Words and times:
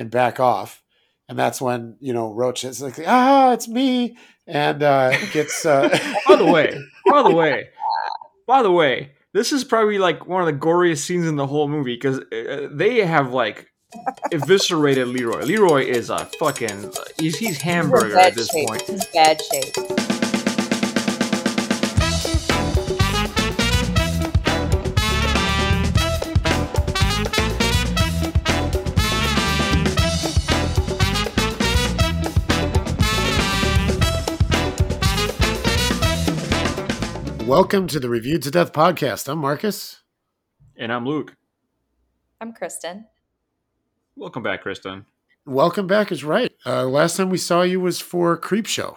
and 0.00 0.10
back 0.10 0.40
off. 0.40 0.82
And 1.28 1.38
that's 1.38 1.60
when 1.60 1.96
you 2.00 2.12
know 2.12 2.32
Roach 2.32 2.64
is 2.64 2.82
like, 2.82 2.98
ah, 3.06 3.52
it's 3.52 3.68
me, 3.68 4.16
and 4.48 4.82
uh, 4.82 5.16
gets. 5.30 5.64
Uh... 5.64 5.88
by 6.26 6.34
the 6.34 6.46
way, 6.46 6.76
by 7.08 7.22
the 7.22 7.30
way, 7.30 7.68
by 8.48 8.64
the 8.64 8.72
way, 8.72 9.12
this 9.32 9.52
is 9.52 9.62
probably 9.62 9.98
like 9.98 10.26
one 10.26 10.40
of 10.40 10.46
the 10.46 10.66
goriest 10.66 10.98
scenes 10.98 11.28
in 11.28 11.36
the 11.36 11.46
whole 11.46 11.68
movie 11.68 11.94
because 11.94 12.18
uh, 12.18 12.68
they 12.72 13.06
have 13.06 13.32
like 13.32 13.68
eviscerated 14.32 15.06
Leroy. 15.06 15.44
Leroy 15.44 15.84
is 15.84 16.10
a 16.10 16.26
fucking 16.40 16.90
he's 17.16 17.38
he's 17.38 17.60
hamburger 17.60 18.18
at 18.18 18.34
this 18.34 18.48
shape. 18.48 18.66
point. 18.66 18.82
He's 18.82 19.06
bad 19.06 19.40
shape. 19.52 20.19
Welcome 37.50 37.88
to 37.88 37.98
the 37.98 38.08
Reviewed 38.08 38.42
to 38.42 38.52
Death 38.52 38.72
podcast. 38.72 39.28
I'm 39.28 39.38
Marcus. 39.40 40.02
And 40.76 40.92
I'm 40.92 41.04
Luke. 41.04 41.34
I'm 42.40 42.52
Kristen. 42.52 43.06
Welcome 44.14 44.44
back, 44.44 44.62
Kristen. 44.62 45.04
Welcome 45.44 45.88
back 45.88 46.12
is 46.12 46.22
right. 46.22 46.52
Uh, 46.64 46.84
last 46.84 47.16
time 47.16 47.28
we 47.28 47.38
saw 47.38 47.62
you 47.62 47.80
was 47.80 47.98
for 47.98 48.38
Creepshow. 48.38 48.96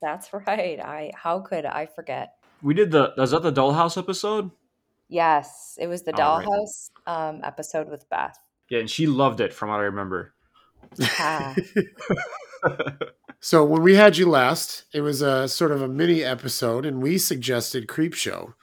That's 0.00 0.32
right. 0.32 0.80
I 0.80 1.12
how 1.14 1.40
could 1.40 1.66
I 1.66 1.84
forget? 1.84 2.36
We 2.62 2.72
did 2.72 2.90
the 2.90 3.12
was 3.18 3.32
that 3.32 3.42
the 3.42 3.52
Dollhouse 3.52 3.98
episode? 3.98 4.50
Yes, 5.10 5.76
it 5.78 5.88
was 5.88 6.04
the 6.04 6.18
All 6.18 6.38
right. 6.38 6.48
Dollhouse 6.48 6.90
um, 7.06 7.42
episode 7.44 7.90
with 7.90 8.08
Beth. 8.08 8.38
Yeah, 8.70 8.78
and 8.78 8.88
she 8.88 9.06
loved 9.06 9.40
it 9.40 9.52
from 9.52 9.68
what 9.68 9.80
I 9.80 9.82
remember. 9.82 10.32
Ah, 11.02 11.54
So 13.44 13.64
when 13.64 13.82
we 13.82 13.96
had 13.96 14.16
you 14.16 14.30
last, 14.30 14.84
it 14.94 15.00
was 15.00 15.20
a 15.20 15.48
sort 15.48 15.72
of 15.72 15.82
a 15.82 15.88
mini 15.88 16.22
episode, 16.22 16.86
and 16.86 17.02
we 17.02 17.18
suggested 17.18 17.88
Creepshow. 17.88 18.54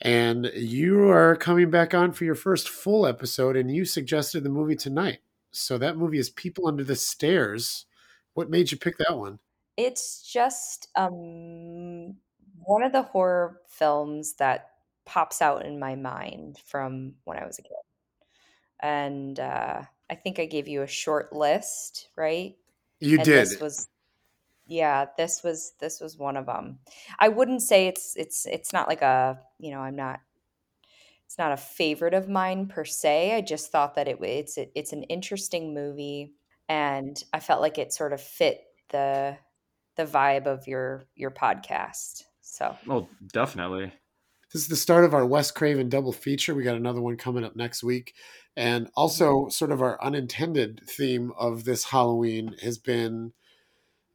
And 0.00 0.50
you 0.56 1.10
are 1.10 1.36
coming 1.36 1.70
back 1.70 1.94
on 1.94 2.12
for 2.12 2.24
your 2.24 2.34
first 2.34 2.68
full 2.68 3.06
episode, 3.06 3.54
and 3.54 3.70
you 3.70 3.84
suggested 3.84 4.42
the 4.42 4.48
movie 4.48 4.76
tonight. 4.76 5.18
So 5.52 5.78
that 5.78 5.96
movie 5.96 6.18
is 6.18 6.30
People 6.30 6.66
Under 6.66 6.82
the 6.82 6.96
Stairs. 6.96 7.84
What 8.32 8.50
made 8.50 8.72
you 8.72 8.78
pick 8.78 8.96
that 8.98 9.16
one? 9.16 9.38
it's 9.76 10.22
just 10.22 10.88
um, 10.96 12.14
one 12.64 12.82
of 12.82 12.92
the 12.92 13.02
horror 13.02 13.60
films 13.68 14.34
that 14.34 14.70
pops 15.04 15.42
out 15.42 15.66
in 15.66 15.78
my 15.78 15.94
mind 15.94 16.58
from 16.64 17.14
when 17.24 17.38
I 17.38 17.44
was 17.44 17.58
a 17.58 17.62
kid. 17.62 17.72
And 18.80 19.38
uh, 19.40 19.82
I 20.08 20.14
think 20.14 20.38
I 20.38 20.46
gave 20.46 20.68
you 20.68 20.82
a 20.82 20.86
short 20.86 21.32
list, 21.32 22.08
right? 22.16 22.56
You 23.00 23.16
and 23.16 23.24
did. 23.24 23.60
was 23.60 23.88
yeah 24.66 25.06
this 25.16 25.42
was 25.42 25.72
this 25.80 26.00
was 26.00 26.18
one 26.18 26.36
of 26.36 26.46
them 26.46 26.78
i 27.18 27.28
wouldn't 27.28 27.62
say 27.62 27.86
it's 27.86 28.14
it's 28.16 28.46
it's 28.46 28.72
not 28.72 28.88
like 28.88 29.02
a 29.02 29.38
you 29.58 29.70
know 29.70 29.80
i'm 29.80 29.96
not 29.96 30.20
it's 31.26 31.38
not 31.38 31.52
a 31.52 31.56
favorite 31.56 32.14
of 32.14 32.28
mine 32.28 32.66
per 32.66 32.84
se 32.84 33.34
i 33.34 33.40
just 33.40 33.70
thought 33.70 33.94
that 33.94 34.08
it 34.08 34.20
wa- 34.20 34.26
it's 34.26 34.56
a, 34.58 34.68
it's 34.78 34.92
an 34.92 35.02
interesting 35.04 35.74
movie 35.74 36.32
and 36.68 37.22
i 37.32 37.40
felt 37.40 37.60
like 37.60 37.78
it 37.78 37.92
sort 37.92 38.12
of 38.12 38.20
fit 38.20 38.62
the 38.90 39.36
the 39.96 40.04
vibe 40.04 40.46
of 40.46 40.66
your 40.66 41.04
your 41.14 41.30
podcast 41.30 42.24
so 42.44 42.76
Oh, 42.88 43.08
definitely. 43.32 43.92
This 44.52 44.62
is 44.62 44.68
the 44.68 44.76
start 44.76 45.04
of 45.04 45.14
our 45.14 45.26
Wes 45.26 45.50
Craven 45.50 45.88
double 45.88 46.12
feature. 46.12 46.54
We 46.54 46.62
got 46.62 46.76
another 46.76 47.00
one 47.00 47.16
coming 47.16 47.42
up 47.42 47.56
next 47.56 47.82
week. 47.82 48.14
And 48.56 48.88
also, 48.94 49.32
mm-hmm. 49.32 49.50
sort 49.50 49.72
of 49.72 49.82
our 49.82 50.00
unintended 50.00 50.82
theme 50.86 51.32
of 51.36 51.64
this 51.64 51.84
Halloween 51.84 52.54
has 52.62 52.78
been, 52.78 53.32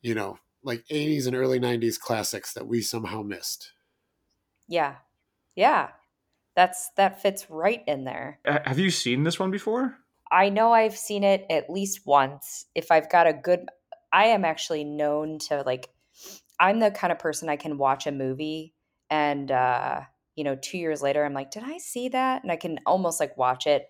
you 0.01 0.15
know, 0.15 0.39
like 0.63 0.83
80s 0.89 1.27
and 1.27 1.35
early 1.35 1.59
90s 1.59 1.97
classics 1.97 2.53
that 2.53 2.67
we 2.67 2.81
somehow 2.81 3.21
missed. 3.21 3.71
yeah 4.67 4.95
yeah 5.55 5.89
that's 6.55 6.89
that 6.97 7.21
fits 7.21 7.49
right 7.49 7.83
in 7.87 8.03
there 8.03 8.39
Have 8.45 8.79
you 8.79 8.89
seen 8.91 9.23
this 9.23 9.39
one 9.39 9.51
before? 9.51 9.97
I 10.31 10.49
know 10.49 10.71
I've 10.71 10.97
seen 10.97 11.23
it 11.23 11.45
at 11.49 11.69
least 11.69 12.05
once. 12.05 12.65
If 12.75 12.91
I've 12.91 13.09
got 13.09 13.27
a 13.27 13.33
good, 13.33 13.65
I 14.11 14.25
am 14.25 14.45
actually 14.45 14.83
known 14.83 15.39
to 15.49 15.63
like, 15.63 15.89
I'm 16.59 16.79
the 16.79 16.91
kind 16.91 17.11
of 17.11 17.19
person 17.19 17.49
I 17.49 17.55
can 17.55 17.77
watch 17.77 18.05
a 18.05 18.11
movie 18.11 18.73
and, 19.09 19.51
uh, 19.51 20.01
you 20.35 20.43
know, 20.43 20.55
two 20.55 20.77
years 20.77 21.01
later, 21.01 21.25
I'm 21.25 21.33
like, 21.33 21.51
did 21.51 21.63
I 21.63 21.79
see 21.79 22.09
that? 22.09 22.43
And 22.43 22.51
I 22.51 22.55
can 22.55 22.79
almost 22.85 23.19
like 23.19 23.37
watch 23.37 23.67
it 23.67 23.87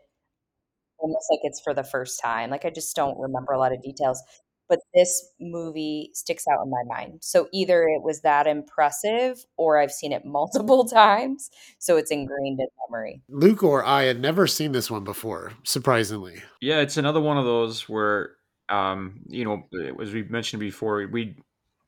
almost 0.98 1.28
like 1.32 1.40
it's 1.44 1.62
for 1.62 1.74
the 1.74 1.84
first 1.84 2.20
time. 2.22 2.50
Like 2.50 2.66
I 2.66 2.70
just 2.70 2.96
don't 2.96 3.18
remember 3.20 3.54
a 3.54 3.60
lot 3.60 3.74
of 3.74 3.82
details. 3.82 4.22
But 4.70 4.80
this 4.94 5.32
movie 5.40 6.12
sticks 6.14 6.46
out 6.48 6.64
in 6.64 6.70
my 6.70 6.84
mind. 6.88 7.20
So 7.22 7.48
either 7.52 7.84
it 7.84 8.04
was 8.04 8.22
that 8.22 8.48
impressive 8.48 9.44
or 9.58 9.78
I've 9.78 9.92
seen 9.92 10.12
it 10.14 10.26
multiple 10.26 10.86
times. 10.88 11.50
So 11.80 11.98
it's 11.98 12.12
ingrained 12.12 12.60
in 12.60 12.68
memory. 12.88 13.22
Luke 13.28 13.64
or 13.64 13.84
I 13.84 14.04
had 14.04 14.22
never 14.22 14.48
seen 14.48 14.72
this 14.72 14.90
one 14.90 15.04
before, 15.04 15.54
surprisingly. 15.64 16.42
Yeah, 16.62 16.80
it's 16.80 16.98
another 16.98 17.20
one 17.20 17.38
of 17.38 17.46
those 17.46 17.90
where, 17.90 18.36
um, 18.70 19.22
you 19.28 19.44
know, 19.44 19.64
as 20.02 20.14
we 20.14 20.24
mentioned 20.24 20.60
before, 20.60 21.08
we 21.12 21.36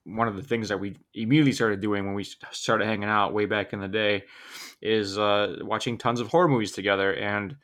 one 0.03 0.27
of 0.27 0.35
the 0.35 0.43
things 0.43 0.69
that 0.69 0.79
we 0.79 0.97
immediately 1.13 1.51
started 1.51 1.79
doing 1.79 2.05
when 2.05 2.15
we 2.15 2.25
started 2.51 2.85
hanging 2.85 3.07
out 3.07 3.33
way 3.33 3.45
back 3.45 3.71
in 3.71 3.79
the 3.79 3.87
day 3.87 4.23
is 4.81 5.17
uh, 5.17 5.57
watching 5.61 5.97
tons 5.97 6.19
of 6.19 6.27
horror 6.27 6.47
movies 6.47 6.71
together, 6.71 7.13
and 7.13 7.55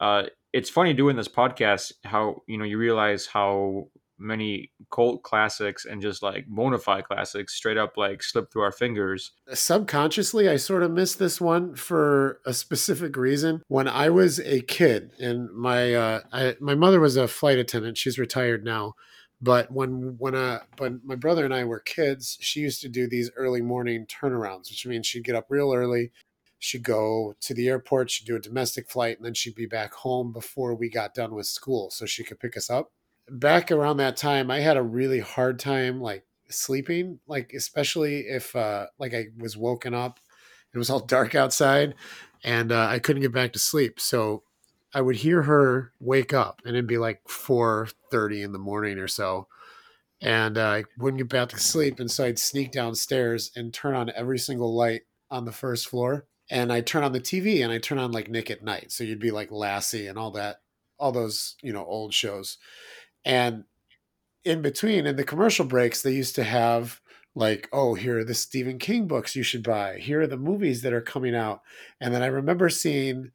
uh, 0.00 0.24
it's 0.52 0.70
funny 0.70 0.94
doing 0.94 1.16
this 1.16 1.28
podcast 1.28 1.92
how 2.04 2.42
you 2.46 2.56
know 2.56 2.64
you 2.64 2.78
realize 2.78 3.26
how 3.26 3.88
many 4.18 4.70
cult 4.90 5.22
classics 5.22 5.84
and 5.84 6.02
just 6.02 6.22
like 6.22 6.46
bona 6.46 6.78
fide 6.78 7.04
classics 7.04 7.54
straight 7.54 7.76
up 7.76 7.96
like 7.96 8.22
slip 8.22 8.50
through 8.52 8.62
our 8.62 8.72
fingers. 8.72 9.32
Subconsciously, 9.52 10.48
I 10.48 10.56
sort 10.56 10.82
of 10.82 10.90
missed 10.90 11.18
this 11.18 11.40
one 11.40 11.74
for 11.74 12.40
a 12.44 12.52
specific 12.52 13.16
reason. 13.16 13.62
When 13.68 13.88
I 13.88 14.10
was 14.10 14.40
a 14.40 14.60
kid, 14.60 15.12
and 15.18 15.50
my 15.52 15.94
uh, 15.94 16.20
I, 16.32 16.56
my 16.60 16.74
mother 16.74 17.00
was 17.00 17.16
a 17.16 17.28
flight 17.28 17.58
attendant. 17.58 17.98
She's 17.98 18.18
retired 18.18 18.64
now. 18.64 18.94
But 19.40 19.70
when 19.70 20.16
when 20.18 20.34
uh 20.34 20.60
when 20.78 21.00
my 21.04 21.14
brother 21.14 21.44
and 21.44 21.54
I 21.54 21.64
were 21.64 21.78
kids, 21.78 22.38
she 22.40 22.60
used 22.60 22.82
to 22.82 22.88
do 22.88 23.08
these 23.08 23.30
early 23.36 23.62
morning 23.62 24.06
turnarounds, 24.06 24.68
which 24.70 24.84
means 24.84 25.06
she'd 25.06 25.24
get 25.24 25.36
up 25.36 25.46
real 25.48 25.72
early, 25.72 26.10
she'd 26.58 26.82
go 26.82 27.34
to 27.40 27.54
the 27.54 27.68
airport, 27.68 28.10
she'd 28.10 28.26
do 28.26 28.36
a 28.36 28.40
domestic 28.40 28.90
flight, 28.90 29.16
and 29.16 29.24
then 29.24 29.34
she'd 29.34 29.54
be 29.54 29.66
back 29.66 29.94
home 29.94 30.32
before 30.32 30.74
we 30.74 30.90
got 30.90 31.14
done 31.14 31.34
with 31.34 31.46
school, 31.46 31.90
so 31.90 32.04
she 32.04 32.24
could 32.24 32.40
pick 32.40 32.56
us 32.56 32.68
up. 32.68 32.90
Back 33.30 33.70
around 33.70 33.98
that 33.98 34.16
time, 34.16 34.50
I 34.50 34.60
had 34.60 34.76
a 34.76 34.82
really 34.82 35.20
hard 35.20 35.58
time 35.58 36.00
like 36.00 36.24
sleeping, 36.50 37.20
like 37.26 37.52
especially 37.54 38.20
if 38.20 38.54
uh 38.56 38.86
like 38.98 39.14
I 39.14 39.26
was 39.38 39.56
woken 39.56 39.94
up, 39.94 40.20
it 40.72 40.78
was 40.78 40.90
all 40.90 41.00
dark 41.06 41.34
outside, 41.34 41.94
and 42.44 42.72
uh, 42.72 42.86
I 42.86 42.98
couldn't 42.98 43.22
get 43.22 43.32
back 43.32 43.52
to 43.54 43.58
sleep. 43.58 44.00
So 44.00 44.42
I 44.94 45.00
would 45.00 45.16
hear 45.16 45.42
her 45.42 45.92
wake 46.00 46.32
up, 46.32 46.62
and 46.64 46.74
it'd 46.74 46.86
be 46.86 46.98
like 46.98 47.20
four 47.28 47.88
thirty 48.10 48.42
in 48.42 48.52
the 48.52 48.58
morning 48.58 48.98
or 48.98 49.08
so, 49.08 49.48
and 50.20 50.56
uh, 50.56 50.66
I 50.66 50.84
wouldn't 50.98 51.18
get 51.18 51.28
back 51.28 51.50
to 51.50 51.58
sleep, 51.58 52.00
and 52.00 52.10
so 52.10 52.24
I'd 52.24 52.38
sneak 52.38 52.72
downstairs 52.72 53.50
and 53.54 53.72
turn 53.72 53.94
on 53.94 54.10
every 54.16 54.38
single 54.38 54.74
light 54.74 55.02
on 55.30 55.44
the 55.44 55.52
first 55.52 55.88
floor, 55.88 56.26
and 56.50 56.72
I'd 56.72 56.86
turn 56.86 57.04
on 57.04 57.12
the 57.12 57.20
TV, 57.20 57.62
and 57.62 57.72
I'd 57.72 57.82
turn 57.82 57.98
on 57.98 58.12
like 58.12 58.30
Nick 58.30 58.50
at 58.50 58.64
Nite, 58.64 58.90
so 58.92 59.04
you'd 59.04 59.20
be 59.20 59.30
like 59.30 59.52
Lassie 59.52 60.06
and 60.06 60.18
all 60.18 60.30
that, 60.32 60.60
all 60.98 61.12
those 61.12 61.56
you 61.62 61.72
know 61.72 61.84
old 61.84 62.14
shows, 62.14 62.56
and 63.24 63.64
in 64.44 64.62
between 64.62 65.06
in 65.06 65.16
the 65.16 65.24
commercial 65.24 65.64
breaks 65.64 66.02
they 66.02 66.12
used 66.12 66.34
to 66.34 66.44
have 66.44 67.00
like 67.34 67.68
oh 67.72 67.94
here 67.94 68.18
are 68.18 68.24
the 68.24 68.34
stephen 68.34 68.78
king 68.78 69.06
books 69.06 69.36
you 69.36 69.42
should 69.42 69.62
buy. 69.62 69.98
Here 69.98 70.22
are 70.22 70.26
the 70.26 70.36
movies 70.36 70.82
that 70.82 70.92
are 70.92 71.00
coming 71.00 71.34
out. 71.34 71.62
And 72.00 72.14
then 72.14 72.22
i 72.22 72.26
remember 72.26 72.68
seeing 72.68 73.32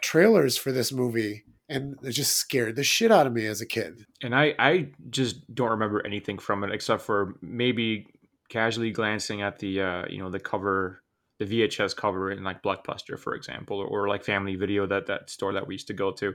trailers 0.00 0.56
for 0.56 0.72
this 0.72 0.92
movie 0.92 1.44
and 1.68 1.96
it 2.02 2.12
just 2.12 2.36
scared 2.36 2.76
the 2.76 2.82
shit 2.82 3.12
out 3.12 3.26
of 3.26 3.32
me 3.32 3.46
as 3.46 3.60
a 3.60 3.66
kid. 3.66 4.06
And 4.22 4.34
I, 4.34 4.54
I 4.58 4.88
just 5.10 5.54
don't 5.54 5.70
remember 5.70 6.04
anything 6.04 6.38
from 6.38 6.64
it 6.64 6.72
except 6.72 7.02
for 7.02 7.34
maybe 7.42 8.06
casually 8.48 8.90
glancing 8.90 9.42
at 9.42 9.58
the, 9.58 9.80
uh, 9.80 10.04
you 10.08 10.18
know, 10.18 10.30
the 10.30 10.40
cover, 10.40 11.02
the 11.38 11.44
VHS 11.44 11.94
cover 11.94 12.30
in 12.30 12.42
like 12.42 12.62
Blockbuster, 12.62 13.18
for 13.18 13.34
example, 13.34 13.78
or, 13.78 13.86
or 13.86 14.08
like 14.08 14.24
Family 14.24 14.56
Video, 14.56 14.86
that 14.86 15.06
that 15.06 15.28
store 15.28 15.52
that 15.52 15.66
we 15.66 15.74
used 15.74 15.88
to 15.88 15.94
go 15.94 16.10
to. 16.12 16.34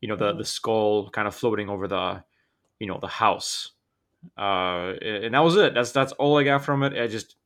You 0.00 0.08
know, 0.08 0.16
the 0.16 0.34
the 0.34 0.44
skull 0.44 1.10
kind 1.10 1.26
of 1.26 1.34
floating 1.34 1.68
over 1.68 1.88
the, 1.88 2.22
you 2.78 2.86
know, 2.86 2.98
the 3.00 3.08
house, 3.08 3.72
uh, 4.36 4.92
and 5.00 5.34
that 5.34 5.40
was 5.40 5.56
it. 5.56 5.74
That's 5.74 5.92
that's 5.92 6.12
all 6.12 6.38
I 6.38 6.44
got 6.44 6.64
from 6.64 6.82
it. 6.82 7.00
I 7.00 7.06
just 7.06 7.36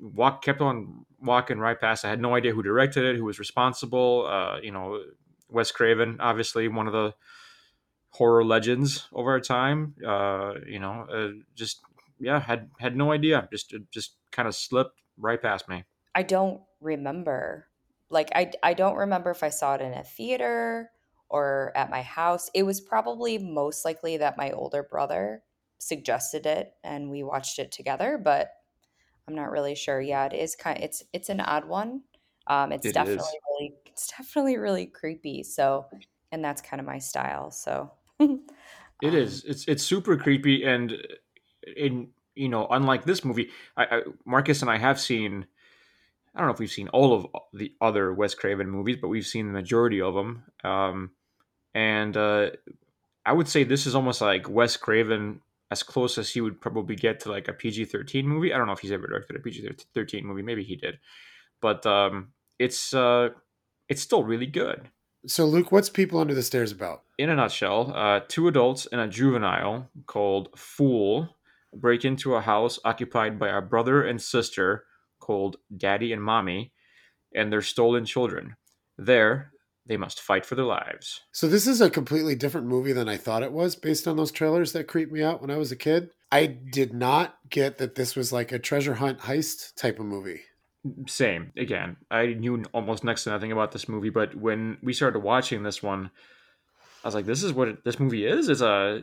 walk 0.00 0.42
kept 0.42 0.60
on 0.60 1.04
walking 1.20 1.58
right 1.58 1.80
past. 1.80 2.04
I 2.04 2.10
had 2.10 2.20
no 2.20 2.34
idea 2.34 2.52
who 2.52 2.62
directed 2.62 3.04
it, 3.04 3.16
who 3.16 3.24
was 3.24 3.38
responsible. 3.38 4.26
Uh, 4.26 4.58
you 4.60 4.70
know, 4.70 5.02
Wes 5.48 5.70
Craven, 5.70 6.18
obviously 6.20 6.68
one 6.68 6.86
of 6.86 6.92
the 6.92 7.14
horror 8.10 8.44
legends 8.44 9.08
over 9.12 9.30
our 9.30 9.40
time. 9.40 9.94
Uh, 10.06 10.54
you 10.66 10.78
know, 10.78 11.06
uh, 11.12 11.40
just 11.54 11.80
yeah, 12.20 12.40
had 12.40 12.70
had 12.78 12.96
no 12.96 13.12
idea. 13.12 13.48
Just 13.50 13.74
just 13.90 14.16
kind 14.30 14.48
of 14.48 14.54
slipped 14.54 15.00
right 15.18 15.40
past 15.40 15.68
me. 15.68 15.84
I 16.14 16.22
don't 16.22 16.60
remember. 16.80 17.66
Like 18.10 18.30
I 18.34 18.52
I 18.62 18.74
don't 18.74 18.96
remember 18.96 19.30
if 19.30 19.42
I 19.42 19.48
saw 19.48 19.74
it 19.74 19.80
in 19.80 19.92
a 19.92 20.04
theater 20.04 20.90
or 21.34 21.72
at 21.76 21.90
my 21.90 22.02
house. 22.02 22.50
It 22.54 22.64
was 22.64 22.80
probably 22.80 23.38
most 23.38 23.84
likely 23.84 24.18
that 24.18 24.38
my 24.38 24.52
older 24.52 24.84
brother 24.84 25.44
suggested 25.78 26.46
it 26.46 26.74
and 26.84 27.10
we 27.10 27.24
watched 27.24 27.58
it 27.58 27.72
together, 27.72 28.18
but 28.18 28.52
I'm 29.28 29.34
not 29.34 29.50
really 29.50 29.74
sure. 29.74 30.00
Yeah, 30.00 30.26
it 30.26 30.32
is 30.34 30.56
kind 30.56 30.82
it's 30.82 31.04
it's 31.12 31.28
an 31.30 31.40
odd 31.40 31.66
one. 31.66 32.04
Um 32.46 32.72
it's 32.72 32.92
It 32.94 32.94
definitely 32.94 33.16
is. 33.16 33.38
really 33.50 33.76
it's 33.86 34.08
definitely 34.08 34.58
really 34.58 34.86
creepy. 34.86 35.42
So, 35.44 35.88
and 36.32 36.44
that's 36.44 36.62
kind 36.62 36.80
of 36.80 36.86
my 36.86 36.98
style. 36.98 37.50
So, 37.50 37.92
It 39.00 39.12
um 39.12 39.14
is. 39.14 39.44
It's 39.44 39.66
it's 39.68 39.82
super 39.82 40.16
creepy, 40.16 40.64
and 40.64 40.96
in 41.76 42.12
you 42.34 42.48
know, 42.48 42.66
unlike 42.70 43.04
this 43.04 43.24
movie, 43.24 43.50
I, 43.76 43.84
I 43.98 44.02
Marcus 44.24 44.62
and 44.62 44.70
I 44.70 44.78
have 44.78 45.00
seen. 45.00 45.46
I 46.34 46.40
don't 46.40 46.48
know 46.48 46.54
if 46.54 46.60
we've 46.60 46.70
seen 46.70 46.88
all 46.88 47.14
of 47.14 47.26
the 47.54 47.74
other 47.80 48.14
Wes 48.14 48.34
Craven 48.34 48.70
movies, 48.70 48.98
but 49.00 49.08
we've 49.08 49.26
seen 49.26 49.46
the 49.48 49.52
majority 49.52 50.00
of 50.00 50.14
them. 50.14 50.44
Um, 50.64 51.12
and 51.74 52.16
uh, 52.16 52.50
I 53.26 53.32
would 53.32 53.48
say 53.48 53.64
this 53.64 53.86
is 53.86 53.94
almost 53.94 54.20
like 54.20 54.48
Wes 54.48 54.76
Craven 54.76 55.40
as 55.70 55.82
close 55.82 56.18
as 56.18 56.30
he 56.30 56.40
would 56.40 56.60
probably 56.60 56.94
get 56.94 57.20
to 57.20 57.30
like 57.30 57.48
a 57.48 57.52
PG 57.52 57.86
thirteen 57.86 58.26
movie. 58.26 58.52
I 58.52 58.58
don't 58.58 58.66
know 58.66 58.72
if 58.72 58.80
he's 58.80 58.92
ever 58.92 59.06
directed 59.06 59.36
a 59.36 59.40
PG 59.40 59.68
thirteen 59.94 60.26
movie. 60.26 60.42
Maybe 60.42 60.64
he 60.64 60.76
did, 60.76 60.98
but 61.60 61.84
um, 61.86 62.32
it's 62.58 62.94
uh, 62.94 63.30
it's 63.88 64.02
still 64.02 64.24
really 64.24 64.46
good. 64.46 64.88
So, 65.26 65.46
Luke, 65.46 65.72
what's 65.72 65.88
People 65.88 66.20
Under 66.20 66.34
the 66.34 66.42
Stairs 66.42 66.70
about? 66.70 67.02
In 67.16 67.30
a 67.30 67.34
nutshell, 67.34 67.92
uh, 67.96 68.20
two 68.28 68.46
adults 68.46 68.86
and 68.92 69.00
a 69.00 69.08
juvenile 69.08 69.88
called 70.06 70.50
Fool 70.54 71.34
break 71.74 72.04
into 72.04 72.34
a 72.34 72.42
house 72.42 72.78
occupied 72.84 73.38
by 73.38 73.48
a 73.48 73.62
brother 73.62 74.02
and 74.02 74.20
sister 74.20 74.84
called 75.20 75.56
Daddy 75.74 76.12
and 76.12 76.22
Mommy 76.22 76.72
and 77.34 77.50
their 77.50 77.62
stolen 77.62 78.04
children. 78.04 78.56
There, 78.98 79.52
they 79.86 79.96
must 79.96 80.20
fight 80.20 80.46
for 80.46 80.54
their 80.54 80.64
lives. 80.64 81.20
So, 81.32 81.46
this 81.46 81.66
is 81.66 81.80
a 81.80 81.90
completely 81.90 82.34
different 82.34 82.66
movie 82.66 82.92
than 82.92 83.08
I 83.08 83.16
thought 83.16 83.42
it 83.42 83.52
was 83.52 83.76
based 83.76 84.08
on 84.08 84.16
those 84.16 84.32
trailers 84.32 84.72
that 84.72 84.88
creeped 84.88 85.12
me 85.12 85.22
out 85.22 85.40
when 85.40 85.50
I 85.50 85.56
was 85.56 85.70
a 85.72 85.76
kid. 85.76 86.10
I 86.32 86.46
did 86.46 86.92
not 86.94 87.36
get 87.50 87.78
that 87.78 87.94
this 87.94 88.16
was 88.16 88.32
like 88.32 88.50
a 88.50 88.58
treasure 88.58 88.94
hunt 88.94 89.20
heist 89.20 89.74
type 89.76 89.98
of 89.98 90.06
movie. 90.06 90.40
Same. 91.06 91.52
Again, 91.56 91.96
I 92.10 92.26
knew 92.26 92.64
almost 92.72 93.04
next 93.04 93.24
to 93.24 93.30
nothing 93.30 93.52
about 93.52 93.72
this 93.72 93.88
movie, 93.88 94.10
but 94.10 94.34
when 94.34 94.78
we 94.82 94.92
started 94.92 95.20
watching 95.20 95.62
this 95.62 95.82
one, 95.82 96.10
I 97.02 97.08
was 97.08 97.14
like, 97.14 97.26
"This 97.26 97.42
is 97.42 97.52
what 97.52 97.68
it- 97.68 97.84
this 97.84 98.00
movie 98.00 98.26
is." 98.26 98.48
It's 98.48 98.60
a, 98.60 99.02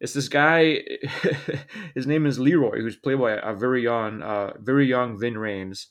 it's 0.00 0.14
this 0.14 0.28
guy. 0.28 0.82
his 1.94 2.06
name 2.06 2.26
is 2.26 2.38
Leroy, 2.38 2.80
who's 2.80 2.96
played 2.96 3.18
by 3.18 3.32
a 3.32 3.54
very 3.54 3.82
young, 3.82 4.22
uh, 4.22 4.52
very 4.58 4.86
young 4.86 5.18
Ving 5.18 5.34
Rhames, 5.34 5.86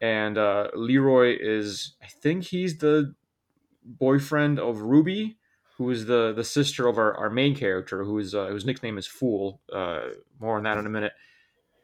and 0.00 0.38
uh, 0.38 0.68
Leroy 0.74 1.36
is, 1.40 1.94
I 2.02 2.06
think 2.06 2.44
he's 2.44 2.78
the 2.78 3.14
boyfriend 3.84 4.58
of 4.58 4.82
Ruby, 4.82 5.38
who 5.76 5.90
is 5.90 6.06
the 6.06 6.32
the 6.32 6.44
sister 6.44 6.86
of 6.86 6.98
our, 6.98 7.14
our 7.16 7.30
main 7.30 7.54
character, 7.54 8.04
who 8.04 8.18
is 8.18 8.34
uh, 8.34 8.46
whose 8.46 8.64
nickname 8.64 8.98
is 8.98 9.06
Fool. 9.06 9.60
Uh, 9.72 10.00
more 10.38 10.56
on 10.56 10.64
that 10.64 10.78
in 10.78 10.86
a 10.86 10.90
minute. 10.90 11.12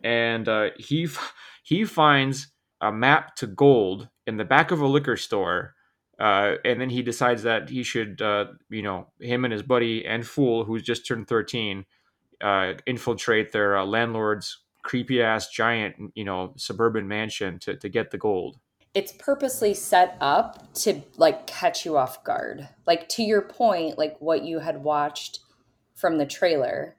And 0.02 0.48
uh, 0.48 0.70
he 0.78 1.08
he 1.62 1.84
finds 1.84 2.48
a 2.80 2.92
map 2.92 3.36
to 3.36 3.46
gold 3.46 4.08
in 4.26 4.36
the 4.36 4.44
back 4.44 4.70
of 4.70 4.80
a 4.80 4.86
liquor 4.86 5.16
store. 5.16 5.74
Uh, 6.18 6.54
and 6.64 6.80
then 6.80 6.88
he 6.88 7.02
decides 7.02 7.42
that 7.42 7.68
he 7.68 7.82
should, 7.82 8.22
uh, 8.22 8.46
you 8.70 8.82
know, 8.82 9.06
him 9.20 9.44
and 9.44 9.52
his 9.52 9.62
buddy 9.62 10.06
and 10.06 10.26
Fool, 10.26 10.64
who's 10.64 10.82
just 10.82 11.06
turned 11.06 11.28
13, 11.28 11.84
uh, 12.40 12.72
infiltrate 12.86 13.52
their 13.52 13.76
uh, 13.76 13.84
landlord's 13.84 14.58
creepy 14.82 15.20
ass 15.20 15.50
giant, 15.50 15.96
you 16.14 16.24
know, 16.24 16.54
suburban 16.56 17.06
mansion 17.06 17.58
to, 17.58 17.76
to 17.76 17.88
get 17.88 18.10
the 18.10 18.18
gold. 18.18 18.58
It's 18.96 19.12
purposely 19.12 19.74
set 19.74 20.16
up 20.22 20.72
to 20.72 21.02
like 21.18 21.46
catch 21.46 21.84
you 21.84 21.98
off 21.98 22.24
guard. 22.24 22.66
Like 22.86 23.06
to 23.10 23.22
your 23.22 23.42
point, 23.42 23.98
like 23.98 24.16
what 24.20 24.42
you 24.42 24.58
had 24.58 24.82
watched 24.82 25.40
from 25.94 26.16
the 26.16 26.24
trailer, 26.24 26.96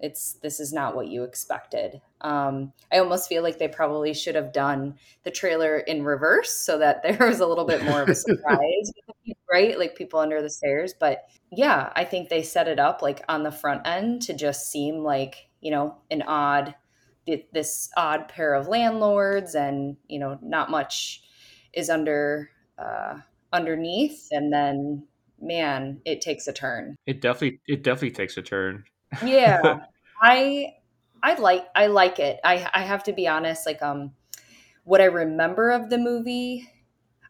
it's 0.00 0.38
this 0.42 0.58
is 0.58 0.72
not 0.72 0.96
what 0.96 1.08
you 1.08 1.22
expected. 1.22 2.00
Um, 2.22 2.72
I 2.90 2.96
almost 2.96 3.28
feel 3.28 3.42
like 3.42 3.58
they 3.58 3.68
probably 3.68 4.14
should 4.14 4.36
have 4.36 4.54
done 4.54 4.94
the 5.24 5.30
trailer 5.30 5.76
in 5.80 6.02
reverse 6.02 6.50
so 6.50 6.78
that 6.78 7.02
there 7.18 7.18
was 7.28 7.40
a 7.40 7.46
little 7.46 7.66
bit 7.66 7.84
more 7.84 8.00
of 8.00 8.08
a 8.08 8.14
surprise, 8.14 8.90
right? 9.52 9.78
Like 9.78 9.96
people 9.96 10.20
under 10.20 10.40
the 10.40 10.48
stairs. 10.48 10.94
But 10.98 11.26
yeah, 11.52 11.92
I 11.94 12.04
think 12.04 12.30
they 12.30 12.42
set 12.42 12.68
it 12.68 12.78
up 12.78 13.02
like 13.02 13.22
on 13.28 13.42
the 13.42 13.52
front 13.52 13.86
end 13.86 14.22
to 14.22 14.32
just 14.32 14.70
seem 14.70 15.04
like, 15.04 15.50
you 15.60 15.70
know, 15.70 15.98
an 16.10 16.22
odd, 16.22 16.74
this 17.26 17.90
odd 17.98 18.28
pair 18.28 18.54
of 18.54 18.66
landlords 18.66 19.54
and, 19.54 19.98
you 20.08 20.18
know, 20.18 20.38
not 20.40 20.70
much 20.70 21.20
is 21.76 21.90
under 21.90 22.50
uh, 22.78 23.18
underneath, 23.52 24.28
and 24.30 24.52
then 24.52 25.06
man, 25.40 26.00
it 26.04 26.20
takes 26.20 26.46
a 26.46 26.52
turn. 26.52 26.96
It 27.06 27.20
definitely 27.20 27.60
it 27.66 27.82
definitely 27.82 28.12
takes 28.12 28.36
a 28.36 28.42
turn. 28.42 28.84
Yeah, 29.24 29.80
I 30.22 30.74
I 31.22 31.34
like 31.34 31.66
I 31.74 31.86
like 31.86 32.18
it. 32.18 32.40
I 32.44 32.68
I 32.72 32.82
have 32.82 33.04
to 33.04 33.12
be 33.12 33.28
honest. 33.28 33.66
Like 33.66 33.82
um, 33.82 34.12
what 34.84 35.00
I 35.00 35.06
remember 35.06 35.70
of 35.70 35.90
the 35.90 35.98
movie, 35.98 36.68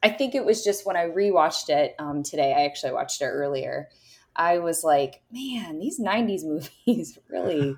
I 0.02 0.08
think 0.08 0.34
it 0.34 0.44
was 0.44 0.64
just 0.64 0.86
when 0.86 0.96
I 0.96 1.06
rewatched 1.06 1.68
it 1.68 1.94
um, 1.98 2.22
today. 2.22 2.54
I 2.56 2.64
actually 2.64 2.92
watched 2.92 3.22
it 3.22 3.26
earlier. 3.26 3.88
I 4.36 4.58
was 4.58 4.82
like, 4.82 5.22
man, 5.30 5.78
these 5.78 6.00
'90s 6.00 6.44
movies 6.86 7.18
really, 7.28 7.76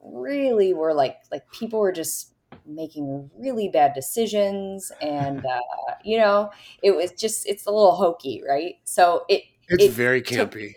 really 0.00 0.74
were 0.74 0.94
like 0.94 1.16
like 1.30 1.50
people 1.50 1.80
were 1.80 1.92
just 1.92 2.31
making 2.66 3.30
really 3.36 3.68
bad 3.68 3.92
decisions 3.94 4.92
and 5.00 5.44
uh, 5.44 5.60
you 6.04 6.18
know 6.18 6.50
it 6.82 6.94
was 6.94 7.12
just 7.12 7.46
it's 7.46 7.66
a 7.66 7.70
little 7.70 7.94
hokey 7.96 8.42
right 8.48 8.76
so 8.84 9.24
it 9.28 9.42
It's 9.68 9.84
it 9.84 9.90
very 9.92 10.22
took 10.22 10.52
campy. 10.52 10.74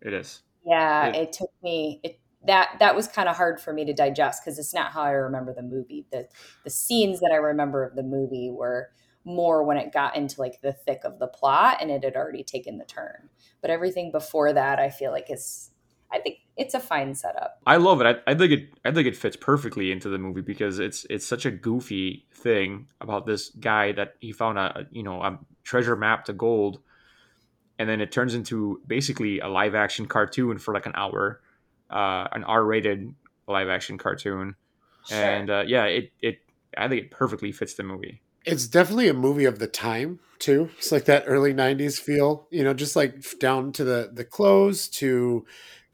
It 0.00 0.12
is. 0.12 0.42
yeah 0.64 1.06
It- 1.08 1.16
it 1.16 1.32
took 1.32 1.50
me 1.62 2.00
it 2.02 2.20
that 2.46 2.76
that 2.78 2.94
was 2.94 3.08
kind 3.08 3.28
of 3.28 3.36
hard 3.36 3.60
for 3.60 3.72
me 3.72 3.84
to 3.84 3.92
digest 3.92 4.42
because 4.44 4.58
it's 4.58 4.74
not 4.74 4.92
how 4.92 5.02
i 5.02 5.10
remember 5.10 5.52
the 5.54 5.62
movie 5.62 6.06
the 6.12 6.28
the 6.64 6.70
scenes 6.70 7.20
that 7.20 7.30
i 7.32 7.36
remember 7.36 7.84
of 7.84 7.96
the 7.96 8.02
movie 8.02 8.50
were 8.50 8.90
more 9.24 9.64
when 9.64 9.76
it 9.76 9.92
got 9.92 10.16
into 10.16 10.40
like 10.40 10.60
the 10.62 10.72
thick 10.72 11.00
of 11.04 11.18
the 11.18 11.26
plot 11.26 11.78
and 11.80 11.90
it 11.90 12.04
had 12.04 12.16
already 12.16 12.42
taken 12.44 12.78
the 12.78 12.84
turn 12.84 13.28
but 13.60 13.70
everything 13.70 14.10
before 14.12 14.52
that 14.52 14.78
i 14.78 14.88
feel 14.88 15.10
like 15.10 15.30
is 15.30 15.70
i 16.12 16.18
think 16.18 16.38
it's 16.56 16.74
a 16.74 16.80
fine 16.80 17.14
setup 17.14 17.58
I 17.68 17.76
love 17.76 18.00
it. 18.00 18.06
I, 18.26 18.32
I 18.32 18.34
think 18.34 18.50
it. 18.50 18.70
I 18.82 18.92
think 18.92 19.06
it 19.06 19.14
fits 19.14 19.36
perfectly 19.36 19.92
into 19.92 20.08
the 20.08 20.16
movie 20.16 20.40
because 20.40 20.78
it's 20.78 21.04
it's 21.10 21.26
such 21.26 21.44
a 21.44 21.50
goofy 21.50 22.24
thing 22.32 22.86
about 23.02 23.26
this 23.26 23.50
guy 23.50 23.92
that 23.92 24.14
he 24.20 24.32
found 24.32 24.56
a 24.56 24.86
you 24.90 25.02
know 25.02 25.22
a 25.22 25.38
treasure 25.64 25.94
map 25.94 26.24
to 26.24 26.32
gold, 26.32 26.80
and 27.78 27.86
then 27.86 28.00
it 28.00 28.10
turns 28.10 28.34
into 28.34 28.80
basically 28.86 29.38
a 29.40 29.48
live 29.48 29.74
action 29.74 30.06
cartoon 30.06 30.56
for 30.56 30.72
like 30.72 30.86
an 30.86 30.92
hour, 30.94 31.42
uh, 31.90 32.26
an 32.32 32.42
R 32.44 32.64
rated 32.64 33.14
live 33.46 33.68
action 33.68 33.98
cartoon, 33.98 34.56
and 35.10 35.50
uh, 35.50 35.64
yeah, 35.66 35.84
it 35.84 36.10
it 36.22 36.38
I 36.78 36.88
think 36.88 37.02
it 37.02 37.10
perfectly 37.10 37.52
fits 37.52 37.74
the 37.74 37.82
movie. 37.82 38.22
It's 38.46 38.66
definitely 38.66 39.08
a 39.08 39.14
movie 39.14 39.44
of 39.44 39.58
the 39.58 39.66
time 39.66 40.20
too. 40.38 40.70
It's 40.78 40.90
like 40.90 41.04
that 41.04 41.24
early 41.26 41.52
'90s 41.52 42.00
feel, 42.00 42.46
you 42.50 42.64
know, 42.64 42.72
just 42.72 42.96
like 42.96 43.38
down 43.38 43.72
to 43.72 43.84
the 43.84 44.10
the 44.10 44.24
clothes 44.24 44.88
to 44.88 45.44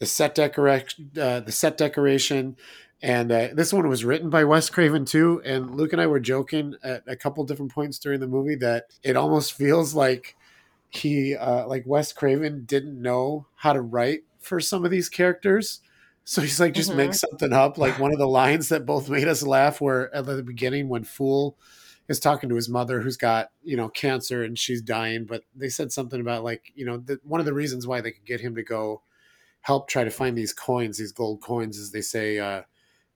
the 0.04 0.08
set 0.10 0.34
decoration, 0.34 1.10
uh, 1.18 1.40
the 1.40 1.50
set 1.52 1.78
decoration. 1.78 2.56
And 3.02 3.32
uh, 3.32 3.48
this 3.54 3.72
one 3.72 3.88
was 3.88 4.04
written 4.04 4.28
by 4.28 4.44
Wes 4.44 4.68
Craven 4.68 5.04
too. 5.06 5.40
And 5.44 5.74
Luke 5.74 5.92
and 5.92 6.00
I 6.00 6.06
were 6.06 6.20
joking 6.20 6.74
at 6.82 7.02
a 7.06 7.16
couple 7.16 7.42
different 7.44 7.72
points 7.72 7.98
during 7.98 8.20
the 8.20 8.26
movie 8.26 8.54
that 8.56 8.84
it 9.02 9.16
almost 9.16 9.54
feels 9.54 9.94
like 9.94 10.36
he, 10.90 11.34
uh, 11.34 11.66
like 11.66 11.84
Wes 11.86 12.12
Craven, 12.12 12.64
didn't 12.66 13.00
know 13.00 13.46
how 13.56 13.72
to 13.72 13.80
write 13.80 14.24
for 14.40 14.60
some 14.60 14.84
of 14.84 14.90
these 14.90 15.08
characters. 15.08 15.80
So 16.24 16.40
he's 16.42 16.60
like, 16.60 16.74
just 16.74 16.92
Mhm. 16.92 16.96
make 16.96 17.14
something 17.14 17.52
up. 17.52 17.78
Like 17.78 17.98
one 17.98 18.12
of 18.12 18.18
the 18.18 18.28
lines 18.28 18.68
that 18.68 18.86
both 18.86 19.08
made 19.08 19.26
us 19.28 19.42
laugh 19.42 19.80
were 19.80 20.10
at 20.14 20.26
the 20.26 20.42
beginning 20.42 20.88
when 20.88 21.04
Fool 21.04 21.56
is 22.08 22.20
talking 22.20 22.50
to 22.50 22.54
his 22.54 22.68
mother 22.68 23.00
who's 23.00 23.16
got 23.16 23.50
you 23.62 23.78
know 23.78 23.88
cancer 23.88 24.42
and 24.42 24.58
she's 24.58 24.82
dying 24.82 25.24
but 25.24 25.42
they 25.54 25.70
said 25.70 25.90
something 25.90 26.20
about 26.20 26.44
like 26.44 26.70
you 26.74 26.84
know 26.84 26.98
the, 26.98 27.18
one 27.24 27.40
of 27.40 27.46
the 27.46 27.54
reasons 27.54 27.86
why 27.86 28.02
they 28.02 28.12
could 28.12 28.26
get 28.26 28.42
him 28.42 28.54
to 28.54 28.62
go 28.62 29.00
help 29.64 29.88
try 29.88 30.04
to 30.04 30.10
find 30.10 30.36
these 30.38 30.52
coins 30.52 30.98
these 30.98 31.12
gold 31.12 31.40
coins 31.40 31.78
as 31.78 31.90
they 31.90 32.00
say 32.00 32.38
uh 32.38 32.62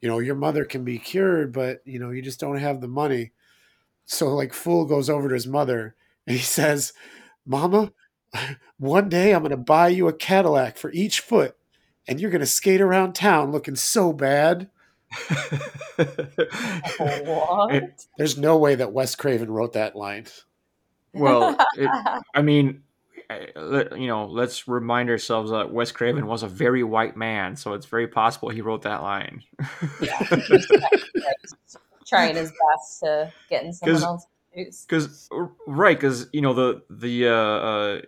you 0.00 0.08
know 0.08 0.18
your 0.18 0.34
mother 0.34 0.64
can 0.64 0.84
be 0.84 0.98
cured 0.98 1.52
but 1.52 1.80
you 1.84 1.98
know 1.98 2.10
you 2.10 2.22
just 2.22 2.40
don't 2.40 2.58
have 2.58 2.80
the 2.80 2.88
money. 2.88 3.32
So 4.06 4.34
like 4.34 4.52
fool 4.54 4.84
goes 4.86 5.10
over 5.10 5.28
to 5.28 5.34
his 5.34 5.46
mother 5.46 5.94
and 6.26 6.36
he 6.36 6.42
says 6.58 6.92
mama 7.46 7.92
one 8.78 9.08
day 9.08 9.32
i'm 9.34 9.40
going 9.42 9.50
to 9.50 9.56
buy 9.56 9.88
you 9.88 10.06
a 10.08 10.12
cadillac 10.12 10.76
for 10.76 10.92
each 10.92 11.20
foot 11.20 11.56
and 12.06 12.20
you're 12.20 12.30
going 12.30 12.40
to 12.40 12.46
skate 12.46 12.80
around 12.80 13.14
town 13.14 13.52
looking 13.52 13.76
so 13.76 14.12
bad. 14.12 14.70
What? 16.98 18.06
There's 18.16 18.38
no 18.38 18.56
way 18.58 18.74
that 18.76 18.92
wes 18.92 19.14
craven 19.14 19.50
wrote 19.50 19.74
that 19.74 19.94
line. 19.96 20.26
Well, 21.12 21.56
it, 21.76 21.90
I 22.34 22.42
mean, 22.42 22.68
I- 22.68 22.72
let- 22.72 22.87
you 23.30 24.06
know, 24.06 24.26
let's 24.26 24.66
remind 24.66 25.10
ourselves 25.10 25.50
that 25.50 25.70
Wes 25.72 25.92
Craven 25.92 26.26
was 26.26 26.42
a 26.42 26.48
very 26.48 26.82
white 26.82 27.16
man, 27.16 27.56
so 27.56 27.74
it's 27.74 27.86
very 27.86 28.08
possible 28.08 28.48
he 28.48 28.62
wrote 28.62 28.82
that 28.82 29.02
line. 29.02 29.42
trying 32.06 32.36
his 32.36 32.50
best 32.50 33.00
to 33.00 33.32
get 33.50 33.64
in 33.64 33.72
someone 33.72 34.02
else's 34.02 34.28
shoes. 34.54 34.86
Because 34.88 35.28
right, 35.66 35.98
because 35.98 36.28
you 36.32 36.40
know 36.40 36.54
the 36.54 36.82
the 36.88 37.28
uh, 37.28 37.32
uh, 37.32 38.00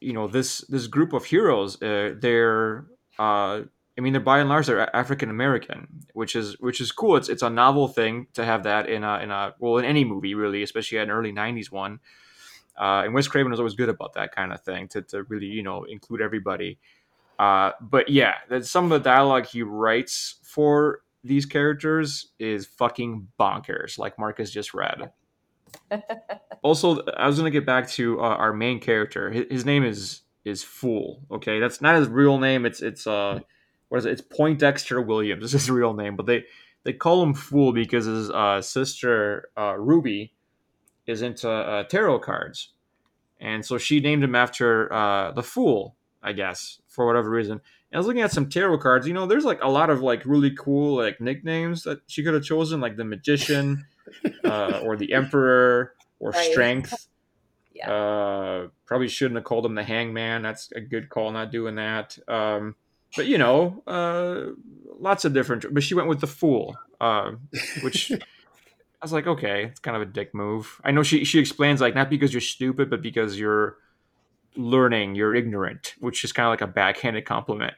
you 0.00 0.12
know 0.12 0.26
this 0.26 0.58
this 0.68 0.86
group 0.86 1.12
of 1.12 1.24
heroes 1.24 1.80
uh, 1.82 2.14
they're 2.18 2.86
uh, 3.18 3.62
I 3.98 4.00
mean 4.00 4.12
they're 4.12 4.20
by 4.20 4.38
and 4.40 4.48
large 4.48 4.66
they're 4.66 4.94
African 4.94 5.30
American 5.30 6.06
which 6.12 6.36
is 6.36 6.58
which 6.60 6.80
is 6.80 6.92
cool 6.92 7.16
it's 7.16 7.28
it's 7.28 7.42
a 7.42 7.50
novel 7.50 7.88
thing 7.88 8.26
to 8.34 8.44
have 8.44 8.62
that 8.64 8.88
in 8.88 9.04
a 9.04 9.18
in 9.18 9.30
a 9.30 9.54
well 9.58 9.78
in 9.78 9.84
any 9.84 10.04
movie 10.04 10.34
really 10.34 10.62
especially 10.62 10.98
an 10.98 11.10
early 11.10 11.32
90s 11.32 11.70
one 11.70 12.00
uh, 12.78 13.02
and 13.04 13.14
Wes 13.14 13.28
Craven 13.28 13.50
was 13.50 13.60
always 13.60 13.74
good 13.74 13.88
about 13.88 14.14
that 14.14 14.34
kind 14.34 14.52
of 14.52 14.60
thing 14.62 14.88
to, 14.88 15.02
to 15.02 15.22
really 15.24 15.46
you 15.46 15.62
know 15.62 15.84
include 15.84 16.20
everybody 16.20 16.78
uh, 17.38 17.72
but 17.80 18.08
yeah 18.08 18.34
that 18.48 18.66
some 18.66 18.84
of 18.84 18.90
the 18.90 18.98
dialogue 18.98 19.46
he 19.46 19.62
writes 19.62 20.36
for 20.42 21.00
these 21.24 21.46
characters 21.46 22.32
is 22.38 22.66
fucking 22.66 23.28
bonkers 23.38 23.98
like 23.98 24.18
Marcus 24.18 24.50
just 24.50 24.74
read 24.74 25.10
also, 26.62 27.02
I 27.16 27.26
was 27.26 27.36
gonna 27.36 27.50
get 27.50 27.66
back 27.66 27.88
to 27.90 28.20
uh, 28.20 28.22
our 28.22 28.52
main 28.52 28.80
character. 28.80 29.30
His, 29.30 29.44
his, 29.50 29.64
name 29.64 29.84
is 29.84 30.22
is 30.44 30.62
Fool. 30.62 31.22
Okay, 31.30 31.60
that's 31.60 31.80
not 31.80 31.96
his 31.96 32.08
real 32.08 32.38
name. 32.38 32.66
It's 32.66 32.82
it's 32.82 33.06
uh, 33.06 33.40
what 33.88 33.98
is 33.98 34.06
it? 34.06 34.12
It's 34.12 34.22
Poindexter 34.22 35.00
Williams. 35.00 35.42
This 35.42 35.54
is 35.54 35.62
his 35.62 35.70
real 35.70 35.94
name, 35.94 36.16
but 36.16 36.26
they 36.26 36.44
they 36.84 36.92
call 36.92 37.22
him 37.22 37.34
Fool 37.34 37.72
because 37.72 38.06
his 38.06 38.30
uh, 38.30 38.60
sister 38.62 39.48
uh, 39.56 39.76
Ruby 39.76 40.32
is 41.06 41.22
into 41.22 41.50
uh, 41.50 41.84
tarot 41.84 42.20
cards, 42.20 42.72
and 43.40 43.64
so 43.64 43.78
she 43.78 44.00
named 44.00 44.24
him 44.24 44.34
after 44.34 44.92
uh, 44.92 45.32
the 45.32 45.42
Fool, 45.42 45.96
I 46.22 46.32
guess, 46.32 46.80
for 46.88 47.06
whatever 47.06 47.30
reason. 47.30 47.60
And 47.90 47.96
I 47.96 47.98
was 47.98 48.06
looking 48.06 48.22
at 48.22 48.32
some 48.32 48.48
tarot 48.48 48.78
cards. 48.78 49.06
You 49.06 49.14
know, 49.14 49.26
there's 49.26 49.44
like 49.44 49.62
a 49.62 49.68
lot 49.68 49.90
of 49.90 50.02
like 50.02 50.22
really 50.24 50.50
cool 50.50 50.96
like 50.96 51.20
nicknames 51.20 51.84
that 51.84 52.00
she 52.06 52.22
could 52.22 52.34
have 52.34 52.44
chosen, 52.44 52.80
like 52.80 52.96
the 52.96 53.04
Magician 53.04 53.86
uh, 54.44 54.80
or 54.82 54.96
the 54.96 55.12
Emperor 55.12 55.94
or 56.18 56.30
right. 56.30 56.50
Strength. 56.50 57.08
Yeah. 57.76 57.92
Uh, 57.92 58.68
probably 58.86 59.06
shouldn't 59.06 59.36
have 59.36 59.44
called 59.44 59.66
him 59.66 59.74
the 59.74 59.82
Hangman. 59.82 60.40
That's 60.40 60.72
a 60.72 60.80
good 60.80 61.10
call, 61.10 61.30
not 61.30 61.52
doing 61.52 61.74
that. 61.74 62.18
Um, 62.26 62.74
but 63.14 63.26
you 63.26 63.36
know, 63.36 63.82
uh, 63.86 64.52
lots 64.98 65.26
of 65.26 65.34
different. 65.34 65.66
But 65.74 65.82
she 65.82 65.92
went 65.92 66.08
with 66.08 66.22
the 66.22 66.26
Fool, 66.26 66.74
uh, 67.02 67.32
which. 67.82 68.12
I 69.06 69.08
was 69.08 69.12
like, 69.12 69.28
okay, 69.28 69.66
it's 69.66 69.78
kind 69.78 69.94
of 69.94 70.02
a 70.02 70.06
dick 70.06 70.34
move. 70.34 70.80
I 70.82 70.90
know 70.90 71.04
she 71.04 71.24
she 71.24 71.38
explains 71.38 71.80
like 71.80 71.94
not 71.94 72.10
because 72.10 72.34
you're 72.34 72.40
stupid, 72.40 72.90
but 72.90 73.02
because 73.02 73.38
you're 73.38 73.76
learning, 74.56 75.14
you're 75.14 75.32
ignorant, 75.32 75.94
which 76.00 76.24
is 76.24 76.32
kind 76.32 76.48
of 76.48 76.50
like 76.50 76.60
a 76.60 76.66
backhanded 76.66 77.24
compliment. 77.24 77.74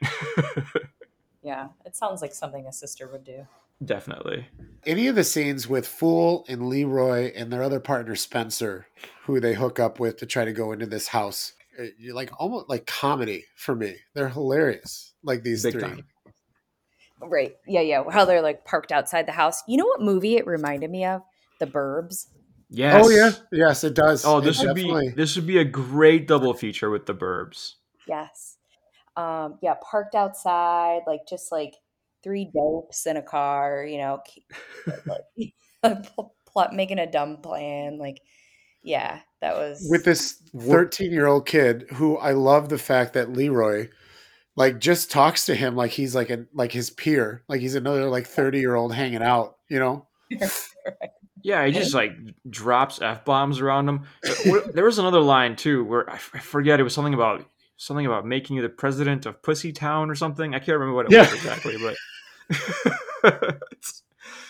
yeah, 1.43 1.67
it 1.85 1.95
sounds 1.95 2.23
like 2.23 2.33
something 2.33 2.65
a 2.65 2.73
sister 2.73 3.07
would 3.11 3.23
do. 3.23 3.45
Definitely. 3.85 4.47
Any 4.87 5.05
of 5.05 5.13
the 5.13 5.23
scenes 5.23 5.69
with 5.69 5.87
Fool 5.87 6.45
and 6.49 6.67
Leroy 6.67 7.31
and 7.35 7.53
their 7.53 7.61
other 7.61 7.79
partner 7.79 8.15
Spencer, 8.15 8.87
who 9.25 9.39
they 9.39 9.53
hook 9.53 9.79
up 9.79 9.99
with 9.99 10.17
to 10.17 10.25
try 10.25 10.45
to 10.45 10.51
go 10.51 10.71
into 10.71 10.87
this 10.87 11.09
house, 11.09 11.53
uh, 11.79 11.85
like 12.11 12.31
almost 12.39 12.69
like 12.69 12.87
comedy 12.87 13.45
for 13.55 13.75
me. 13.75 13.97
They're 14.15 14.29
hilarious. 14.29 15.13
Like 15.21 15.43
these 15.43 15.61
Big 15.61 15.73
three. 15.73 15.81
Time. 15.83 16.05
Right. 17.21 17.55
Yeah, 17.67 17.81
yeah. 17.81 18.03
How 18.09 18.25
they're 18.25 18.41
like 18.41 18.65
parked 18.65 18.91
outside 18.91 19.27
the 19.27 19.31
house. 19.31 19.61
You 19.67 19.77
know 19.77 19.85
what 19.85 20.01
movie 20.01 20.37
it 20.37 20.47
reminded 20.47 20.89
me 20.89 21.05
of? 21.05 21.21
The 21.59 21.67
Burbs. 21.67 22.27
Yes. 22.69 23.03
Oh 23.05 23.09
yeah. 23.09 23.31
Yes, 23.51 23.83
it 23.83 23.93
does. 23.93 24.25
Oh, 24.25 24.39
this 24.39 24.61
it 24.61 24.67
would 24.67 24.75
definitely... 24.75 25.09
be 25.09 25.15
this 25.15 25.35
would 25.35 25.47
be 25.47 25.57
a 25.57 25.65
great 25.65 26.27
double 26.27 26.53
feature 26.53 26.89
with 26.89 27.05
the 27.05 27.15
Burbs. 27.15 27.73
Yes. 28.07 28.57
Um, 29.17 29.57
yeah, 29.61 29.73
parked 29.81 30.15
outside, 30.15 31.01
like 31.05 31.21
just 31.27 31.51
like 31.51 31.75
three 32.23 32.49
dopes 32.53 33.05
in 33.05 33.17
a 33.17 33.21
car, 33.21 33.83
you 33.83 33.97
know, 33.97 34.21
plot, 36.45 36.73
making 36.73 36.99
a 36.99 37.11
dumb 37.11 37.37
plan. 37.37 37.97
Like, 37.97 38.21
yeah, 38.81 39.19
that 39.41 39.55
was 39.55 39.85
with 39.89 40.05
this 40.05 40.41
13 40.57 41.11
year 41.11 41.27
old 41.27 41.45
kid 41.45 41.85
who 41.93 42.17
I 42.17 42.31
love 42.31 42.69
the 42.69 42.77
fact 42.77 43.13
that 43.13 43.33
Leroy 43.33 43.89
like 44.59 44.77
just 44.77 45.09
talks 45.09 45.45
to 45.45 45.55
him 45.55 45.77
like 45.77 45.91
he's 45.91 46.13
like 46.13 46.29
a 46.29 46.45
like 46.53 46.73
his 46.73 46.89
peer, 46.89 47.43
like 47.47 47.61
he's 47.61 47.75
another 47.75 48.09
like 48.09 48.27
30 48.27 48.59
year 48.59 48.75
old 48.75 48.93
hanging 48.93 49.23
out, 49.23 49.57
you 49.69 49.79
know? 49.79 50.05
Yeah, 51.41 51.65
he 51.65 51.71
just 51.71 51.93
like 51.93 52.11
drops 52.49 53.01
f 53.01 53.23
bombs 53.23 53.61
around 53.61 53.87
him. 53.87 54.03
There 54.73 54.83
was 54.83 54.99
another 54.99 55.21
line 55.21 55.55
too 55.55 55.85
where 55.85 56.09
I 56.09 56.17
forget 56.17 56.81
it 56.81 56.83
was 56.83 56.93
something 56.93 57.13
about 57.13 57.45
something 57.77 58.05
about 58.05 58.25
making 58.25 58.57
you 58.57 58.61
the 58.61 58.67
president 58.67 59.25
of 59.25 59.41
Pussy 59.41 59.71
Town 59.71 60.09
or 60.09 60.15
something. 60.15 60.53
I 60.53 60.59
can't 60.59 60.77
remember 60.77 60.95
what 60.95 61.05
it 61.05 61.13
yeah. 61.13 61.21
was 61.21 61.33
exactly, 61.33 61.77
but 61.77 61.95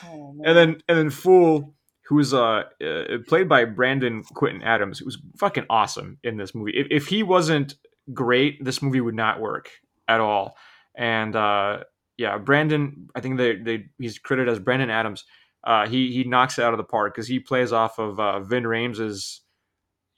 oh, 0.04 0.36
and 0.44 0.58
then 0.58 0.82
and 0.88 0.98
then 0.98 1.10
Fool, 1.12 1.76
who's 2.08 2.34
uh, 2.34 2.64
uh, 2.84 3.18
played 3.28 3.48
by 3.48 3.66
Brandon 3.66 4.24
Quintin 4.24 4.64
Adams, 4.64 4.98
who 4.98 5.06
was 5.06 5.20
fucking 5.38 5.68
awesome 5.70 6.18
in 6.24 6.38
this 6.38 6.56
movie. 6.56 6.72
If, 6.76 6.88
if 6.90 7.08
he 7.08 7.22
wasn't 7.22 7.76
great, 8.16 8.66
this 8.66 8.82
movie 8.82 9.00
would 9.00 9.14
not 9.14 9.40
work 9.40 9.70
at 10.10 10.20
all. 10.20 10.58
And 10.98 11.36
uh, 11.36 11.84
yeah, 12.18 12.38
Brandon, 12.38 13.10
I 13.16 13.22
think 13.22 13.38
they 13.38 13.56
they 13.56 13.86
he's 13.98 14.20
credited 14.20 14.52
as 14.52 14.60
Brandon 14.60 14.90
Adams. 14.90 15.24
Uh, 15.64 15.88
he 15.88 16.12
he 16.12 16.24
knocks 16.26 16.58
it 16.58 16.64
out 16.64 16.74
of 16.74 16.78
the 16.78 16.84
park 16.84 17.14
because 17.14 17.28
he 17.28 17.40
plays 17.40 17.72
off 17.72 18.00
of 18.00 18.20
uh, 18.20 18.40
Ving 18.42 18.64
Rhames's, 18.64 19.42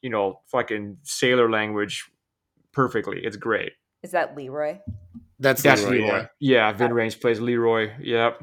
you 0.02 0.10
know, 0.10 0.40
fucking 0.48 0.98
sailor 1.04 1.52
language 1.52 2.10
perfectly. 2.72 3.20
It's 3.24 3.38
great. 3.38 3.74
Is 4.02 4.12
that 4.12 4.36
Leroy? 4.36 4.80
That's, 5.40 5.62
That's 5.62 5.84
Leroy. 5.84 6.06
Leroy. 6.06 6.18
Yeah, 6.18 6.28
yeah 6.40 6.72
Ving 6.72 6.90
Rhames 6.90 7.20
plays 7.20 7.40
Leroy. 7.40 7.92
Yep. 8.00 8.40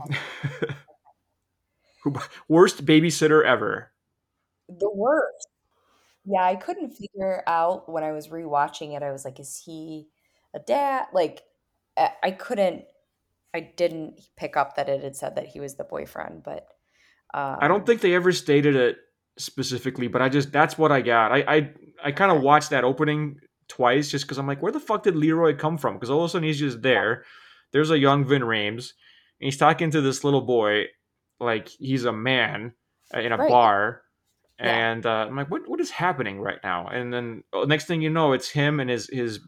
worst 2.49 2.85
babysitter 2.85 3.45
ever. 3.45 3.93
The 4.69 4.91
worst. 4.91 5.49
Yeah, 6.25 6.43
I 6.43 6.57
couldn't 6.57 6.91
figure 6.91 7.43
out 7.47 7.91
when 7.91 8.05
I 8.05 8.13
was 8.13 8.29
rewatching 8.29 8.95
it. 8.97 9.03
I 9.03 9.13
was 9.13 9.25
like, 9.25 9.41
is 9.41 9.63
he 9.65 10.09
a 10.55 10.59
dad? 10.59 11.07
Like, 11.13 11.43
I 12.23 12.31
couldn't. 12.31 12.85
I 13.55 13.61
didn't 13.61 14.21
pick 14.37 14.57
up 14.57 14.77
that 14.77 14.89
it 14.89 15.03
had 15.03 15.17
said 15.17 15.37
that 15.37 15.47
he 15.47 15.59
was 15.59 15.75
the 15.75 15.85
boyfriend, 15.85 16.43
but 16.45 16.69
um, 17.35 17.57
I 17.61 17.69
don't 17.69 17.87
think 17.87 18.01
they 18.01 18.15
ever 18.15 18.31
stated 18.31 18.77
it 18.77 18.99
specifically. 19.39 20.07
But 20.07 20.23
I 20.23 20.29
just 20.29 20.53
that's 20.53 20.79
what 20.79 20.93
I 20.93 21.01
got. 21.01 21.33
I 21.33 21.45
I, 21.49 21.71
I 22.05 22.13
kind 22.13 22.31
of 22.31 22.43
watched 22.43 22.71
that 22.71 22.85
opening 22.85 23.39
twice 23.69 24.11
just 24.11 24.27
because 24.27 24.39
I'm 24.39 24.47
like, 24.47 24.63
where 24.63 24.73
the 24.73 24.81
fuck 24.81 25.03
did 25.03 25.17
Leroy 25.17 25.57
come 25.57 25.79
from? 25.79 25.95
Because 25.95 26.11
all 26.11 26.21
of 26.21 26.27
a 26.27 26.29
sudden 26.29 26.47
he's 26.47 26.59
just 26.59 26.83
there. 26.83 27.25
There's 27.73 27.91
a 27.91 27.99
young 27.99 28.25
Ving 28.25 28.43
Rhames, 28.43 28.93
and 29.41 29.47
he's 29.47 29.57
talking 29.57 29.91
to 29.91 30.01
this 30.01 30.25
little 30.25 30.43
boy 30.43 30.85
like 31.41 31.69
he's 31.69 32.05
a 32.05 32.13
man 32.13 32.73
uh, 33.15 33.21
in 33.21 33.33
a 33.33 33.37
right. 33.37 33.49
bar. 33.49 34.03
Yeah. 34.61 34.91
And 34.91 35.07
uh, 35.07 35.27
I'm 35.29 35.37
like, 35.37 35.51
what 35.51 35.69
what 35.69 35.81
is 35.81 35.91
happening 35.91 36.41
right 36.41 36.59
now? 36.63 36.89
And 36.89 37.13
then 37.13 37.45
uh, 37.53 37.65
next 37.65 37.87
thing 37.87 38.03
you 38.03 38.11
know, 38.11 38.33
it's 38.33 38.49
him 38.49 38.81
and 38.81 38.91
his 38.91 39.09
his 39.11 39.41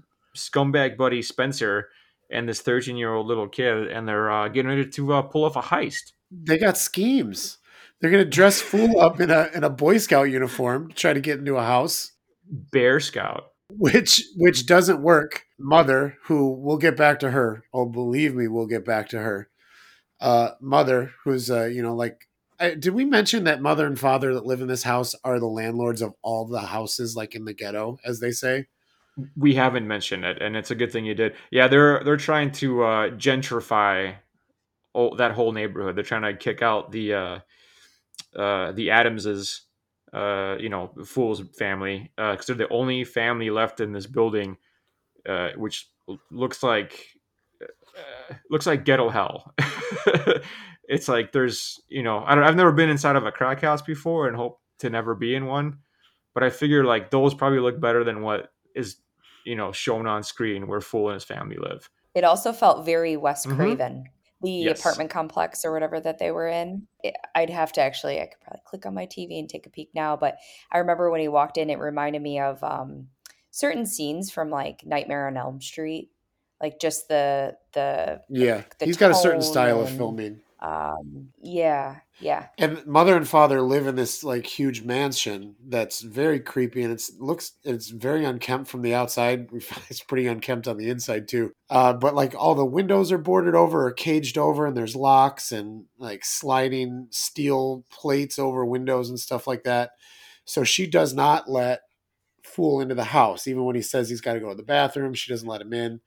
scumbag 0.49 0.97
buddy 0.97 1.23
Spencer 1.23 1.89
and 2.31 2.49
this 2.49 2.61
13 2.61 2.97
year 2.97 3.13
old 3.13 3.27
little 3.27 3.49
kid, 3.49 3.89
and 3.89 4.09
they're 4.09 4.31
uh, 4.31 4.49
getting 4.49 4.69
ready 4.69 4.87
to 4.87 5.13
uh, 5.13 5.23
pull 5.23 5.45
off 5.45 5.57
a 5.57 5.63
heist. 5.63 6.13
They 6.31 6.59
got 6.59 6.79
schemes. 6.79 7.59
They're 8.01 8.11
gonna 8.11 8.25
dress 8.25 8.61
fool 8.61 9.01
up 9.01 9.21
in 9.21 9.31
a 9.31 9.51
in 9.55 9.65
a 9.65 9.71
Boy 9.71 9.99
Scout 9.99 10.31
uniform, 10.31 10.89
to 10.89 10.95
try 10.95 11.13
to 11.13 11.21
get 11.21 11.39
into 11.39 11.57
a 11.57 11.63
house. 11.63 12.13
Bear 12.73 12.99
Scout 13.01 13.51
which 13.77 14.25
which 14.37 14.67
doesn't 14.67 15.03
work. 15.03 15.45
Mother, 15.59 16.17
who 16.25 16.51
we'll 16.53 16.79
get 16.79 16.97
back 16.97 17.21
to 17.21 17.31
her. 17.31 17.65
Oh, 17.73 17.87
believe 17.87 18.35
me, 18.35 18.49
we'll 18.49 18.67
get 18.67 18.85
back 18.85 19.09
to 19.11 19.19
her. 19.19 19.49
Uh, 20.21 20.51
mother, 20.61 21.13
who's 21.25 21.51
uh, 21.51 21.65
you 21.65 21.83
know, 21.83 21.95
like, 21.95 22.29
I, 22.59 22.75
did 22.75 22.95
we 22.95 23.05
mention 23.05 23.45
that 23.45 23.63
mother 23.63 23.87
and 23.87 23.99
father 23.99 24.35
that 24.35 24.47
live 24.47 24.61
in 24.61 24.69
this 24.69 24.83
house 24.83 25.15
are 25.25 25.39
the 25.39 25.47
landlords 25.47 26.03
of 26.03 26.15
all 26.23 26.47
the 26.47 26.61
houses, 26.61 27.17
like 27.17 27.35
in 27.35 27.45
the 27.45 27.55
ghetto, 27.55 27.99
as 28.05 28.21
they 28.21 28.31
say? 28.31 28.67
We 29.37 29.55
haven't 29.55 29.87
mentioned 29.87 30.25
it, 30.25 30.41
and 30.41 30.57
it's 30.57 30.71
a 30.71 30.75
good 30.75 30.93
thing 30.93 31.05
you 31.05 31.15
did. 31.15 31.35
Yeah, 31.51 31.69
they're 31.69 32.03
they're 32.05 32.17
trying 32.17 32.53
to 32.53 32.83
uh, 32.85 33.11
gentrify 33.11 34.15
all, 34.93 35.15
that 35.17 35.33
whole 35.33 35.53
neighborhood. 35.53 35.97
They're 35.97 36.05
trying 36.05 36.23
to 36.23 36.35
kick 36.35 36.63
out 36.63 36.93
the 36.93 37.15
uh, 37.15 37.39
uh, 38.37 38.73
the 38.73 38.91
Adamses 38.91 39.63
uh, 40.13 40.57
you 40.59 40.69
know, 40.69 40.93
Fool's 41.05 41.43
family, 41.57 42.11
because 42.17 42.51
uh, 42.51 42.55
they're 42.55 42.67
the 42.67 42.75
only 42.75 43.05
family 43.05 43.51
left 43.51 43.81
in 43.81 43.93
this 43.93 44.07
building, 44.07 44.57
uh, 45.29 45.51
which 45.57 45.89
looks 46.31 46.63
like 46.63 47.07
uh, 47.63 48.35
looks 48.51 48.67
like 48.67 48.85
ghetto 48.85 49.09
hell. 49.09 49.55
it's 50.89 51.09
like 51.09 51.33
there's, 51.33 51.81
you 51.89 52.03
know, 52.03 52.25
I 52.27 52.35
don't, 52.35 52.45
I've 52.45 52.57
never 52.57 52.73
been 52.73 52.91
inside 52.91 53.17
of 53.17 53.25
a 53.25 53.33
crack 53.33 53.61
house 53.61 53.83
before, 53.83 54.27
and 54.27 54.37
hope 54.37 54.61
to 54.81 54.91
never 54.91 55.15
be 55.15 55.35
in 55.35 55.47
one, 55.47 55.79
but 56.35 56.43
I 56.43 56.51
figure 56.51 56.85
like 56.85 57.11
those 57.11 57.35
probably 57.35 57.61
look 57.61 57.81
better 57.81 58.03
than 58.03 58.23
what 58.23 58.53
is, 58.81 58.97
you 59.45 59.55
know, 59.55 59.73
shown 59.73 60.07
on 60.07 60.23
screen 60.23 60.67
where 60.67 60.81
Fool 60.81 61.09
and 61.09 61.15
his 61.15 61.25
family 61.25 61.57
live. 61.57 61.89
It 62.15 62.25
also 62.25 62.53
felt 62.53 62.85
very 62.85 63.17
Wes 63.17 63.47
mm-hmm. 63.47 63.57
Craven 63.57 64.05
the 64.43 64.51
yes. 64.51 64.81
apartment 64.81 65.11
complex 65.11 65.65
or 65.65 65.73
whatever 65.73 66.01
that 66.01 66.19
they 66.19 66.31
were 66.31 66.49
in. 66.49 66.87
I'd 67.35 67.51
have 67.51 67.73
to 67.73 67.83
actually, 67.83 68.21
I 68.21 68.27
could 68.27 68.41
probably 68.41 68.63
click 68.65 68.87
on 68.87 68.95
my 68.95 69.07
TV 69.07 69.39
and 69.39 69.49
take 69.49 69.67
a 69.67 69.71
peek 69.71 69.91
now. 69.95 70.17
But 70.17 70.39
I 70.73 70.79
remember 70.79 71.11
when 71.11 71.21
he 71.21 71.29
walked 71.29 71.59
in, 71.59 71.69
it 71.69 71.79
reminded 71.79 72.23
me 72.23 72.41
of 72.41 72.63
um, 72.65 73.09
certain 73.51 73.85
scenes 73.85 74.31
from 74.31 74.51
like 74.51 74.85
Nightmare 74.87 75.27
on 75.27 75.37
Elm 75.37 75.61
Street, 75.61 76.11
like 76.61 76.81
just 76.81 77.09
the 77.09 77.57
the 77.73 78.23
yeah. 78.31 78.63
The 78.79 78.87
he's 78.87 78.97
got 78.97 79.11
a 79.11 79.15
certain 79.15 79.43
style 79.43 79.81
and, 79.81 79.89
of 79.89 79.97
filming. 79.97 80.41
Um, 80.63 81.33
yeah, 81.43 82.01
yeah. 82.19 82.49
And 82.59 82.85
mother 82.87 83.17
and 83.17 83.27
father 83.27 83.63
live 83.63 83.87
in 83.87 83.97
this 83.97 84.23
like 84.23 84.47
huge 84.47 84.83
mansion 84.83 85.57
that's 85.69 86.03
very 86.03 86.39
creepy, 86.39 86.83
and 86.83 86.93
it's 86.93 87.13
looks 87.19 87.53
it's 87.65 87.89
very 87.89 88.25
unkempt 88.27 88.71
from 88.71 88.83
the 88.83 88.95
outside. 88.95 89.49
It's 89.89 90.03
pretty 90.03 90.27
unkempt 90.27 90.69
on 90.69 90.77
the 90.77 90.91
inside 90.91 91.29
too. 91.29 91.53
Uh, 91.71 91.95
but 91.95 92.15
like 92.15 92.35
all 92.37 92.55
the 92.55 92.65
windows 92.65 93.11
are 93.11 93.19
boarded 93.19 93.55
over 93.55 93.87
or 93.87 93.93
caged 93.93 94.37
over, 94.37 94.67
and 94.67 94.77
there's 94.77 94.95
locks 94.97 95.51
and 95.51 95.87
like 95.99 96.25
sliding 96.25 97.09
steel 97.11 97.85
plates 97.91 98.39
over 98.39 98.65
windows 98.65 99.09
and 99.09 99.19
stuff 99.19 99.47
like 99.47 99.65
that. 99.65 99.93
So 100.45 100.63
she 100.65 100.87
does 100.87 101.15
not 101.15 101.49
let 101.49 101.81
Fool 102.43 102.81
into 102.81 102.95
the 102.95 103.05
house, 103.05 103.47
even 103.47 103.65
when 103.65 103.77
he 103.77 103.83
says 103.83 104.09
he's 104.09 104.21
got 104.21 104.35
to 104.35 104.41
go 104.41 104.49
to 104.49 104.55
the 104.55 104.63
bathroom. 104.63 105.15
She 105.15 105.31
doesn't 105.31 105.49
let 105.49 105.61
him 105.61 105.73
in. 105.73 106.01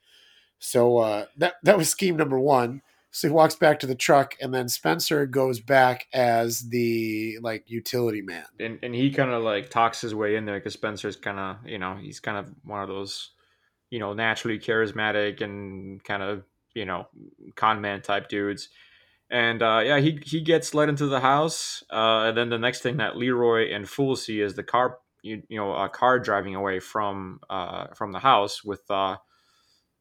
So 0.59 0.97
uh, 0.97 1.25
that 1.37 1.55
that 1.63 1.77
was 1.77 1.89
scheme 1.89 2.17
number 2.17 2.39
one. 2.39 2.81
So 3.13 3.27
he 3.27 3.31
walks 3.31 3.53
back 3.53 3.79
to 3.79 3.87
the 3.87 3.93
truck, 3.93 4.35
and 4.41 4.51
then 4.51 4.67
Spencer 4.67 5.27
goes 5.27 5.59
back 5.59 6.07
as 6.13 6.67
the 6.69 7.37
like 7.41 7.69
utility 7.69 8.23
man. 8.23 8.45
And 8.59 8.79
and 8.81 8.95
he 8.95 9.11
kind 9.11 9.29
of 9.29 9.43
like 9.43 9.69
talks 9.69 10.01
his 10.01 10.15
way 10.15 10.35
in 10.35 10.45
there 10.45 10.57
because 10.57 10.73
Spencer's 10.73 11.15
kind 11.15 11.37
of 11.37 11.57
you 11.69 11.77
know 11.77 11.95
he's 11.95 12.19
kind 12.19 12.37
of 12.37 12.51
one 12.63 12.81
of 12.81 12.87
those 12.87 13.29
you 13.91 13.99
know 13.99 14.13
naturally 14.13 14.57
charismatic 14.57 15.41
and 15.41 16.03
kind 16.03 16.23
of 16.23 16.43
you 16.73 16.85
know 16.85 17.07
con 17.55 17.81
man 17.81 18.01
type 18.01 18.29
dudes. 18.29 18.69
And 19.29 19.61
uh, 19.61 19.81
yeah, 19.85 19.99
he 19.99 20.19
he 20.23 20.41
gets 20.41 20.73
led 20.73 20.89
into 20.89 21.05
the 21.05 21.19
house, 21.19 21.83
uh, 21.91 22.25
and 22.25 22.37
then 22.37 22.49
the 22.49 22.57
next 22.57 22.81
thing 22.81 22.97
that 22.97 23.15
Leroy 23.15 23.71
and 23.71 23.87
Fool 23.87 24.15
see 24.15 24.41
is 24.41 24.55
the 24.55 24.63
car 24.63 24.97
you, 25.21 25.43
you 25.49 25.57
know 25.57 25.71
a 25.75 25.87
car 25.87 26.17
driving 26.17 26.55
away 26.55 26.79
from 26.79 27.41
uh, 27.47 27.87
from 27.93 28.11
the 28.11 28.19
house 28.19 28.63
with 28.63 28.81
uh, 28.89 29.17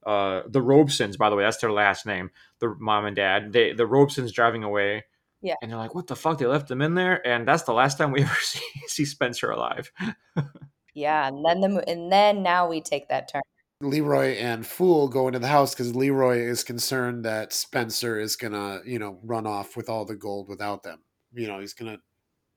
uh, 0.04 0.42
the 0.46 0.60
Robesons, 0.60 1.16
by 1.16 1.30
the 1.30 1.36
way, 1.36 1.44
that's 1.44 1.58
their 1.58 1.72
last 1.72 2.06
name. 2.06 2.30
The 2.58 2.74
mom 2.78 3.06
and 3.06 3.16
dad, 3.16 3.52
they 3.52 3.72
the 3.72 3.86
Robesons 3.86 4.32
driving 4.32 4.64
away. 4.64 5.04
Yeah. 5.40 5.54
And 5.60 5.70
they're 5.70 5.78
like, 5.78 5.94
"What 5.94 6.06
the 6.06 6.16
fuck? 6.16 6.38
They 6.38 6.46
left 6.46 6.68
them 6.68 6.82
in 6.82 6.94
there." 6.94 7.26
And 7.26 7.46
that's 7.46 7.64
the 7.64 7.72
last 7.72 7.98
time 7.98 8.12
we 8.12 8.22
ever 8.22 8.34
see, 8.40 8.60
see 8.86 9.04
Spencer 9.04 9.50
alive. 9.50 9.90
yeah, 10.94 11.28
and 11.28 11.44
then 11.44 11.60
the 11.60 11.88
and 11.88 12.10
then 12.10 12.42
now 12.42 12.68
we 12.68 12.80
take 12.80 13.08
that 13.08 13.28
turn. 13.28 13.42
Leroy 13.80 14.36
and 14.36 14.64
Fool 14.64 15.08
go 15.08 15.26
into 15.26 15.40
the 15.40 15.48
house 15.48 15.74
because 15.74 15.96
Leroy 15.96 16.38
is 16.38 16.62
concerned 16.62 17.24
that 17.24 17.52
Spencer 17.52 18.18
is 18.18 18.36
gonna, 18.36 18.80
you 18.86 18.98
know, 18.98 19.18
run 19.24 19.46
off 19.46 19.76
with 19.76 19.88
all 19.88 20.04
the 20.04 20.14
gold 20.14 20.48
without 20.48 20.84
them. 20.84 21.00
You 21.32 21.48
know, 21.48 21.58
he's 21.58 21.74
gonna, 21.74 21.98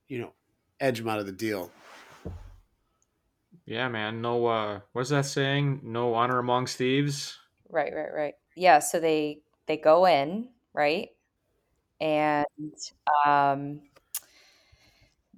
you 0.08 0.20
know, 0.20 0.34
edge 0.80 1.00
him 1.00 1.10
out 1.10 1.20
of 1.20 1.26
the 1.26 1.32
deal. 1.32 1.72
Yeah, 3.66 3.88
man. 3.90 4.22
No, 4.22 4.46
uh, 4.46 4.80
what's 4.94 5.10
that 5.10 5.26
saying? 5.26 5.82
No 5.84 6.14
honor 6.14 6.40
amongst 6.40 6.78
thieves. 6.78 7.38
Right, 7.70 7.94
right, 7.94 8.14
right. 8.14 8.34
Yeah. 8.56 8.80
So 8.80 9.00
they 9.00 9.40
they 9.66 9.78
go 9.78 10.06
in, 10.06 10.50
right, 10.74 11.10
and 12.00 12.46
um, 13.26 13.82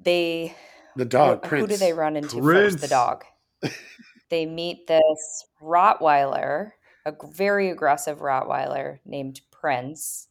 they 0.01 0.55
the 0.98 1.05
dog. 1.05 1.46
Who, 1.46 1.57
who 1.57 1.67
do 1.67 1.77
they 1.77 1.93
run 1.93 2.17
into 2.17 2.41
Prince. 2.41 2.74
first? 2.74 2.81
The 2.81 2.88
dog. 2.88 3.24
they 4.29 4.46
meet 4.46 4.88
this 4.88 5.46
Rottweiler, 5.62 6.72
a 7.05 7.13
very 7.31 7.69
aggressive 7.69 8.19
Rottweiler 8.19 9.00
named 9.05 9.39
Prince, 9.51 10.27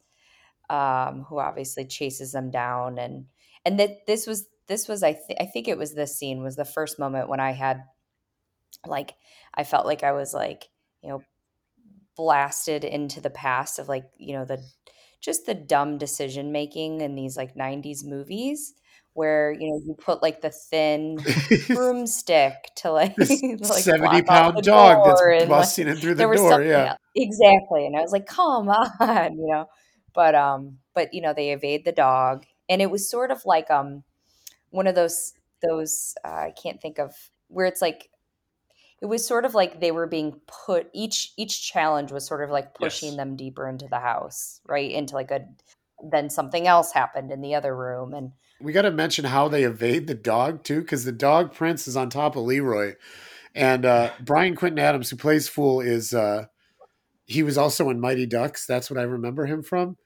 um, 0.68 1.24
who 1.28 1.38
obviously 1.38 1.86
chases 1.86 2.32
them 2.32 2.50
down, 2.50 2.98
and 2.98 3.26
and 3.64 3.80
that 3.80 4.06
this 4.06 4.26
was 4.26 4.46
this 4.68 4.88
was 4.88 5.02
I 5.02 5.12
th- 5.12 5.38
I 5.40 5.46
think 5.46 5.68
it 5.68 5.78
was 5.78 5.94
this 5.94 6.16
scene 6.16 6.42
was 6.42 6.56
the 6.56 6.64
first 6.64 6.98
moment 6.98 7.28
when 7.28 7.40
I 7.40 7.52
had 7.52 7.82
like 8.86 9.14
I 9.54 9.64
felt 9.64 9.86
like 9.86 10.02
I 10.02 10.12
was 10.12 10.34
like 10.34 10.64
you 11.02 11.10
know 11.10 11.22
blasted 12.16 12.84
into 12.84 13.20
the 13.20 13.30
past 13.30 13.78
of 13.78 13.88
like 13.88 14.04
you 14.18 14.34
know 14.34 14.44
the 14.44 14.62
just 15.20 15.46
the 15.46 15.54
dumb 15.54 15.98
decision 15.98 16.52
making 16.52 17.00
in 17.00 17.14
these 17.14 17.36
like 17.36 17.54
90s 17.54 18.04
movies 18.04 18.74
where 19.14 19.52
you 19.52 19.70
know 19.70 19.80
you 19.84 19.94
put 19.98 20.22
like 20.22 20.42
the 20.42 20.50
thin 20.50 21.18
broomstick 21.68 22.54
to 22.76 22.90
like, 22.90 23.16
like 23.18 23.28
70 23.28 24.22
pound 24.22 24.62
dog 24.62 25.04
that's 25.06 25.48
busting 25.48 25.86
like, 25.86 25.96
in 25.96 26.00
through 26.00 26.14
the 26.14 26.22
door 26.22 26.62
yeah 26.62 26.90
else. 26.90 26.98
exactly 27.14 27.86
and 27.86 27.96
i 27.96 28.00
was 28.00 28.12
like 28.12 28.26
come 28.26 28.68
on 29.00 29.38
you 29.38 29.48
know 29.50 29.66
but 30.14 30.34
um 30.34 30.78
but 30.94 31.12
you 31.14 31.22
know 31.22 31.32
they 31.32 31.50
evade 31.50 31.84
the 31.84 31.92
dog 31.92 32.44
and 32.68 32.82
it 32.82 32.90
was 32.90 33.10
sort 33.10 33.30
of 33.30 33.40
like 33.46 33.70
um 33.70 34.04
one 34.70 34.86
of 34.86 34.94
those 34.94 35.32
those 35.62 36.14
uh, 36.24 36.28
I 36.28 36.52
can't 36.60 36.80
think 36.80 36.98
of 36.98 37.14
where 37.48 37.66
it's 37.66 37.82
like 37.82 38.10
it 39.00 39.06
was 39.06 39.26
sort 39.26 39.44
of 39.44 39.54
like 39.54 39.80
they 39.80 39.90
were 39.90 40.06
being 40.06 40.40
put 40.46 40.88
each 40.92 41.32
each 41.36 41.70
challenge 41.70 42.12
was 42.12 42.26
sort 42.26 42.42
of 42.42 42.50
like 42.50 42.74
pushing 42.74 43.10
Yes. 43.10 43.16
them 43.16 43.36
deeper 43.36 43.68
into 43.68 43.86
the 43.88 44.00
house, 44.00 44.60
right? 44.66 44.90
Into 44.90 45.14
like 45.14 45.30
a 45.30 45.46
then 46.02 46.30
something 46.30 46.66
else 46.66 46.92
happened 46.92 47.30
in 47.30 47.40
the 47.40 47.54
other 47.54 47.74
room 47.74 48.12
and 48.14 48.32
we 48.60 48.72
got 48.72 48.82
to 48.82 48.90
mention 48.90 49.24
how 49.24 49.48
they 49.48 49.64
evade 49.64 50.06
the 50.06 50.14
dog 50.14 50.62
too 50.62 50.80
because 50.80 51.04
the 51.04 51.12
dog 51.12 51.54
prince 51.54 51.88
is 51.88 51.96
on 51.96 52.10
top 52.10 52.36
of 52.36 52.42
leroy 52.44 52.94
and 53.54 53.86
uh 53.86 54.10
brian 54.20 54.54
quintin 54.54 54.78
adams 54.78 55.08
who 55.08 55.16
plays 55.16 55.48
fool 55.48 55.80
is 55.80 56.12
uh 56.12 56.44
he 57.24 57.42
was 57.42 57.56
also 57.56 57.88
in 57.88 57.98
mighty 57.98 58.26
ducks 58.26 58.66
that's 58.66 58.90
what 58.90 58.98
i 58.98 59.02
remember 59.02 59.46
him 59.46 59.62
from 59.62 59.96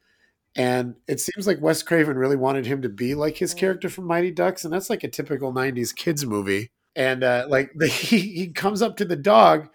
and 0.56 0.94
it 1.06 1.20
seems 1.20 1.46
like 1.46 1.60
wes 1.60 1.82
craven 1.82 2.16
really 2.16 2.36
wanted 2.36 2.66
him 2.66 2.82
to 2.82 2.88
be 2.88 3.14
like 3.14 3.36
his 3.36 3.54
Mm. 3.54 3.58
character 3.58 3.88
from 3.88 4.06
mighty 4.06 4.30
ducks 4.30 4.64
and 4.64 4.72
that's 4.72 4.90
like 4.90 5.04
a 5.04 5.08
typical 5.08 5.52
90s 5.52 5.94
kids 5.94 6.26
movie 6.26 6.70
and 6.96 7.22
uh 7.22 7.46
like 7.48 7.70
the, 7.76 7.86
he, 7.88 8.18
he 8.18 8.48
comes 8.48 8.82
up 8.82 8.96
to 8.96 9.04
the 9.04 9.16
dog 9.16 9.68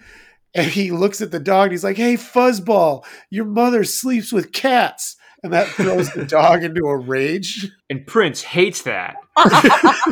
and 0.53 0.67
he 0.67 0.91
looks 0.91 1.21
at 1.21 1.31
the 1.31 1.39
dog 1.39 1.65
and 1.65 1.71
he's 1.73 1.83
like 1.83 1.97
hey 1.97 2.15
fuzzball 2.15 3.05
your 3.29 3.45
mother 3.45 3.83
sleeps 3.83 4.31
with 4.33 4.51
cats 4.51 5.15
and 5.43 5.53
that 5.53 5.67
throws 5.67 6.11
the 6.13 6.25
dog 6.25 6.63
into 6.63 6.85
a 6.87 6.97
rage 6.97 7.69
And 7.89 8.05
Prince 8.07 8.41
hates 8.41 8.81
that. 8.83 9.15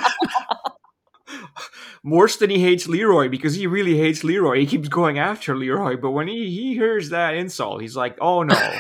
Worse 2.04 2.36
than 2.38 2.50
he 2.50 2.60
hates 2.60 2.88
Leroy 2.88 3.30
because 3.30 3.56
he 3.56 3.66
really 3.66 3.98
hates 3.98 4.24
Leroy. 4.24 4.60
He 4.60 4.66
keeps 4.66 4.90
going 4.90 5.18
after 5.20 5.56
Leroy, 5.56 5.96
but 5.98 6.12
when 6.12 6.28
he, 6.28 6.50
he 6.50 6.74
hears 6.74 7.10
that 7.10 7.34
insult, 7.34 7.82
he's 7.82 7.96
like, 7.96 8.18
"Oh 8.20 8.44
no, 8.44 8.74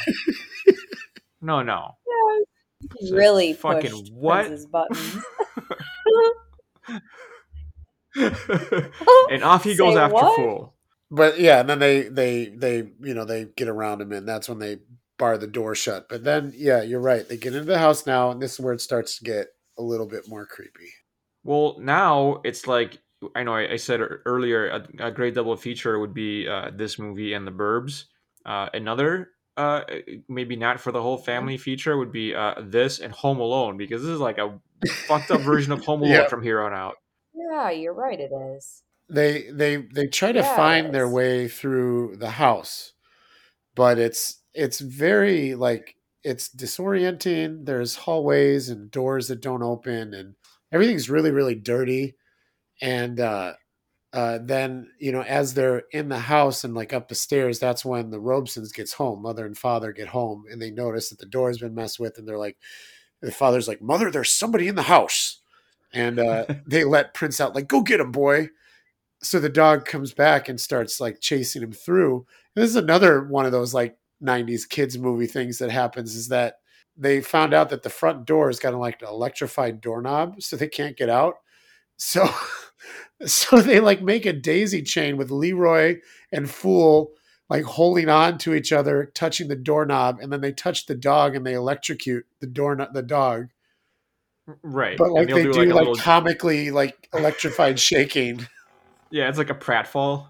no, 1.43 1.61
no!" 1.61 1.97
It's 2.81 3.11
like, 3.11 3.19
really 3.19 3.53
fucking 3.53 3.91
what? 4.11 4.47
Prince's 4.47 4.65
buttons. 4.65 5.17
and 9.29 9.43
off 9.43 9.63
he 9.63 9.75
goes 9.77 9.95
Say 9.95 9.99
after 9.99 10.13
what? 10.13 10.35
Fool. 10.35 10.73
but 11.11 11.39
yeah, 11.39 11.59
and 11.59 11.69
then 11.69 11.79
they 11.79 12.03
they 12.03 12.47
they 12.47 12.77
you 13.01 13.13
know 13.13 13.25
they 13.25 13.45
get 13.45 13.67
around 13.67 14.01
him, 14.01 14.11
and 14.11 14.27
that's 14.27 14.49
when 14.49 14.59
they 14.59 14.79
bar 15.17 15.37
the 15.37 15.47
door 15.47 15.75
shut. 15.75 16.09
But 16.09 16.23
then 16.23 16.53
yeah, 16.55 16.81
you're 16.81 16.99
right. 16.99 17.27
They 17.27 17.37
get 17.37 17.53
into 17.53 17.65
the 17.65 17.79
house 17.79 18.05
now, 18.05 18.31
and 18.31 18.41
this 18.41 18.53
is 18.53 18.59
where 18.59 18.73
it 18.73 18.81
starts 18.81 19.17
to 19.17 19.23
get 19.23 19.47
a 19.77 19.83
little 19.83 20.07
bit 20.07 20.27
more 20.27 20.45
creepy. 20.45 20.91
Well, 21.43 21.77
now 21.79 22.41
it's 22.43 22.67
like 22.67 22.99
I 23.35 23.43
know 23.43 23.53
I, 23.53 23.73
I 23.73 23.75
said 23.77 24.01
earlier 24.25 24.67
a, 24.67 25.07
a 25.07 25.11
great 25.11 25.33
double 25.35 25.55
feature 25.55 25.99
would 25.99 26.13
be 26.13 26.47
uh, 26.47 26.71
this 26.75 26.99
movie 26.99 27.33
and 27.33 27.47
The 27.47 27.51
Burbs. 27.51 28.05
Uh, 28.45 28.67
another 28.73 29.29
uh, 29.57 29.83
maybe 30.27 30.55
not 30.55 30.79
for 30.79 30.91
the 30.91 31.01
whole 31.01 31.17
family 31.17 31.57
feature 31.57 31.97
would 31.97 32.11
be 32.11 32.33
uh, 32.33 32.55
this 32.61 32.99
and 32.99 33.13
Home 33.13 33.39
Alone 33.39 33.77
because 33.77 34.01
this 34.01 34.09
is 34.11 34.19
like 34.19 34.37
a 34.37 34.59
fucked 35.07 35.31
up 35.31 35.41
version 35.41 35.71
of 35.71 35.81
Home 35.81 36.01
Alone 36.03 36.25
Yeah. 36.25 36.29
from 36.29 36.43
here 36.43 36.61
on 36.61 36.73
out. 36.73 36.95
yeah, 37.33 37.69
you're 37.71 37.93
right. 37.93 38.19
It 38.19 38.31
is. 38.55 38.83
They 39.09 39.49
they 39.51 39.77
they 39.77 40.07
try 40.07 40.31
to 40.31 40.41
Yeah, 40.41 40.45
it 40.45 40.55
find 40.55 40.93
their 40.93 41.09
way 41.09 41.47
through 41.47 42.17
the 42.17 42.31
house, 42.31 42.93
but 43.75 43.99
it's 43.99 44.43
it's 44.53 44.79
very 44.79 45.55
like 45.55 45.95
it's 46.23 46.49
disorienting. 46.49 47.65
There's 47.65 47.95
hallways 47.95 48.69
and 48.69 48.91
doors 48.91 49.27
that 49.29 49.41
don't 49.41 49.63
open, 49.63 50.13
and 50.13 50.35
everything's 50.71 51.09
really 51.09 51.31
really 51.31 51.55
dirty. 51.55 52.15
And 52.81 53.19
uh, 53.19 53.53
uh, 54.13 54.37
then 54.41 54.89
you 54.99 55.11
know 55.11 55.23
as 55.23 55.53
they're 55.55 55.83
in 55.91 56.07
the 56.07 56.19
house 56.19 56.63
and 56.63 56.75
like 56.75 56.93
up 56.93 57.07
the 57.07 57.15
stairs, 57.15 57.59
that's 57.59 57.83
when 57.83 58.11
the 58.11 58.19
Robesons 58.19 58.73
gets 58.73 58.93
home. 58.93 59.23
Mother 59.23 59.45
and 59.45 59.57
father 59.57 59.91
get 59.91 60.07
home, 60.09 60.45
and 60.51 60.61
they 60.61 60.71
notice 60.71 61.09
that 61.09 61.19
the 61.19 61.25
door's 61.25 61.57
been 61.57 61.73
messed 61.73 61.99
with, 61.99 62.17
and 62.17 62.27
they're 62.27 62.37
like, 62.37 62.57
the 63.21 63.31
father's 63.31 63.67
like, 63.67 63.81
"Mother, 63.81 64.11
there's 64.11 64.31
somebody 64.31 64.67
in 64.67 64.75
the 64.75 64.83
house," 64.83 65.41
and 65.93 66.19
uh, 66.19 66.45
they 66.67 66.83
let 66.83 67.13
Prince 67.15 67.41
out, 67.41 67.55
like, 67.55 67.67
"Go 67.67 67.81
get 67.81 67.99
him, 67.99 68.11
boy." 68.11 68.49
So 69.23 69.39
the 69.39 69.49
dog 69.49 69.85
comes 69.85 70.13
back 70.13 70.49
and 70.49 70.59
starts 70.59 70.99
like 70.99 71.21
chasing 71.21 71.63
him 71.63 71.71
through. 71.71 72.25
And 72.55 72.63
this 72.63 72.69
is 72.69 72.75
another 72.75 73.23
one 73.23 73.45
of 73.45 73.51
those 73.51 73.73
like 73.73 73.97
'90s 74.21 74.67
kids 74.69 74.97
movie 74.97 75.27
things 75.27 75.57
that 75.59 75.71
happens 75.71 76.15
is 76.15 76.27
that 76.29 76.55
they 76.95 77.21
found 77.21 77.53
out 77.53 77.69
that 77.69 77.83
the 77.83 77.89
front 77.89 78.25
door 78.25 78.47
has 78.47 78.59
got 78.59 78.75
like 78.75 79.01
an 79.01 79.07
electrified 79.07 79.81
doorknob, 79.81 80.41
so 80.41 80.55
they 80.55 80.67
can't 80.67 80.97
get 80.97 81.09
out. 81.09 81.35
So, 81.97 82.27
so 83.25 83.61
they 83.61 83.79
like 83.79 84.01
make 84.01 84.25
a 84.25 84.33
daisy 84.33 84.81
chain 84.81 85.17
with 85.17 85.31
Leroy 85.31 85.99
and 86.31 86.49
Fool 86.49 87.11
like 87.49 87.63
holding 87.63 88.09
on 88.09 88.37
to 88.39 88.55
each 88.55 88.71
other, 88.71 89.11
touching 89.13 89.47
the 89.47 89.55
doorknob, 89.55 90.19
and 90.19 90.31
then 90.31 90.41
they 90.41 90.51
touch 90.51 90.85
the 90.85 90.95
dog 90.95 91.35
and 91.35 91.45
they 91.45 91.53
electrocute 91.53 92.25
the 92.39 92.47
door 92.47 92.75
the 92.75 93.03
dog. 93.03 93.49
Right. 94.61 94.97
But 94.97 95.11
like 95.11 95.27
they 95.27 95.43
do, 95.43 95.51
a 95.51 95.53
like 95.53 95.73
little- 95.73 95.95
comically 95.95 96.71
like 96.71 97.09
electrified 97.13 97.79
shaking. 97.79 98.47
yeah, 99.11 99.29
it's 99.29 99.37
like 99.37 99.49
a 99.49 99.55
pratfall. 99.55 100.29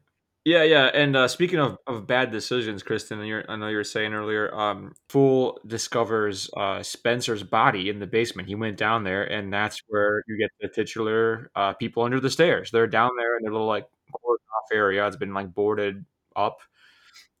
Yeah, 0.44 0.62
yeah. 0.62 0.86
And 0.94 1.14
uh, 1.16 1.28
speaking 1.28 1.58
of, 1.58 1.76
of 1.86 2.06
bad 2.06 2.30
decisions, 2.30 2.82
Kristen, 2.82 3.20
I 3.20 3.56
know 3.56 3.68
you 3.68 3.76
were 3.76 3.84
saying 3.84 4.14
earlier, 4.14 4.54
um, 4.54 4.94
Fool 5.10 5.60
discovers 5.66 6.48
uh, 6.56 6.82
Spencer's 6.82 7.42
body 7.42 7.90
in 7.90 7.98
the 7.98 8.06
basement. 8.06 8.48
He 8.48 8.54
went 8.54 8.78
down 8.78 9.04
there, 9.04 9.24
and 9.24 9.52
that's 9.52 9.82
where 9.88 10.22
you 10.26 10.38
get 10.38 10.50
the 10.60 10.68
titular 10.68 11.50
uh, 11.54 11.74
people 11.74 12.02
under 12.02 12.18
the 12.20 12.30
stairs. 12.30 12.70
They're 12.70 12.86
down 12.86 13.10
there 13.18 13.36
in 13.36 13.42
their 13.42 13.52
little 13.52 13.66
like 13.66 13.86
cordon 14.12 14.44
off 14.56 14.68
area. 14.72 15.06
It's 15.06 15.16
been 15.16 15.34
like 15.34 15.52
boarded 15.52 16.04
up. 16.34 16.58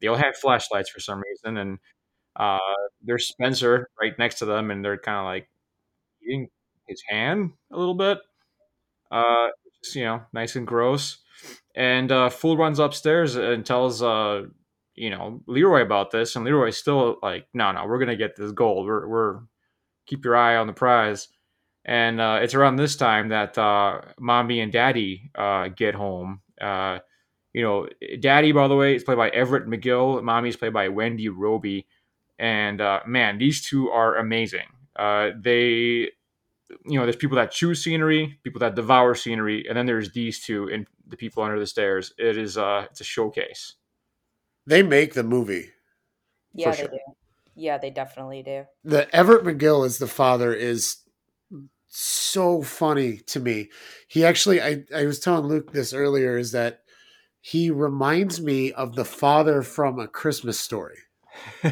They 0.00 0.08
all 0.08 0.16
have 0.16 0.36
flashlights 0.36 0.90
for 0.90 1.00
some 1.00 1.22
reason, 1.22 1.58
and 1.58 1.78
uh, 2.36 2.58
there's 3.02 3.28
Spencer 3.28 3.88
right 4.00 4.18
next 4.18 4.36
to 4.40 4.46
them, 4.46 4.70
and 4.70 4.84
they're 4.84 4.98
kind 4.98 5.18
of 5.18 5.24
like 5.26 5.48
eating 6.22 6.48
his 6.88 7.02
hand 7.08 7.52
a 7.72 7.78
little 7.78 7.94
bit. 7.94 8.18
Uh, 9.10 9.48
just, 9.82 9.96
you 9.96 10.04
know, 10.04 10.22
nice 10.32 10.56
and 10.56 10.66
gross. 10.66 11.18
And 11.74 12.10
uh, 12.10 12.28
Fool 12.28 12.56
runs 12.56 12.78
upstairs 12.78 13.36
and 13.36 13.64
tells 13.64 14.02
uh, 14.02 14.42
you 14.94 15.10
know 15.10 15.40
Leroy 15.46 15.82
about 15.82 16.10
this, 16.10 16.34
and 16.34 16.44
Leroy's 16.44 16.76
still 16.76 17.18
like, 17.22 17.46
no, 17.54 17.70
no, 17.72 17.86
we're 17.86 17.98
gonna 17.98 18.16
get 18.16 18.36
this 18.36 18.52
gold. 18.52 18.86
We're, 18.86 19.06
we're 19.06 19.40
keep 20.06 20.24
your 20.24 20.36
eye 20.36 20.56
on 20.56 20.66
the 20.66 20.72
prize. 20.72 21.28
And 21.84 22.20
uh, 22.20 22.40
it's 22.42 22.54
around 22.54 22.76
this 22.76 22.96
time 22.96 23.28
that 23.28 23.56
uh, 23.56 24.00
mommy 24.18 24.60
and 24.60 24.72
daddy 24.72 25.30
uh, 25.34 25.68
get 25.68 25.94
home. 25.94 26.40
Uh, 26.60 26.98
you 27.52 27.62
know, 27.62 27.88
daddy, 28.20 28.52
by 28.52 28.68
the 28.68 28.76
way, 28.76 28.96
is 28.96 29.04
played 29.04 29.16
by 29.16 29.30
Everett 29.30 29.66
McGill. 29.66 30.22
Mommy's 30.22 30.56
played 30.56 30.72
by 30.72 30.88
Wendy 30.88 31.28
Robie. 31.28 31.86
And 32.38 32.80
uh, 32.80 33.00
man, 33.06 33.38
these 33.38 33.66
two 33.66 33.90
are 33.90 34.16
amazing. 34.16 34.66
Uh, 34.96 35.30
they 35.40 36.10
you 36.84 36.98
know, 36.98 37.04
there's 37.04 37.16
people 37.16 37.36
that 37.36 37.50
choose 37.50 37.82
scenery, 37.82 38.38
people 38.44 38.60
that 38.60 38.74
devour 38.74 39.14
scenery, 39.14 39.66
and 39.68 39.76
then 39.76 39.86
there's 39.86 40.12
these 40.12 40.40
two 40.40 40.68
and 40.68 40.86
the 41.06 41.16
people 41.16 41.42
under 41.42 41.58
the 41.58 41.66
stairs. 41.66 42.12
It 42.18 42.36
is 42.36 42.58
uh 42.58 42.86
it's 42.90 43.00
a 43.00 43.04
showcase. 43.04 43.74
They 44.66 44.82
make 44.82 45.14
the 45.14 45.24
movie. 45.24 45.70
Yeah, 46.52 46.72
sure. 46.72 46.88
they 46.88 46.96
do. 46.96 47.02
Yeah, 47.54 47.78
they 47.78 47.90
definitely 47.90 48.42
do. 48.42 48.66
The 48.84 49.14
Everett 49.14 49.44
McGill 49.44 49.84
as 49.84 49.98
the 49.98 50.06
father 50.06 50.52
is 50.52 50.98
so 51.88 52.62
funny 52.62 53.18
to 53.18 53.40
me. 53.40 53.70
He 54.06 54.24
actually 54.24 54.60
I, 54.60 54.84
I 54.94 55.04
was 55.06 55.20
telling 55.20 55.46
Luke 55.46 55.72
this 55.72 55.92
earlier 55.92 56.36
is 56.36 56.52
that 56.52 56.82
he 57.40 57.70
reminds 57.70 58.40
me 58.40 58.72
of 58.72 58.94
the 58.94 59.04
father 59.04 59.62
from 59.62 59.98
a 59.98 60.08
Christmas 60.08 60.60
story. 60.60 60.98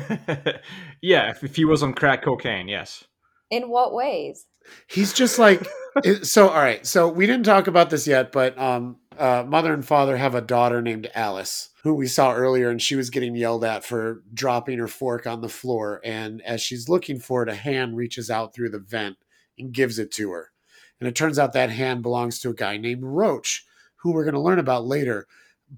yeah, 1.03 1.31
if, 1.31 1.45
if 1.45 1.57
he 1.57 1.65
was 1.65 1.83
on 1.83 1.93
crack 1.93 2.25
cocaine, 2.25 2.69
yes. 2.69 3.05
In 3.51 3.69
what 3.69 3.93
ways? 3.93 4.47
He's 4.87 5.13
just 5.13 5.39
like 5.39 5.67
so 6.23 6.49
all 6.49 6.57
right. 6.57 6.87
So 6.87 7.09
we 7.09 7.27
didn't 7.27 7.47
talk 7.47 7.67
about 7.67 7.91
this 7.91 8.07
yet, 8.07 8.33
but 8.33 8.59
um 8.59 8.97
uh, 9.19 9.45
mother 9.47 9.73
and 9.73 9.85
father 9.85 10.17
have 10.17 10.35
a 10.35 10.41
daughter 10.41 10.83
named 10.83 11.11
Alice, 11.15 11.71
who 11.83 11.95
we 11.95 12.07
saw 12.07 12.35
earlier, 12.35 12.69
and 12.69 12.83
she 12.83 12.97
was 12.97 13.11
getting 13.11 13.35
yelled 13.35 13.65
at 13.65 13.85
for 13.85 14.23
dropping 14.35 14.79
her 14.79 14.89
fork 14.89 15.27
on 15.27 15.41
the 15.41 15.49
floor. 15.49 16.01
And 16.05 16.43
as 16.43 16.61
she's 16.61 16.89
looking 16.89 17.19
for 17.19 17.43
it, 17.43 17.49
a 17.49 17.55
hand 17.55 17.97
reaches 17.97 18.31
out 18.31 18.55
through 18.55 18.71
the 18.71 18.79
vent 18.79 19.17
and 19.59 19.73
gives 19.73 19.99
it 19.99 20.11
to 20.13 20.33
her. 20.33 20.53
And 21.01 21.09
it 21.09 21.15
turns 21.15 21.39
out 21.39 21.53
that 21.53 21.71
hand 21.71 22.03
belongs 22.03 22.41
to 22.41 22.51
a 22.51 22.55
guy 22.55 22.77
named 22.77 23.05
Roach, 23.05 23.65
who 23.97 24.13
we're 24.13 24.25
going 24.25 24.35
to 24.35 24.41
learn 24.41 24.59
about 24.59 24.87
later. 24.87 25.27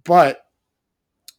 But 0.04 0.42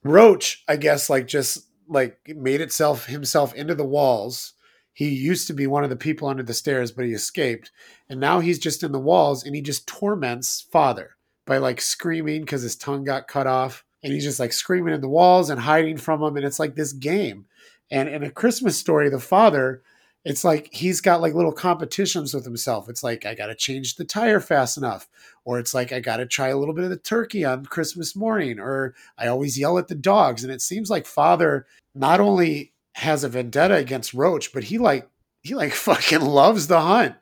Roach, 0.04 0.64
I 0.68 0.76
guess, 0.78 1.10
like 1.10 1.28
just 1.28 1.68
like 1.88 2.18
made 2.36 2.62
itself 2.62 3.08
himself 3.08 3.54
into 3.56 3.76
the 3.76 3.86
walls. 3.86 4.54
He 5.00 5.08
used 5.08 5.48
to 5.48 5.54
be 5.54 5.66
one 5.66 5.86
of 5.86 5.90
the 5.90 5.96
people 5.96 6.28
under 6.28 6.44
the 6.44 6.54
stairs, 6.54 6.92
but 6.92 7.06
he 7.06 7.14
escaped. 7.14 7.72
And 8.10 8.20
now 8.20 8.42
he's 8.42 8.60
just 8.60 8.84
in 8.84 8.92
the 8.92 9.00
walls 9.00 9.46
and 9.46 9.56
he 9.56 9.62
just 9.62 9.88
torments 9.88 10.68
father 10.74 11.16
by 11.46 11.58
like 11.58 11.80
screaming 11.80 12.42
because 12.42 12.64
his 12.64 12.76
tongue 12.76 13.06
got 13.06 13.30
cut 13.30 13.48
off. 13.48 13.86
And 14.04 14.12
he's 14.12 14.26
just 14.26 14.42
like 14.42 14.52
screaming 14.52 14.94
in 14.94 15.00
the 15.00 15.08
walls 15.08 15.50
and 15.50 15.58
hiding 15.58 15.96
from 15.96 16.22
him. 16.22 16.36
And 16.36 16.46
it's 16.46 16.60
like 16.60 16.76
this 16.76 16.92
game. 16.92 17.46
And 17.90 18.10
in 18.10 18.24
a 18.24 18.30
Christmas 18.30 18.78
story, 18.78 19.10
the 19.10 19.22
father, 19.22 19.84
it's 20.26 20.44
like 20.44 20.68
he's 20.74 21.00
got 21.00 21.22
like 21.22 21.34
little 21.34 21.54
competitions 21.54 22.34
with 22.34 22.44
himself. 22.44 22.90
It's 22.90 23.02
like, 23.02 23.26
I 23.26 23.36
got 23.36 23.48
to 23.48 23.56
change 23.56 23.96
the 23.96 24.04
tire 24.04 24.42
fast 24.42 24.76
enough. 24.76 25.08
Or 25.46 25.60
it's 25.60 25.74
like, 25.74 25.94
I 25.94 26.02
got 26.02 26.18
to 26.18 26.26
try 26.26 26.50
a 26.50 26.58
little 26.58 26.76
bit 26.76 26.84
of 26.84 26.90
the 26.90 26.98
turkey 26.98 27.46
on 27.46 27.66
Christmas 27.66 28.18
morning. 28.18 28.60
Or 28.60 28.96
I 29.18 29.28
always 29.28 29.58
yell 29.58 29.78
at 29.78 29.88
the 29.88 29.96
dogs. 29.96 30.44
And 30.44 30.52
it 30.52 30.62
seems 30.62 30.90
like 30.90 31.06
father 31.06 31.68
not 31.96 32.20
only 32.20 32.74
has 33.00 33.24
a 33.24 33.30
vendetta 33.30 33.76
against 33.76 34.14
Roach, 34.14 34.54
but 34.54 34.66
he 34.66 34.78
like, 34.78 35.10
he 35.42 35.56
like 35.56 35.74
fucking 35.88 36.22
loves 36.22 36.68
the 36.68 36.82
hunt. 36.82 37.16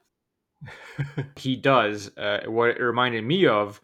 he 1.37 1.55
does. 1.55 2.11
Uh, 2.17 2.41
what 2.47 2.69
it 2.69 2.81
reminded 2.81 3.23
me 3.23 3.45
of 3.45 3.81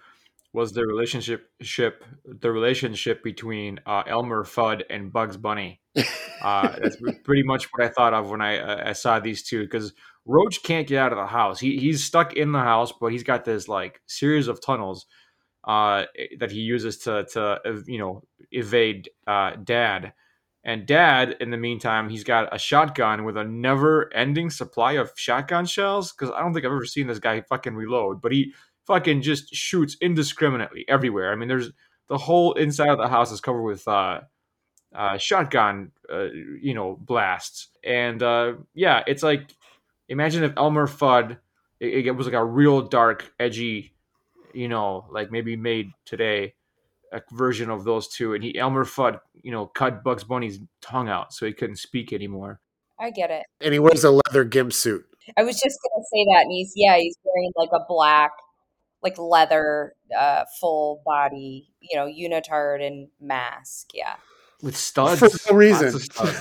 was 0.54 0.72
the 0.72 0.86
relationship 0.86 1.50
ship, 1.62 2.04
the 2.26 2.52
relationship 2.52 3.24
between 3.24 3.80
uh, 3.86 4.04
Elmer 4.08 4.44
Fudd 4.44 4.84
and 4.90 5.12
Bugs 5.12 5.38
Bunny. 5.38 5.82
Uh, 6.44 6.76
that's 6.82 6.98
pretty 7.24 7.42
much 7.42 7.70
what 7.72 7.86
I 7.86 7.88
thought 7.88 8.14
of 8.14 8.30
when 8.30 8.42
I, 8.42 8.58
uh, 8.58 8.90
I 8.90 8.92
saw 8.92 9.18
these 9.18 9.44
two 9.44 9.62
because 9.62 9.94
Roach 10.26 10.62
can't 10.62 10.86
get 10.86 10.98
out 10.98 11.14
of 11.14 11.18
the 11.18 11.26
house. 11.26 11.58
He 11.58 11.80
he's 11.80 12.04
stuck 12.04 12.34
in 12.34 12.52
the 12.52 12.60
house, 12.60 12.92
but 13.00 13.14
he's 13.14 13.24
got 13.24 13.46
this 13.46 13.70
like 13.70 14.02
series 14.08 14.50
of 14.50 14.60
tunnels 14.60 15.06
uh, 15.66 16.04
that 16.40 16.52
he 16.52 16.60
uses 16.60 16.98
to 17.00 17.26
to 17.32 17.82
you 17.88 17.98
know 17.98 18.24
evade 18.52 19.10
uh, 19.26 19.52
Dad. 19.64 20.12
And 20.66 20.86
Dad, 20.86 21.36
in 21.42 21.50
the 21.50 21.58
meantime, 21.58 22.10
he's 22.10 22.24
got 22.24 22.54
a 22.56 22.58
shotgun 22.58 23.26
with 23.26 23.36
a 23.36 23.44
never-ending 23.44 24.50
supply 24.50 24.94
of 24.94 25.12
shotgun 25.16 25.66
shells. 25.66 26.14
Because 26.14 26.34
I 26.34 26.40
don't 26.40 26.54
think 26.54 26.66
I've 26.66 26.72
ever 26.72 26.86
seen 26.86 27.08
this 27.08 27.20
guy 27.20 27.42
fucking 27.42 27.76
reload, 27.76 28.22
but 28.22 28.32
he 28.32 28.54
fucking 28.86 29.22
just 29.22 29.54
shoots 29.54 29.98
indiscriminately 30.02 30.86
everywhere. 30.88 31.32
I 31.32 31.36
mean, 31.36 31.50
there's 31.50 31.72
the 32.08 32.18
whole 32.18 32.54
inside 32.54 32.90
of 32.90 32.98
the 32.98 33.08
house 33.08 33.32
is 33.32 33.42
covered 33.42 33.64
with 33.64 33.88
uh, 33.88 34.22
uh, 34.96 35.18
shotgun, 35.18 35.92
uh, 36.12 36.28
you 36.62 36.74
know, 36.74 36.98
blasts. 37.00 37.70
And 37.84 38.22
uh, 38.22 38.54
yeah, 38.74 39.04
it's 39.08 39.24
like 39.24 39.54
imagine 40.08 40.44
if 40.44 40.54
Elmer 40.58 40.88
Fudd, 40.88 41.38
it, 41.80 42.08
it, 42.08 42.12
was 42.12 42.28
like 42.28 42.36
a 42.36 42.44
real 42.44 42.82
dark, 42.82 43.34
edgy, 43.40 43.94
you 44.54 44.68
know, 44.68 45.08
like 45.10 45.32
maybe 45.32 45.56
made 45.56 45.92
today 46.06 46.54
a 47.14 47.22
version 47.32 47.70
of 47.70 47.84
those 47.84 48.08
two. 48.08 48.34
And 48.34 48.44
he 48.44 48.58
Elmer 48.58 48.86
Fudd, 48.86 49.20
you 49.42 49.52
know, 49.52 49.68
cut 49.68 50.04
Bugs 50.04 50.24
Bunny's 50.24 50.60
tongue 50.82 51.10
out 51.10 51.34
so 51.34 51.46
he 51.46 51.54
couldn't 51.54 51.78
speak 51.78 52.12
anymore. 52.12 52.60
I 53.00 53.12
get 53.12 53.32
it. 53.32 53.46
And 53.62 53.74
he 53.74 53.80
wears 53.80 54.04
a 54.04 54.12
leather 54.12 54.44
gimp 54.44 54.74
suit. 54.74 55.06
I 55.38 55.44
was 55.44 55.60
just 55.60 55.80
gonna 55.82 56.04
say 56.12 56.26
that, 56.34 56.42
and 56.44 56.52
he's 56.52 56.74
yeah, 56.76 56.98
he's 56.98 57.18
wearing 57.24 57.52
like 57.56 57.70
a 57.72 57.86
black 57.88 58.32
like 59.04 59.18
leather, 59.20 59.94
uh, 60.18 60.46
full 60.60 61.02
body, 61.06 61.70
you 61.82 61.98
know, 61.98 62.06
unitard 62.06 62.86
and 62.86 63.10
mask. 63.20 63.90
Yeah. 63.94 64.16
With 64.62 64.78
studs. 64.78 65.20
For 65.20 65.30
no 65.52 65.58
reason. 65.58 66.00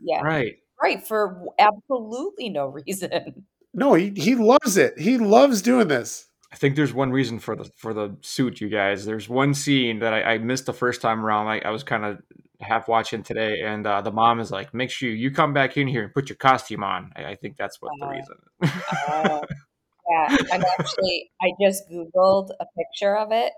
yeah. 0.00 0.20
Right. 0.22 0.56
Right. 0.80 1.04
For 1.06 1.44
absolutely 1.58 2.48
no 2.48 2.66
reason. 2.66 3.44
No, 3.74 3.94
he, 3.94 4.12
he 4.16 4.36
loves 4.36 4.76
it. 4.76 4.98
He 4.98 5.18
loves 5.18 5.60
doing 5.60 5.88
this. 5.88 6.27
I 6.50 6.56
think 6.56 6.76
there's 6.76 6.94
one 6.94 7.10
reason 7.10 7.38
for 7.38 7.54
the 7.54 7.70
for 7.76 7.92
the 7.92 8.16
suit, 8.22 8.60
you 8.60 8.68
guys. 8.68 9.04
There's 9.04 9.28
one 9.28 9.52
scene 9.52 9.98
that 9.98 10.14
I, 10.14 10.34
I 10.34 10.38
missed 10.38 10.66
the 10.66 10.72
first 10.72 11.02
time 11.02 11.24
around. 11.24 11.46
I, 11.46 11.60
I 11.60 11.70
was 11.70 11.82
kind 11.82 12.04
of 12.04 12.22
half 12.60 12.88
watching 12.88 13.22
today, 13.22 13.60
and 13.60 13.86
uh, 13.86 14.00
the 14.00 14.10
mom 14.10 14.40
is 14.40 14.50
like, 14.50 14.72
"Make 14.72 14.90
sure 14.90 15.10
you 15.10 15.30
come 15.30 15.52
back 15.52 15.76
in 15.76 15.86
here 15.86 16.04
and 16.04 16.14
put 16.14 16.30
your 16.30 16.36
costume 16.36 16.82
on." 16.82 17.12
I, 17.16 17.24
I 17.26 17.34
think 17.34 17.56
that's 17.56 17.82
what 17.82 17.92
uh, 18.00 18.06
the 18.06 18.16
reason. 18.16 18.36
uh, 18.62 19.40
yeah, 20.10 20.36
I'm 20.52 20.64
actually. 20.78 21.30
I 21.42 21.50
just 21.60 21.88
googled 21.90 22.48
a 22.58 22.64
picture 22.76 23.14
of 23.14 23.30
it, 23.30 23.52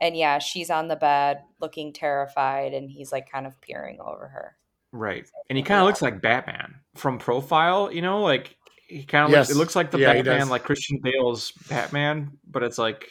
and 0.00 0.16
yeah, 0.16 0.40
she's 0.40 0.70
on 0.70 0.88
the 0.88 0.96
bed 0.96 1.40
looking 1.60 1.92
terrified, 1.92 2.74
and 2.74 2.90
he's 2.90 3.12
like 3.12 3.30
kind 3.30 3.46
of 3.46 3.60
peering 3.60 3.98
over 4.00 4.26
her. 4.26 4.56
Right, 4.90 5.26
and 5.48 5.56
he 5.56 5.62
kind 5.62 5.80
of 5.80 5.86
looks 5.86 6.02
like 6.02 6.20
Batman 6.20 6.80
from 6.96 7.18
profile. 7.18 7.92
You 7.92 8.02
know, 8.02 8.22
like 8.22 8.56
he 8.86 9.04
kind 9.04 9.24
of 9.26 9.30
yes. 9.30 9.48
looks, 9.48 9.50
it 9.50 9.58
looks 9.58 9.76
like 9.76 9.90
the 9.90 9.98
yeah, 9.98 10.12
Batman, 10.14 10.48
like 10.48 10.62
Christian 10.62 10.98
Bale's 11.02 11.52
Batman, 11.68 12.38
but 12.46 12.62
it's 12.62 12.78
like 12.78 13.08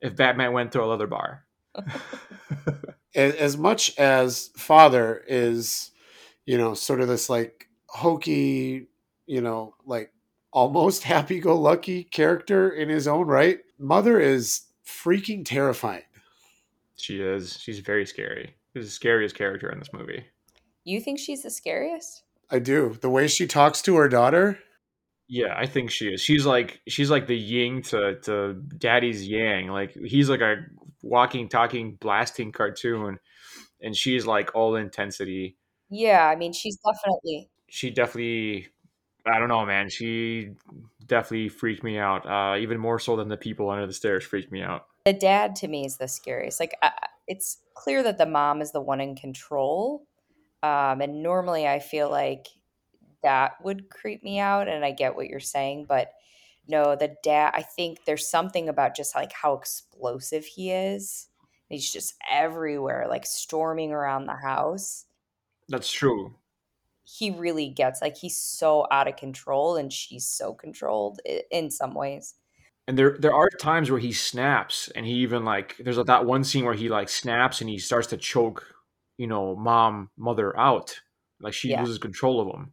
if 0.00 0.16
Batman 0.16 0.52
went 0.52 0.72
through 0.72 0.84
a 0.84 0.86
leather 0.86 1.06
bar. 1.06 1.44
as 3.14 3.56
much 3.56 3.96
as 3.98 4.50
Father 4.56 5.22
is, 5.26 5.90
you 6.44 6.58
know, 6.58 6.74
sort 6.74 7.00
of 7.00 7.08
this 7.08 7.28
like 7.28 7.68
hokey, 7.88 8.88
you 9.26 9.40
know, 9.40 9.74
like 9.84 10.12
almost 10.52 11.02
happy 11.04 11.40
go 11.40 11.58
lucky 11.58 12.04
character 12.04 12.70
in 12.70 12.88
his 12.88 13.06
own 13.06 13.26
right, 13.26 13.60
Mother 13.78 14.20
is 14.20 14.62
freaking 14.86 15.44
terrifying. 15.44 16.02
She 16.96 17.20
is. 17.20 17.58
She's 17.60 17.80
very 17.80 18.06
scary. 18.06 18.54
She's 18.74 18.86
the 18.86 18.90
scariest 18.90 19.34
character 19.34 19.70
in 19.70 19.78
this 19.78 19.92
movie. 19.92 20.24
You 20.84 21.00
think 21.00 21.18
she's 21.18 21.42
the 21.42 21.50
scariest? 21.50 22.22
I 22.50 22.58
do. 22.58 22.96
The 23.00 23.10
way 23.10 23.26
she 23.26 23.46
talks 23.46 23.82
to 23.82 23.96
her 23.96 24.08
daughter. 24.08 24.58
Yeah, 25.28 25.54
I 25.56 25.66
think 25.66 25.90
she 25.90 26.08
is. 26.08 26.20
She's 26.20 26.46
like 26.46 26.80
she's 26.86 27.10
like 27.10 27.26
the 27.26 27.36
yin 27.36 27.82
to 27.82 28.20
to 28.22 28.54
daddy's 28.78 29.26
yang. 29.26 29.68
Like 29.68 29.92
he's 29.92 30.30
like 30.30 30.40
a 30.40 30.56
walking, 31.02 31.48
talking, 31.48 31.96
blasting 31.96 32.52
cartoon, 32.52 33.18
and 33.80 33.96
she's 33.96 34.26
like 34.26 34.54
all 34.54 34.76
intensity. 34.76 35.56
Yeah, 35.90 36.26
I 36.26 36.36
mean, 36.36 36.52
she's 36.52 36.78
definitely. 36.78 37.50
She 37.68 37.90
definitely 37.90 38.68
I 39.26 39.38
don't 39.38 39.48
know, 39.48 39.66
man. 39.66 39.88
She 39.88 40.50
definitely 41.06 41.48
freaked 41.48 41.82
me 41.82 41.98
out. 41.98 42.26
Uh, 42.26 42.56
even 42.58 42.78
more 42.78 42.98
so 42.98 43.16
than 43.16 43.28
the 43.28 43.36
people 43.36 43.70
under 43.70 43.86
the 43.86 43.92
stairs 43.92 44.24
freaked 44.24 44.52
me 44.52 44.62
out. 44.62 44.86
The 45.04 45.12
dad 45.12 45.56
to 45.56 45.68
me 45.68 45.84
is 45.84 45.96
the 45.96 46.08
scariest. 46.08 46.60
Like 46.60 46.76
I, 46.82 46.92
it's 47.26 47.58
clear 47.74 48.02
that 48.04 48.18
the 48.18 48.26
mom 48.26 48.62
is 48.62 48.72
the 48.72 48.80
one 48.80 49.00
in 49.00 49.16
control. 49.16 50.06
Um, 50.62 51.00
and 51.00 51.22
normally 51.22 51.66
I 51.66 51.80
feel 51.80 52.10
like 52.10 52.46
that 53.26 53.54
would 53.60 53.90
creep 53.90 54.22
me 54.22 54.38
out 54.38 54.68
and 54.68 54.84
I 54.84 54.92
get 54.92 55.16
what 55.16 55.26
you're 55.26 55.40
saying, 55.40 55.86
but 55.88 56.12
no, 56.68 56.94
the 56.94 57.16
dad 57.24 57.50
I 57.54 57.62
think 57.62 58.04
there's 58.04 58.28
something 58.28 58.68
about 58.68 58.94
just 58.94 59.16
like 59.16 59.32
how 59.32 59.54
explosive 59.54 60.44
he 60.44 60.70
is. 60.70 61.26
He's 61.68 61.92
just 61.92 62.14
everywhere, 62.30 63.06
like 63.08 63.26
storming 63.26 63.90
around 63.90 64.26
the 64.26 64.36
house. 64.36 65.06
That's 65.68 65.90
true. 65.90 66.36
He 67.02 67.32
really 67.32 67.68
gets 67.68 68.00
like 68.00 68.16
he's 68.16 68.36
so 68.36 68.86
out 68.92 69.08
of 69.08 69.16
control 69.16 69.74
and 69.76 69.92
she's 69.92 70.24
so 70.24 70.54
controlled 70.54 71.20
in 71.50 71.72
some 71.72 71.94
ways. 71.94 72.34
And 72.86 72.96
there 72.96 73.16
there 73.18 73.34
are 73.34 73.50
times 73.50 73.90
where 73.90 73.98
he 73.98 74.12
snaps 74.12 74.88
and 74.94 75.04
he 75.04 75.14
even 75.14 75.44
like 75.44 75.74
there's 75.80 75.96
that 75.96 76.26
one 76.26 76.44
scene 76.44 76.64
where 76.64 76.74
he 76.74 76.88
like 76.88 77.08
snaps 77.08 77.60
and 77.60 77.68
he 77.68 77.78
starts 77.78 78.06
to 78.08 78.16
choke, 78.16 78.72
you 79.18 79.26
know, 79.26 79.56
mom, 79.56 80.10
mother 80.16 80.56
out. 80.56 81.00
Like 81.40 81.54
she 81.54 81.70
yeah. 81.70 81.80
loses 81.80 81.98
control 81.98 82.40
of 82.40 82.54
him. 82.54 82.70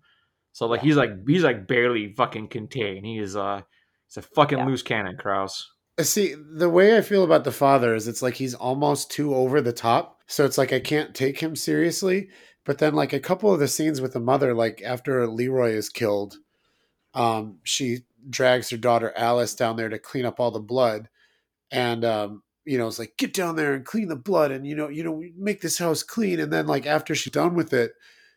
So 0.53 0.67
like 0.67 0.81
yeah. 0.81 0.85
he's 0.85 0.95
like 0.95 1.27
he's 1.27 1.43
like 1.43 1.67
barely 1.67 2.13
fucking 2.13 2.47
contained. 2.47 3.05
He 3.05 3.17
is 3.17 3.35
uh 3.35 3.61
he's 4.07 4.17
a 4.17 4.21
fucking 4.21 4.59
yeah. 4.59 4.65
loose 4.65 4.83
cannon, 4.83 5.17
Kraus. 5.17 5.69
Uh, 5.97 6.03
see, 6.03 6.35
the 6.55 6.69
way 6.69 6.97
I 6.97 7.01
feel 7.01 7.23
about 7.23 7.43
the 7.43 7.51
father 7.51 7.93
is 7.93 8.07
it's 8.07 8.21
like 8.21 8.35
he's 8.35 8.55
almost 8.55 9.11
too 9.11 9.35
over 9.35 9.61
the 9.61 9.73
top. 9.73 10.21
So 10.27 10.45
it's 10.45 10.57
like 10.57 10.71
I 10.71 10.79
can't 10.79 11.13
take 11.13 11.39
him 11.39 11.55
seriously. 11.55 12.29
But 12.65 12.77
then 12.77 12.93
like 12.93 13.13
a 13.13 13.19
couple 13.19 13.53
of 13.53 13.59
the 13.59 13.67
scenes 13.67 13.99
with 13.99 14.13
the 14.13 14.19
mother, 14.19 14.53
like 14.53 14.81
after 14.85 15.27
Leroy 15.27 15.71
is 15.71 15.89
killed, 15.89 16.37
um, 17.13 17.59
she 17.63 17.99
drags 18.29 18.69
her 18.69 18.77
daughter 18.77 19.11
Alice 19.17 19.53
down 19.53 19.75
there 19.75 19.89
to 19.89 19.99
clean 19.99 20.25
up 20.25 20.39
all 20.39 20.51
the 20.51 20.59
blood. 20.59 21.09
And 21.71 22.05
um, 22.05 22.43
you 22.63 22.77
know, 22.77 22.87
it's 22.87 22.99
like, 22.99 23.17
get 23.17 23.33
down 23.33 23.57
there 23.57 23.73
and 23.73 23.83
clean 23.83 24.07
the 24.07 24.15
blood 24.15 24.51
and 24.51 24.65
you 24.65 24.75
know, 24.75 24.87
you 24.87 25.03
know, 25.03 25.21
make 25.35 25.61
this 25.61 25.79
house 25.79 26.03
clean. 26.03 26.39
And 26.39 26.53
then 26.53 26.67
like 26.67 26.85
after 26.85 27.15
she's 27.15 27.33
done 27.33 27.55
with 27.55 27.73
it, 27.73 27.91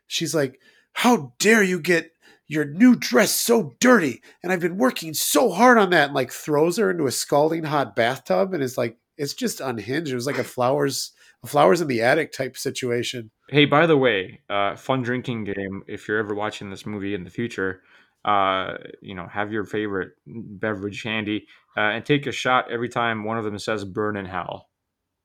she's 0.06 0.34
like, 0.34 0.58
how 0.96 1.34
dare 1.38 1.62
you 1.62 1.78
get 1.78 2.12
your 2.48 2.64
new 2.64 2.96
dress 2.96 3.30
so 3.30 3.76
dirty? 3.80 4.22
And 4.42 4.50
I've 4.50 4.60
been 4.60 4.78
working 4.78 5.12
so 5.12 5.50
hard 5.50 5.76
on 5.76 5.90
that. 5.90 6.06
And 6.06 6.14
like 6.14 6.32
throws 6.32 6.78
her 6.78 6.90
into 6.90 7.06
a 7.06 7.10
scalding 7.10 7.64
hot 7.64 7.94
bathtub 7.94 8.54
and 8.54 8.62
is 8.62 8.78
like, 8.78 8.96
it's 9.18 9.34
just 9.34 9.60
unhinged. 9.60 10.10
It 10.10 10.14
was 10.14 10.26
like 10.26 10.38
a 10.38 10.44
flowers, 10.44 11.12
a 11.44 11.48
flowers 11.48 11.82
in 11.82 11.88
the 11.88 12.00
attic 12.00 12.32
type 12.32 12.56
situation. 12.56 13.30
Hey, 13.50 13.66
by 13.66 13.86
the 13.86 13.98
way, 13.98 14.40
uh, 14.48 14.74
fun 14.76 15.02
drinking 15.02 15.44
game. 15.44 15.82
If 15.86 16.08
you're 16.08 16.18
ever 16.18 16.34
watching 16.34 16.70
this 16.70 16.86
movie 16.86 17.14
in 17.14 17.24
the 17.24 17.30
future, 17.30 17.82
uh, 18.24 18.78
you 19.02 19.14
know, 19.14 19.26
have 19.26 19.52
your 19.52 19.64
favorite 19.64 20.12
beverage 20.26 21.02
handy 21.02 21.46
uh, 21.76 21.80
and 21.80 22.06
take 22.06 22.26
a 22.26 22.32
shot 22.32 22.72
every 22.72 22.88
time 22.88 23.24
one 23.24 23.36
of 23.36 23.44
them 23.44 23.58
says 23.58 23.84
"burn 23.84 24.16
in 24.16 24.24
hell" 24.24 24.68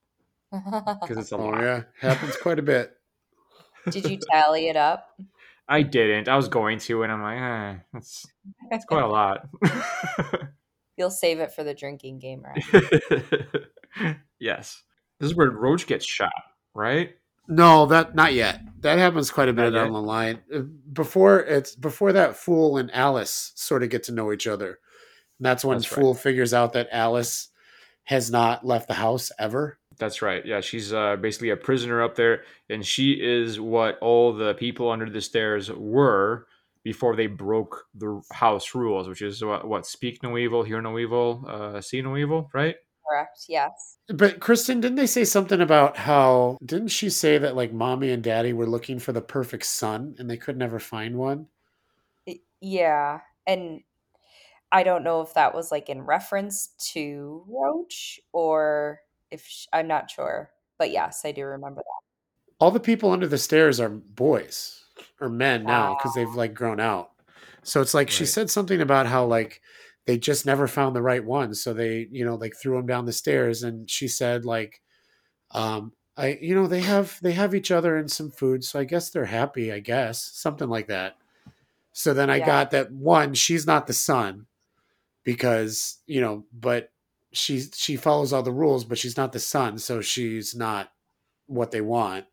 because 0.51 1.17
it's 1.17 1.31
a 1.31 1.37
oh, 1.37 1.45
lot. 1.45 1.61
Yeah, 1.61 1.83
happens 1.99 2.35
quite 2.37 2.59
a 2.59 2.61
bit. 2.61 2.91
Did 3.89 4.09
you 4.09 4.19
tally 4.31 4.67
it 4.67 4.75
up? 4.75 5.07
I 5.67 5.83
didn't. 5.83 6.27
I 6.27 6.35
was 6.35 6.47
going 6.47 6.79
to, 6.79 7.03
and 7.03 7.11
I'm 7.11 7.21
like, 7.21 7.39
eh, 7.39 7.79
that's 7.93 8.25
that's 8.69 8.85
quite 8.85 9.03
a 9.03 9.07
lot. 9.07 9.47
You'll 10.97 11.09
save 11.09 11.39
it 11.39 11.53
for 11.53 11.63
the 11.63 11.73
drinking 11.73 12.19
game, 12.19 12.43
right? 12.43 14.13
yes. 14.39 14.83
This 15.19 15.31
is 15.31 15.35
where 15.35 15.49
Roach 15.49 15.87
gets 15.87 16.05
shot, 16.05 16.31
right? 16.73 17.11
No, 17.47 17.85
that 17.87 18.15
not 18.15 18.33
yet. 18.33 18.61
That 18.81 18.97
happens 18.97 19.31
quite 19.31 19.49
a 19.49 19.53
bit 19.53 19.71
down 19.71 19.93
the 19.93 20.01
line. 20.01 20.39
Uh, 20.53 20.59
before 20.93 21.39
it's 21.39 21.75
before 21.75 22.13
that 22.13 22.35
Fool 22.35 22.77
and 22.77 22.93
Alice 22.93 23.51
sort 23.55 23.83
of 23.83 23.89
get 23.89 24.03
to 24.03 24.11
know 24.11 24.31
each 24.31 24.47
other. 24.47 24.79
And 25.39 25.45
that's 25.45 25.65
when 25.65 25.77
that's 25.77 25.87
Fool 25.87 26.13
right. 26.13 26.21
figures 26.21 26.53
out 26.53 26.73
that 26.73 26.89
Alice 26.91 27.49
has 28.05 28.31
not 28.31 28.65
left 28.65 28.87
the 28.87 28.93
house 28.95 29.31
ever. 29.39 29.79
That's 30.01 30.23
right. 30.23 30.43
Yeah, 30.43 30.61
she's 30.61 30.91
uh, 30.91 31.15
basically 31.15 31.51
a 31.51 31.55
prisoner 31.55 32.01
up 32.01 32.15
there, 32.15 32.41
and 32.71 32.83
she 32.83 33.11
is 33.11 33.59
what 33.59 33.99
all 34.01 34.33
the 34.33 34.55
people 34.55 34.89
under 34.89 35.07
the 35.07 35.21
stairs 35.21 35.71
were 35.71 36.47
before 36.83 37.15
they 37.15 37.27
broke 37.27 37.85
the 37.93 38.19
house 38.33 38.73
rules, 38.73 39.07
which 39.07 39.21
is 39.21 39.43
what, 39.43 39.67
what 39.67 39.85
speak 39.85 40.23
no 40.23 40.39
evil, 40.39 40.63
hear 40.63 40.81
no 40.81 40.97
evil, 40.97 41.45
uh, 41.47 41.79
see 41.81 42.01
no 42.01 42.17
evil, 42.17 42.49
right? 42.51 42.77
Correct. 43.07 43.45
Yes. 43.47 43.99
But 44.07 44.39
Kristen, 44.39 44.81
didn't 44.81 44.97
they 44.97 45.05
say 45.05 45.23
something 45.23 45.61
about 45.61 45.97
how? 45.97 46.57
Didn't 46.65 46.87
she 46.87 47.11
say 47.11 47.37
that 47.37 47.55
like 47.55 47.71
mommy 47.71 48.09
and 48.09 48.23
daddy 48.23 48.53
were 48.53 48.65
looking 48.65 48.97
for 48.97 49.11
the 49.11 49.21
perfect 49.21 49.67
son 49.67 50.15
and 50.17 50.27
they 50.27 50.37
could 50.37 50.57
never 50.57 50.79
find 50.79 51.15
one? 51.15 51.45
Yeah, 52.59 53.19
and 53.45 53.81
I 54.71 54.81
don't 54.81 55.03
know 55.03 55.21
if 55.21 55.35
that 55.35 55.53
was 55.53 55.71
like 55.71 55.89
in 55.89 56.01
reference 56.01 56.69
to 56.93 57.43
Roach 57.47 58.19
or 58.33 59.01
if 59.31 59.45
she, 59.47 59.67
I'm 59.73 59.87
not 59.87 60.11
sure, 60.11 60.51
but 60.77 60.91
yes, 60.91 61.21
I 61.25 61.31
do 61.31 61.45
remember 61.45 61.81
that. 61.81 62.55
All 62.59 62.71
the 62.71 62.79
people 62.79 63.11
under 63.11 63.27
the 63.27 63.37
stairs 63.37 63.79
are 63.79 63.89
boys 63.89 64.83
or 65.19 65.29
men 65.29 65.63
now 65.63 65.95
because 65.95 66.13
they've 66.13 66.35
like 66.35 66.53
grown 66.53 66.79
out. 66.79 67.11
So 67.63 67.81
it's 67.81 67.93
like 67.93 68.07
right. 68.07 68.13
she 68.13 68.25
said 68.25 68.49
something 68.49 68.81
about 68.81 69.07
how 69.07 69.25
like 69.25 69.61
they 70.05 70.17
just 70.17 70.45
never 70.45 70.67
found 70.67 70.95
the 70.95 71.01
right 71.01 71.23
one, 71.23 71.53
so 71.53 71.73
they 71.73 72.07
you 72.11 72.25
know 72.25 72.35
like 72.35 72.55
threw 72.55 72.77
him 72.77 72.87
down 72.87 73.05
the 73.05 73.13
stairs, 73.13 73.63
and 73.63 73.89
she 73.89 74.07
said 74.07 74.45
like, 74.45 74.81
um, 75.51 75.93
I 76.17 76.39
you 76.41 76.55
know 76.55 76.67
they 76.67 76.81
have 76.81 77.19
they 77.21 77.33
have 77.33 77.53
each 77.55 77.71
other 77.71 77.97
and 77.97 78.11
some 78.11 78.31
food, 78.31 78.63
so 78.63 78.79
I 78.79 78.83
guess 78.83 79.09
they're 79.09 79.25
happy. 79.25 79.71
I 79.71 79.79
guess 79.79 80.31
something 80.33 80.69
like 80.69 80.87
that. 80.87 81.17
So 81.93 82.13
then 82.13 82.29
I 82.29 82.37
yeah. 82.37 82.45
got 82.45 82.71
that 82.71 82.91
one. 82.91 83.33
She's 83.33 83.67
not 83.67 83.87
the 83.87 83.93
son 83.93 84.47
because 85.23 85.99
you 86.07 86.21
know, 86.21 86.45
but 86.51 86.91
she 87.33 87.61
she 87.73 87.95
follows 87.95 88.33
all 88.33 88.43
the 88.43 88.51
rules, 88.51 88.83
but 88.83 88.97
she's 88.97 89.17
not 89.17 89.31
the 89.31 89.39
son, 89.39 89.77
so 89.77 90.01
she's 90.01 90.55
not 90.55 90.91
what 91.47 91.71
they 91.71 91.81
want. 91.81 92.25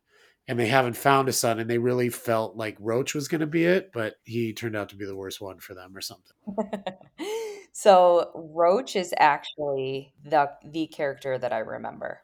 And 0.47 0.59
they 0.59 0.67
haven't 0.67 0.97
found 0.97 1.29
a 1.29 1.33
son, 1.33 1.59
and 1.59 1.69
they 1.69 1.77
really 1.77 2.09
felt 2.09 2.55
like 2.55 2.75
Roach 2.79 3.13
was 3.13 3.27
going 3.27 3.41
to 3.41 3.47
be 3.47 3.65
it, 3.65 3.91
but 3.93 4.15
he 4.23 4.51
turned 4.51 4.75
out 4.75 4.89
to 4.89 4.95
be 4.95 5.05
the 5.05 5.15
worst 5.15 5.39
one 5.39 5.59
for 5.59 5.75
them, 5.75 5.95
or 5.95 6.01
something. 6.01 6.35
so 7.71 8.31
Roach 8.33 8.95
is 8.95 9.13
actually 9.17 10.13
the 10.23 10.49
the 10.65 10.87
character 10.87 11.37
that 11.37 11.53
I 11.53 11.59
remember. 11.59 12.21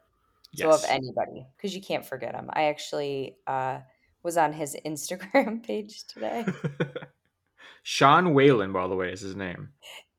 Yes. 0.51 0.81
So 0.81 0.85
of 0.85 0.89
anybody, 0.89 1.45
because 1.55 1.75
you 1.75 1.81
can't 1.81 2.05
forget 2.05 2.33
him. 2.33 2.49
I 2.51 2.65
actually 2.65 3.37
uh, 3.45 3.79
was 4.23 4.37
on 4.37 4.53
his 4.53 4.75
Instagram 4.85 5.63
page 5.63 6.05
today. 6.07 6.45
Sean 7.83 8.33
Whalen, 8.33 8.73
by 8.73 8.87
the 8.87 8.95
way, 8.95 9.11
is 9.11 9.21
his 9.21 9.35
name. 9.35 9.69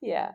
Yeah 0.00 0.30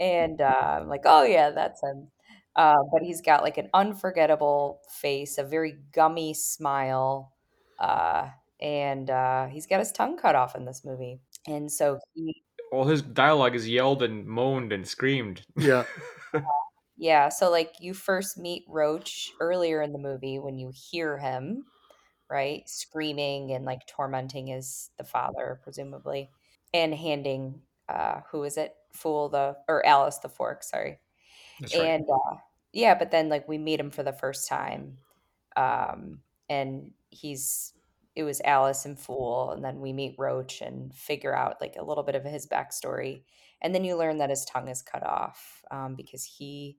and 0.00 0.40
uh, 0.40 0.78
I'm 0.80 0.88
like, 0.88 1.02
oh 1.04 1.24
yeah, 1.24 1.50
that's 1.50 1.82
him. 1.82 2.08
Uh, 2.54 2.76
but 2.90 3.02
he's 3.02 3.20
got 3.20 3.42
like 3.42 3.58
an 3.58 3.68
unforgettable 3.74 4.80
face, 4.88 5.36
a 5.38 5.44
very 5.44 5.76
gummy 5.92 6.32
smile, 6.32 7.32
uh, 7.78 8.28
and 8.60 9.10
uh, 9.10 9.46
he's 9.46 9.66
got 9.66 9.78
his 9.78 9.92
tongue 9.92 10.16
cut 10.16 10.34
off 10.34 10.56
in 10.56 10.64
this 10.64 10.82
movie. 10.84 11.20
And 11.46 11.70
so 11.70 11.98
he, 12.14 12.42
all 12.72 12.84
his 12.84 13.02
dialogue 13.02 13.54
is 13.54 13.68
yelled 13.68 14.02
and 14.02 14.26
moaned 14.26 14.72
and 14.72 14.86
screamed. 14.88 15.42
Yeah. 15.56 15.84
yeah. 16.96 17.28
So 17.28 17.50
like 17.50 17.74
you 17.78 17.92
first 17.92 18.38
meet 18.38 18.64
Roach 18.68 19.30
earlier 19.38 19.82
in 19.82 19.92
the 19.92 19.98
movie 19.98 20.38
when 20.38 20.58
you 20.58 20.72
hear 20.74 21.18
him, 21.18 21.64
right, 22.30 22.62
screaming 22.66 23.52
and 23.52 23.66
like 23.66 23.86
tormenting 23.86 24.46
his 24.46 24.90
the 24.96 25.04
father 25.04 25.60
presumably, 25.62 26.30
and 26.72 26.94
handing 26.94 27.60
uh, 27.88 28.20
who 28.30 28.42
is 28.44 28.56
it? 28.56 28.74
Fool 28.96 29.28
the 29.28 29.56
or 29.68 29.84
Alice 29.86 30.18
the 30.18 30.28
fork, 30.28 30.62
sorry. 30.62 30.98
That's 31.60 31.74
and 31.74 32.04
right. 32.08 32.32
uh, 32.32 32.36
yeah, 32.72 32.94
but 32.94 33.10
then 33.10 33.28
like 33.28 33.48
we 33.48 33.58
meet 33.58 33.80
him 33.80 33.90
for 33.90 34.02
the 34.02 34.12
first 34.12 34.48
time, 34.48 34.98
um, 35.56 36.20
and 36.48 36.92
he's 37.10 37.72
it 38.14 38.22
was 38.22 38.40
Alice 38.44 38.84
and 38.86 38.98
Fool, 38.98 39.52
and 39.52 39.64
then 39.64 39.80
we 39.80 39.92
meet 39.92 40.16
Roach 40.18 40.60
and 40.60 40.94
figure 40.94 41.34
out 41.34 41.60
like 41.60 41.76
a 41.78 41.84
little 41.84 42.04
bit 42.04 42.14
of 42.14 42.24
his 42.24 42.46
backstory, 42.46 43.22
and 43.60 43.74
then 43.74 43.84
you 43.84 43.96
learn 43.96 44.18
that 44.18 44.30
his 44.30 44.44
tongue 44.44 44.68
is 44.68 44.82
cut 44.82 45.04
off 45.04 45.62
um, 45.70 45.94
because 45.94 46.24
he, 46.24 46.78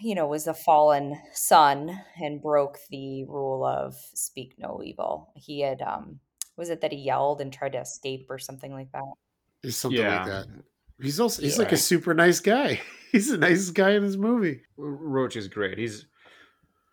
you 0.00 0.14
know, 0.14 0.26
was 0.26 0.46
a 0.46 0.54
fallen 0.54 1.16
son 1.32 2.00
and 2.20 2.42
broke 2.42 2.78
the 2.90 3.24
rule 3.24 3.64
of 3.64 3.96
speak 4.14 4.54
no 4.58 4.80
evil. 4.84 5.32
He 5.34 5.60
had 5.60 5.82
um, 5.82 6.20
was 6.56 6.68
it 6.68 6.80
that 6.80 6.92
he 6.92 6.98
yelled 6.98 7.40
and 7.40 7.52
tried 7.52 7.72
to 7.72 7.80
escape 7.80 8.26
or 8.28 8.38
something 8.38 8.72
like 8.72 8.90
that? 8.92 9.12
Is 9.62 9.76
something 9.76 10.00
yeah. 10.00 10.18
like 10.18 10.26
that. 10.26 10.46
He's 11.00 11.20
also 11.20 11.42
he's 11.42 11.56
yeah. 11.56 11.62
like 11.62 11.72
a 11.72 11.76
super 11.76 12.14
nice 12.14 12.40
guy. 12.40 12.80
He's 13.12 13.30
the 13.30 13.38
nicest 13.38 13.74
guy 13.74 13.92
in 13.92 14.04
this 14.04 14.16
movie. 14.16 14.60
Roach 14.76 15.34
is 15.36 15.48
great. 15.48 15.78
He's 15.78 16.04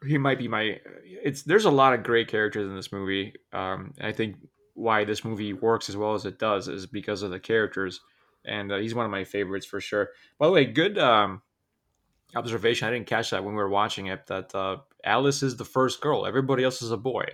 he 0.08 0.18
might 0.18 0.38
be 0.38 0.48
my 0.48 0.80
it's 1.04 1.44
there's 1.44 1.66
a 1.66 1.72
lot 1.72 1.94
of 1.94 2.04
great 2.04 2.30
characters 2.30 2.70
in 2.70 2.76
this 2.76 2.92
movie. 2.92 3.34
Um 3.52 3.94
I 4.00 4.14
think 4.14 4.38
why 4.76 5.04
this 5.04 5.26
movie 5.26 5.52
works 5.52 5.90
as 5.90 5.98
well 5.98 6.14
as 6.14 6.26
it 6.26 6.40
does 6.40 6.68
is 6.70 6.86
because 6.86 7.22
of 7.22 7.32
the 7.32 7.40
characters 7.40 8.00
and 8.46 8.72
uh, 8.72 8.78
he's 8.78 8.96
one 8.96 9.06
of 9.06 9.12
my 9.12 9.26
favorites 9.26 9.66
for 9.66 9.82
sure. 9.82 10.12
By 10.38 10.46
the 10.46 10.54
way, 10.54 10.66
good 10.66 10.98
um 10.98 11.42
observation. 12.34 12.88
I 12.88 12.92
didn't 12.92 13.08
catch 13.08 13.32
that 13.32 13.44
when 13.44 13.54
we 13.54 13.62
were 13.62 13.70
watching 13.70 14.08
it 14.08 14.26
that 14.28 14.56
uh 14.56 14.78
Alice 15.04 15.44
is 15.44 15.58
the 15.58 15.66
first 15.66 16.00
girl. 16.00 16.26
Everybody 16.26 16.64
else 16.64 16.82
is 16.82 16.92
a 16.92 16.98
boy. 16.98 17.26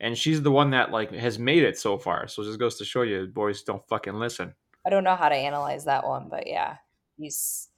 And 0.00 0.16
she's 0.16 0.40
the 0.40 0.50
one 0.50 0.70
that 0.70 0.90
like 0.92 1.12
has 1.12 1.38
made 1.38 1.62
it 1.62 1.78
so 1.78 1.98
far. 1.98 2.26
So 2.28 2.40
it 2.40 2.46
just 2.46 2.58
goes 2.58 2.78
to 2.78 2.86
show 2.86 3.02
you 3.02 3.26
boys 3.26 3.62
don't 3.62 3.86
fucking 3.88 4.14
listen. 4.14 4.54
I 4.86 4.90
don't 4.90 5.04
know 5.04 5.16
how 5.16 5.28
to 5.28 5.34
analyze 5.34 5.84
that 5.86 6.06
one, 6.06 6.28
but 6.30 6.46
yeah, 6.46 6.76
he's. 7.18 7.68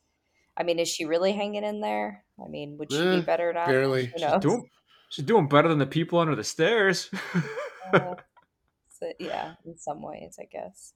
I 0.57 0.63
mean, 0.63 0.79
is 0.79 0.89
she 0.89 1.05
really 1.05 1.33
hanging 1.33 1.65
in 1.65 1.81
there? 1.81 2.25
I 2.45 2.49
mean, 2.49 2.79
would 2.79 2.91
she 2.91 2.99
Eh, 2.99 3.17
be 3.17 3.21
better 3.23 3.53
now? 3.53 3.67
barely. 3.67 4.07
Who 4.07 4.19
She's 4.19 4.41
doing 4.41 4.69
she's 5.11 5.25
doing 5.25 5.49
better 5.49 5.69
than 5.69 5.79
the 5.79 5.87
people 5.87 6.19
under 6.19 6.35
the 6.37 6.45
stairs. 6.45 7.11
Uh, 7.93 8.17
so, 8.89 9.13
yeah, 9.21 9.55
in 9.65 9.79
some 9.79 10.03
ways, 10.03 10.39
I 10.41 10.45
guess. 10.51 10.93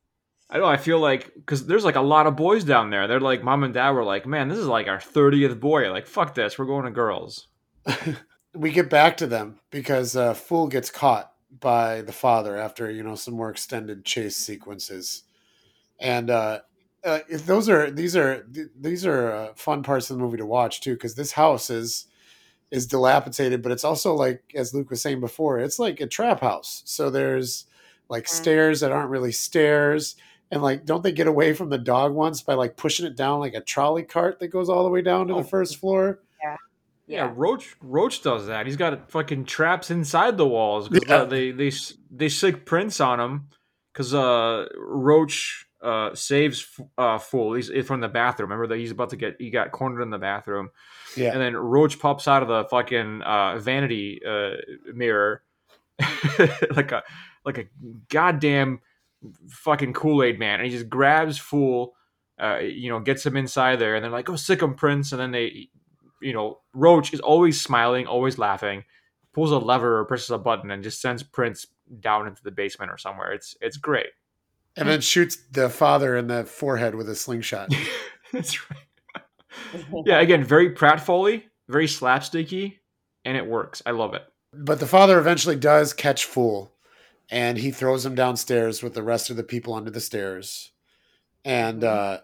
I 0.51 0.59
know. 0.59 0.64
I 0.64 0.77
feel 0.77 0.99
like 0.99 1.33
because 1.37 1.64
there's 1.66 1.85
like 1.85 1.94
a 1.94 2.01
lot 2.01 2.27
of 2.27 2.35
boys 2.35 2.64
down 2.64 2.90
there. 2.90 3.07
They're 3.07 3.20
like, 3.20 3.44
mom 3.44 3.62
and 3.62 3.73
dad 3.73 3.90
were 3.92 4.03
like, 4.03 4.27
man, 4.27 4.49
this 4.49 4.59
is 4.59 4.66
like 4.66 4.88
our 4.88 4.99
thirtieth 4.99 5.61
boy. 5.61 5.88
Like, 5.92 6.09
fuck 6.09 6.35
this, 6.35 6.59
we're 6.59 6.64
going 6.66 6.87
to 6.87 6.90
girls. 6.90 7.46
we 8.55 8.73
get 8.73 8.90
back 8.90 9.18
to 9.18 9.29
them 9.29 9.61
because 9.70 10.16
uh, 10.16 10.35
Fool 10.35 10.66
gets 10.66 10.90
caught 10.90 11.31
by 11.61 12.01
the 12.03 12.12
father 12.12 12.57
after 12.57 12.90
you 12.90 13.05
know 13.05 13.14
some 13.14 13.35
more 13.35 13.51
extended 13.51 14.05
chase 14.05 14.37
sequences, 14.37 15.23
and 16.01 16.31
uh, 16.31 16.61
uh, 17.05 17.21
if 17.29 17.47
those 17.47 17.69
are 17.69 17.91
these 17.91 18.17
are 18.17 18.43
th- 18.45 18.69
these 18.79 19.07
are 19.07 19.31
uh, 19.33 19.49
fun 19.55 19.83
parts 19.83 20.11
of 20.11 20.17
the 20.17 20.23
movie 20.23 20.39
to 20.39 20.47
watch 20.47 20.81
too 20.81 20.95
because 20.95 21.15
this 21.15 21.33
house 21.33 21.71
is 21.71 22.07
is 22.71 22.87
dilapidated, 22.87 23.63
but 23.63 23.73
it's 23.73 23.85
also 23.85 24.15
like 24.15 24.43
as 24.55 24.73
Luke 24.75 24.91
was 24.91 25.03
saying 25.03 25.21
before, 25.21 25.59
it's 25.59 25.79
like 25.79 26.01
a 26.01 26.07
trap 26.07 26.41
house. 26.41 26.83
So 26.87 27.11
there's 27.11 27.67
like 28.09 28.25
Mhm. 28.25 28.29
stairs 28.29 28.81
that 28.81 28.93
aren't 28.93 29.11
really 29.11 29.33
stairs. 29.33 30.17
And 30.53 30.63
like, 30.63 30.85
don't 30.85 31.03
they 31.05 31.13
get 31.13 31.27
away 31.29 31.53
from 31.53 31.69
the 31.71 31.79
dog 31.79 32.13
once 32.13 32.43
by 32.43 32.55
like 32.55 32.77
pushing 32.77 33.07
it 33.07 33.17
down 33.17 33.39
like 33.41 33.55
a 33.55 33.61
trolley 33.61 34.03
cart 34.03 34.39
that 34.41 34.49
goes 34.49 34.69
all 34.69 34.83
the 34.85 34.91
way 34.91 35.01
down 35.03 35.29
to 35.29 35.35
Oh. 35.35 35.39
the 35.43 35.49
first 35.49 35.77
floor? 35.79 36.21
Yeah, 36.43 36.57
Yeah. 37.07 37.33
Roach 37.37 37.77
Roach 37.81 38.23
does 38.23 38.47
that. 38.47 38.67
He's 38.67 38.77
got 38.77 39.11
fucking 39.11 39.45
traps 39.47 39.91
inside 39.91 40.37
the 40.37 40.47
walls 40.47 40.89
because 40.89 41.09
Yeah. 41.09 41.25
they 41.25 41.51
they 41.53 41.73
they 42.11 42.29
sick 42.29 42.67
Prince 42.67 43.01
on 43.01 43.19
him 43.21 43.49
because 43.93 44.13
uh 44.15 44.69
Roach 44.77 45.67
uh 45.83 46.14
saves 46.14 46.66
uh 46.99 47.19
Fool. 47.19 47.55
He's 47.55 47.71
from 47.87 48.01
the 48.01 48.09
bathroom. 48.09 48.51
Remember 48.51 48.66
that 48.69 48.79
he's 48.79 48.90
about 48.90 49.11
to 49.11 49.16
get 49.16 49.37
he 49.38 49.51
got 49.51 49.73
cornered 49.73 50.03
in 50.03 50.11
the 50.11 50.19
bathroom. 50.19 50.71
Yeah. 51.16 51.33
and 51.33 51.40
then 51.40 51.57
Roach 51.57 51.99
pops 51.99 52.29
out 52.29 52.43
of 52.43 52.49
the 52.49 52.64
fucking 52.64 53.23
uh, 53.23 53.59
vanity 53.59 54.21
uh, 54.27 54.57
mirror 54.95 55.43
like 56.77 56.93
a 56.93 57.03
like 57.45 57.59
a 57.59 57.64
goddamn 58.09 58.81
fucking 59.49 59.93
Kool 59.93 60.23
Aid 60.23 60.38
man, 60.38 60.61
and 60.61 60.66
he 60.66 60.71
just 60.71 60.88
grabs 60.88 61.38
Fool, 61.38 61.95
uh, 62.40 62.59
you 62.59 62.90
know, 62.90 63.01
gets 63.01 63.25
him 63.25 63.37
inside 63.37 63.77
there, 63.77 63.95
and 63.95 64.05
they're 64.05 64.11
like, 64.11 64.29
"Oh, 64.29 64.37
sick 64.37 64.62
him, 64.62 64.75
Prince, 64.75 65.12
and 65.12 65.21
then 65.21 65.31
they, 65.33 65.69
you 66.23 66.33
know, 66.33 66.61
Roach 66.75 67.12
is 67.12 67.21
always 67.21 67.61
smiling, 67.61 68.07
always 68.07 68.38
laughing, 68.38 68.85
pulls 69.35 69.53
a 69.53 69.59
lever 69.59 69.99
or 69.99 70.05
presses 70.05 70.31
a 70.31 70.38
button, 70.38 70.71
and 70.71 70.83
just 70.83 71.01
sends 71.01 71.23
Prince 71.23 71.66
down 72.01 72.27
into 72.27 72.43
the 72.43 72.51
basement 72.51 72.90
or 72.90 72.99
somewhere. 72.99 73.33
It's 73.33 73.57
it's 73.61 73.77
great. 73.77 74.09
And 74.81 74.88
then 74.88 75.01
shoots 75.01 75.37
the 75.53 75.69
father 75.69 76.16
in 76.16 76.27
the 76.27 76.45
forehead 76.45 76.95
with 76.95 77.09
a 77.09 77.14
slingshot. 77.14 77.73
That's 78.33 78.59
right. 78.71 78.79
Yeah, 80.07 80.21
again, 80.21 80.43
very 80.43 80.75
pratfally, 80.75 81.45
very 81.69 81.87
slapsticky, 81.87 82.79
and 83.25 83.37
it 83.37 83.47
works. 83.47 83.83
I 83.85 83.90
love 83.90 84.14
it. 84.14 84.23
But 84.53 84.81
the 84.81 84.87
father 84.87 85.19
eventually 85.19 85.57
does 85.57 85.93
catch 85.93 86.25
Fool 86.25 86.73
and 87.31 87.59
he 87.59 87.71
throws 87.71 88.05
him 88.05 88.14
downstairs 88.14 88.83
with 88.83 88.95
the 88.95 89.03
rest 89.03 89.31
of 89.31 89.37
the 89.37 89.45
people 89.45 89.75
under 89.75 89.90
the 89.90 90.01
stairs. 90.01 90.73
And 91.45 91.85
uh, 91.85 92.21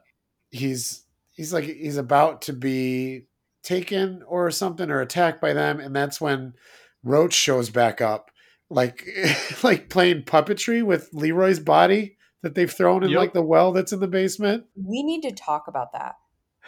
he's 0.51 1.05
he's 1.35 1.53
like 1.53 1.65
he's 1.65 1.97
about 1.97 2.43
to 2.43 2.53
be 2.53 3.27
taken 3.63 4.23
or 4.27 4.51
something 4.51 4.91
or 4.91 5.01
attacked 5.01 5.41
by 5.41 5.53
them 5.53 5.81
and 5.81 5.95
that's 5.95 6.21
when 6.21 6.55
Roach 7.03 7.35
shows 7.35 7.69
back 7.69 8.01
up 8.01 8.31
like 8.71 9.07
like 9.63 9.89
playing 9.89 10.23
puppetry 10.23 10.85
with 10.85 11.11
Leroy's 11.13 11.61
body 11.61 12.16
that 12.43 12.55
they've 12.55 12.71
thrown 12.73 13.03
in 13.03 13.11
Yep. 13.11 13.19
like 13.19 13.33
the 13.33 13.43
well 13.43 13.73
that's 13.73 13.93
in 13.93 14.01
the 14.01 14.07
basement. 14.09 14.67
we 14.77 15.03
need 15.03 15.23
to 15.23 15.33
talk 15.33 15.69
about 15.69 15.93
that. 15.93 16.17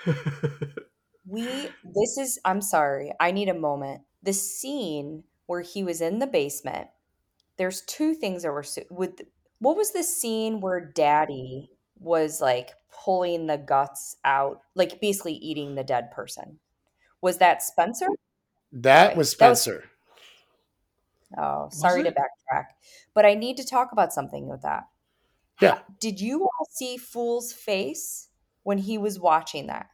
We 1.31 1.42
this 1.85 2.16
is 2.16 2.38
I'm 2.46 2.62
sorry. 2.62 3.12
I 3.20 3.33
need 3.33 3.50
a 3.50 3.54
moment. 3.54 4.00
The 4.22 4.33
scene 4.33 5.24
where 5.44 5.61
he 5.61 5.85
was 5.85 6.00
in 6.00 6.20
the 6.20 6.26
basement. 6.26 6.88
There's 7.59 7.83
two 7.83 8.14
things 8.14 8.44
that 8.44 8.50
were 8.52 8.62
su- 8.62 8.87
with 8.90 9.20
what 9.59 9.76
was 9.76 9.92
the 9.92 10.02
scene 10.02 10.61
where 10.61 10.81
daddy 10.81 11.70
was 12.00 12.40
like 12.40 12.70
pulling 13.04 13.46
the 13.46 13.59
guts 13.59 14.16
out, 14.24 14.62
like 14.74 15.02
basically 15.02 15.35
eating 15.35 15.74
the 15.74 15.85
dead 15.85 16.11
person. 16.12 16.59
Was 17.20 17.37
that 17.38 17.62
Spencer? 17.62 18.07
That 18.72 19.09
Okay. 19.11 19.18
was 19.18 19.35
That 19.37 19.50
was- 19.50 19.61
Spencer. 19.62 19.85
Oh, 21.37 21.68
sorry 21.70 22.04
to 22.04 22.11
backtrack. 22.11 22.68
But 23.12 23.26
I 23.26 23.35
need 23.35 23.59
to 23.59 23.66
talk 23.66 23.92
about 23.92 24.14
something 24.14 24.48
with 24.48 24.62
that. 24.62 24.85
Yeah. 25.61 25.79
Did 26.01 26.21
you 26.21 26.42
all 26.42 26.66
see 26.71 26.97
Fool's 26.97 27.53
face 27.53 28.29
when 28.62 28.79
he 28.79 28.99
was 28.99 29.18
watching 29.18 29.66
that? 29.66 29.87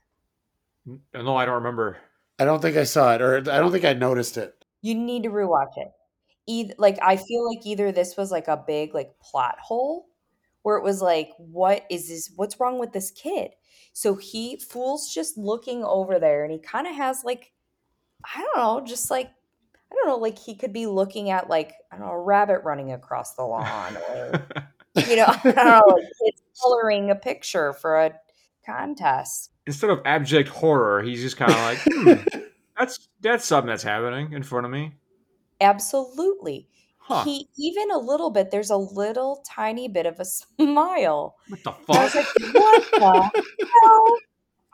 Uh, 0.89 1.23
no, 1.23 1.37
I 1.37 1.45
don't 1.45 1.55
remember. 1.55 1.99
I 2.39 2.45
don't 2.45 2.61
think 2.61 2.77
I 2.77 2.85
saw 2.85 3.15
it 3.15 3.23
or 3.23 3.37
I 3.37 3.41
don't 3.41 3.73
think 3.73 3.85
I 3.85 3.93
noticed 3.93 4.37
it. 4.37 4.65
You 4.83 4.95
need 4.95 5.23
to 5.23 5.31
rewatch 5.31 5.77
it. 5.77 5.89
Either 6.47 6.75
like 6.77 6.99
I 7.01 7.17
feel 7.17 7.49
like 7.49 7.65
either 7.65 7.91
this 7.91 8.17
was 8.17 8.31
like 8.31 8.49
a 8.49 8.63
big 8.67 8.93
like 8.93 9.19
plot 9.21 9.59
hole 9.59 10.09
where 10.63 10.77
it 10.77 10.85
was 10.85 11.01
like, 11.01 11.31
what 11.39 11.85
is 11.91 12.09
this? 12.09 12.31
What's 12.37 12.61
wrong 12.61 12.79
with 12.79 12.93
this 12.93 13.11
kid? 13.11 13.53
So 13.93 14.15
he 14.17 14.59
Fool's 14.59 15.13
just 15.13 15.39
looking 15.39 15.85
over 15.85 16.19
there 16.19 16.43
and 16.43 16.53
he 16.53 16.59
kind 16.59 16.87
of 16.87 16.95
has 16.97 17.25
like, 17.25 17.53
I 18.25 18.41
don't 18.41 18.57
know, 18.57 18.87
just 18.87 19.11
like 19.11 19.31
I 19.91 19.95
don't 19.95 20.09
know, 20.09 20.17
like 20.17 20.39
he 20.39 20.55
could 20.57 20.73
be 20.73 20.87
looking 20.87 21.31
at 21.31 21.49
like 21.49 21.73
I 21.91 21.97
don't 21.97 22.07
know, 22.07 22.13
a 22.13 22.21
rabbit 22.21 22.65
running 22.65 22.93
across 22.93 23.35
the 23.35 23.45
lawn 23.45 23.97
or 24.11 24.47
you 24.95 25.17
know, 25.17 25.27
I 25.45 25.53
don't 25.53 25.57
know, 25.89 25.97
kids 26.25 26.43
coloring 26.63 27.11
a 27.11 27.15
picture 27.15 27.73
for 27.73 27.97
a 27.97 28.13
contest. 28.67 29.51
Instead 29.67 29.91
of 29.91 30.01
abject 30.05 30.49
horror, 30.49 31.03
he's 31.03 31.21
just 31.23 31.37
kind 31.37 31.51
of 31.51 31.59
like, 31.59 31.79
hmm, 31.87 32.39
that's 32.79 33.09
that's 33.21 33.45
something 33.45 33.69
that's 33.69 33.83
happening 33.83 34.33
in 34.33 34.43
front 34.43 34.67
of 34.67 34.73
me. 34.73 34.95
Absolutely. 35.61 36.69
Huh? 36.99 37.25
He 37.25 37.49
even 37.59 37.91
a 37.91 37.99
little 37.99 38.31
bit, 38.31 38.51
there's 38.51 38.71
a 38.71 38.77
little 38.77 39.43
tiny 39.47 39.89
bit 39.89 40.07
of 40.07 40.19
a 40.21 40.25
smile. 40.59 41.37
what 41.49 41.63
the 41.65 41.73
And 41.89 41.99
I 41.99 42.05
was 42.05 42.13
fuck? 42.13 42.27
like, 42.41 42.55
what 42.55 42.85
the 42.93 43.69
hell? 43.83 44.17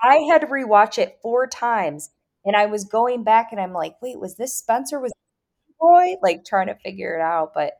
I 0.02 0.16
had 0.30 0.40
to 0.42 0.46
rewatch 0.46 0.98
it 0.98 1.18
four 1.22 1.46
times. 1.46 2.10
And 2.44 2.56
I 2.56 2.66
was 2.66 2.84
going 2.84 3.24
back 3.24 3.48
and 3.52 3.60
I'm 3.60 3.72
like, 3.72 3.96
wait, 4.00 4.18
was 4.18 4.36
this 4.36 4.56
Spencer? 4.56 4.98
Was 5.00 5.12
boy 5.78 6.16
Like 6.22 6.44
trying 6.44 6.68
to 6.68 6.74
figure 6.76 7.16
it 7.18 7.22
out. 7.22 7.52
But 7.54 7.74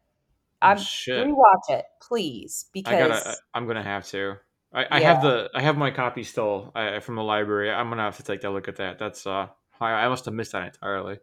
I'm 0.63 0.77
Oh, 0.77 0.81
shit. 0.81 1.27
rewatch 1.27 1.71
it, 1.71 1.85
please. 2.03 2.67
I 2.73 2.73
Because 2.73 3.25
gotta. 3.25 3.37
I'm 3.55 3.67
gonna 3.67 3.83
have 3.83 4.07
to. 4.09 4.37
I, 4.73 4.87
I 4.91 5.01
have 5.01 5.23
the. 5.23 5.51
I 5.55 5.63
have 5.63 5.77
my 5.77 5.91
copy 5.91 6.23
still 6.23 6.73
uh, 6.75 7.01
from 7.01 7.17
the 7.17 7.23
library. 7.23 7.71
I'm 7.71 7.89
gonna 7.89 8.03
have 8.03 8.17
to 8.19 8.23
take 8.23 8.45
a 8.45 8.51
look 8.51 8.69
at 8.69 8.77
that. 8.77 8.99
That's 8.99 9.27
uh. 9.27 9.49
I, 9.81 9.91
I 9.93 10.09
must 10.09 10.27
have 10.27 10.35
missed 10.35 10.53
that 10.53 10.67
entirely. 10.75 11.19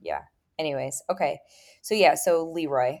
yeah. 0.00 0.20
Anyways, 0.58 1.02
okay. 1.10 1.38
So 1.82 1.94
yeah, 1.94 2.14
so 2.14 2.48
Leroy. 2.50 2.98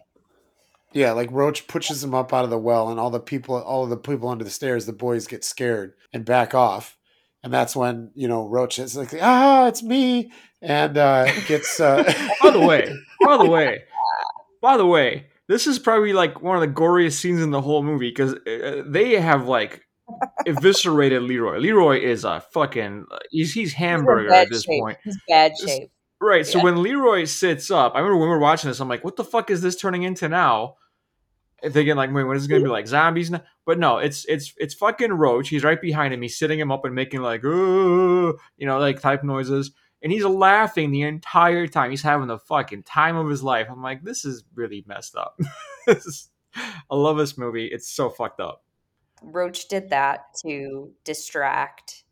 Yeah, 0.92 1.12
like 1.12 1.30
Roach 1.30 1.68
pushes 1.68 2.02
him 2.02 2.14
up 2.14 2.32
out 2.32 2.42
of 2.44 2.50
the 2.50 2.58
well, 2.58 2.88
and 2.90 2.98
all 2.98 3.10
the 3.10 3.20
people, 3.20 3.54
all 3.62 3.84
of 3.84 3.90
the 3.90 3.96
people 3.96 4.28
under 4.28 4.42
the 4.44 4.50
stairs, 4.50 4.86
the 4.86 4.92
boys 4.92 5.26
get 5.28 5.44
scared 5.44 5.92
and 6.12 6.24
back 6.24 6.52
off, 6.54 6.96
and 7.44 7.52
that's 7.52 7.76
when 7.76 8.10
you 8.14 8.26
know 8.26 8.48
Roach 8.48 8.78
is 8.80 8.96
like, 8.96 9.14
"Ah, 9.20 9.68
it's 9.68 9.82
me," 9.84 10.32
and 10.60 10.98
uh, 10.98 11.26
gets. 11.46 11.78
Uh, 11.78 12.02
By 12.42 12.50
the 12.50 12.60
way, 12.60 12.92
by 13.24 13.36
the 13.36 13.46
way, 13.48 13.84
by 14.60 14.76
the 14.76 14.86
way, 14.86 15.26
this 15.50 15.66
is 15.66 15.78
probably 15.80 16.12
like 16.12 16.40
one 16.40 16.54
of 16.54 16.60
the 16.62 16.68
goriest 16.80 17.14
scenes 17.14 17.42
in 17.42 17.50
the 17.50 17.60
whole 17.60 17.82
movie 17.82 18.08
because 18.10 18.34
uh, 18.34 18.82
they 18.86 19.20
have 19.20 19.48
like 19.48 19.82
eviscerated 20.46 21.22
Leroy. 21.22 21.58
Leroy 21.58 22.00
is 22.00 22.24
a 22.24 22.40
fucking. 22.52 23.06
He's 23.30 23.52
he's 23.52 23.70
He's 23.70 23.72
hamburger 23.74 24.28
bad 24.28 24.44
at 24.46 24.50
this 24.50 24.62
shape. 24.62 24.80
point. 24.80 24.98
He's 25.04 25.18
bad 25.28 25.52
shape. 25.58 25.90
Right. 26.20 26.46
So 26.46 26.58
Yeah. 26.58 26.64
when 26.64 26.82
Leroy 26.82 27.24
sits 27.24 27.70
up, 27.70 27.94
I 27.94 27.98
remember 27.98 28.18
when 28.18 28.28
we 28.28 28.34
were 28.34 28.38
watching 28.40 28.68
this, 28.70 28.78
I'm 28.80 28.88
like, 28.88 29.04
what 29.04 29.16
the 29.16 29.24
fuck 29.24 29.50
is 29.50 29.60
this 29.62 29.76
turning 29.76 30.02
into 30.04 30.28
now? 30.28 30.76
Thinking 31.62 31.96
like, 31.96 32.12
wait, 32.12 32.24
what 32.24 32.36
is 32.36 32.44
it 32.46 32.48
gonna 32.48 32.62
be 32.62 32.68
like 32.70 32.86
zombies? 32.86 33.30
now? 33.30 33.42
But 33.66 33.78
no, 33.78 33.98
it's 33.98 34.24
it's 34.26 34.54
it's 34.56 34.74
fucking 34.74 35.12
Roach. 35.12 35.48
He's 35.50 35.64
right 35.64 35.80
behind 35.80 36.14
him. 36.14 36.22
He's 36.22 36.38
sitting 36.38 36.58
him 36.58 36.72
up 36.72 36.84
and 36.86 36.94
making 36.94 37.20
like, 37.20 37.44
"Ooh," 37.44 38.38
you 38.56 38.66
know, 38.66 38.78
like 38.78 39.00
type 39.00 39.22
noises, 39.24 39.70
and 40.02 40.12
he's 40.12 40.24
laughing 40.24 40.90
the 40.90 41.02
entire 41.02 41.66
time. 41.66 41.90
He's 41.90 42.02
having 42.02 42.28
the 42.28 42.38
fucking 42.38 42.84
time 42.84 43.16
of 43.16 43.28
his 43.28 43.42
life. 43.42 43.66
I'm 43.70 43.82
like, 43.82 44.02
this 44.02 44.24
is 44.24 44.44
really 44.54 44.84
messed 44.86 45.16
up. 45.16 45.38
Is- 45.86 46.30
I 46.54 46.96
love 46.96 47.16
this 47.16 47.38
movie. 47.38 47.66
It's 47.66 47.88
so 47.88 48.10
fucked 48.10 48.40
up. 48.40 48.64
Roach 49.22 49.68
did 49.68 49.90
that 49.90 50.34
to 50.44 50.90
distract 51.04 52.04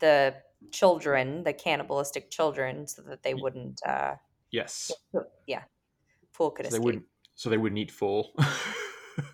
the 0.00 0.34
children, 0.72 1.42
the 1.44 1.52
cannibalistic 1.52 2.30
children, 2.30 2.86
so 2.86 3.02
that 3.02 3.22
they 3.22 3.34
wouldn't. 3.34 3.80
Uh, 3.86 4.14
Yes. 4.50 4.90
yeah, 5.46 5.62
Fool 6.32 6.50
could 6.50 6.66
So 6.66 6.72
they 6.72 6.78
wouldn't. 6.78 7.04
So 7.34 7.50
they 7.50 7.58
wouldn't 7.58 7.78
eat 7.78 7.90
Fool. 7.90 8.32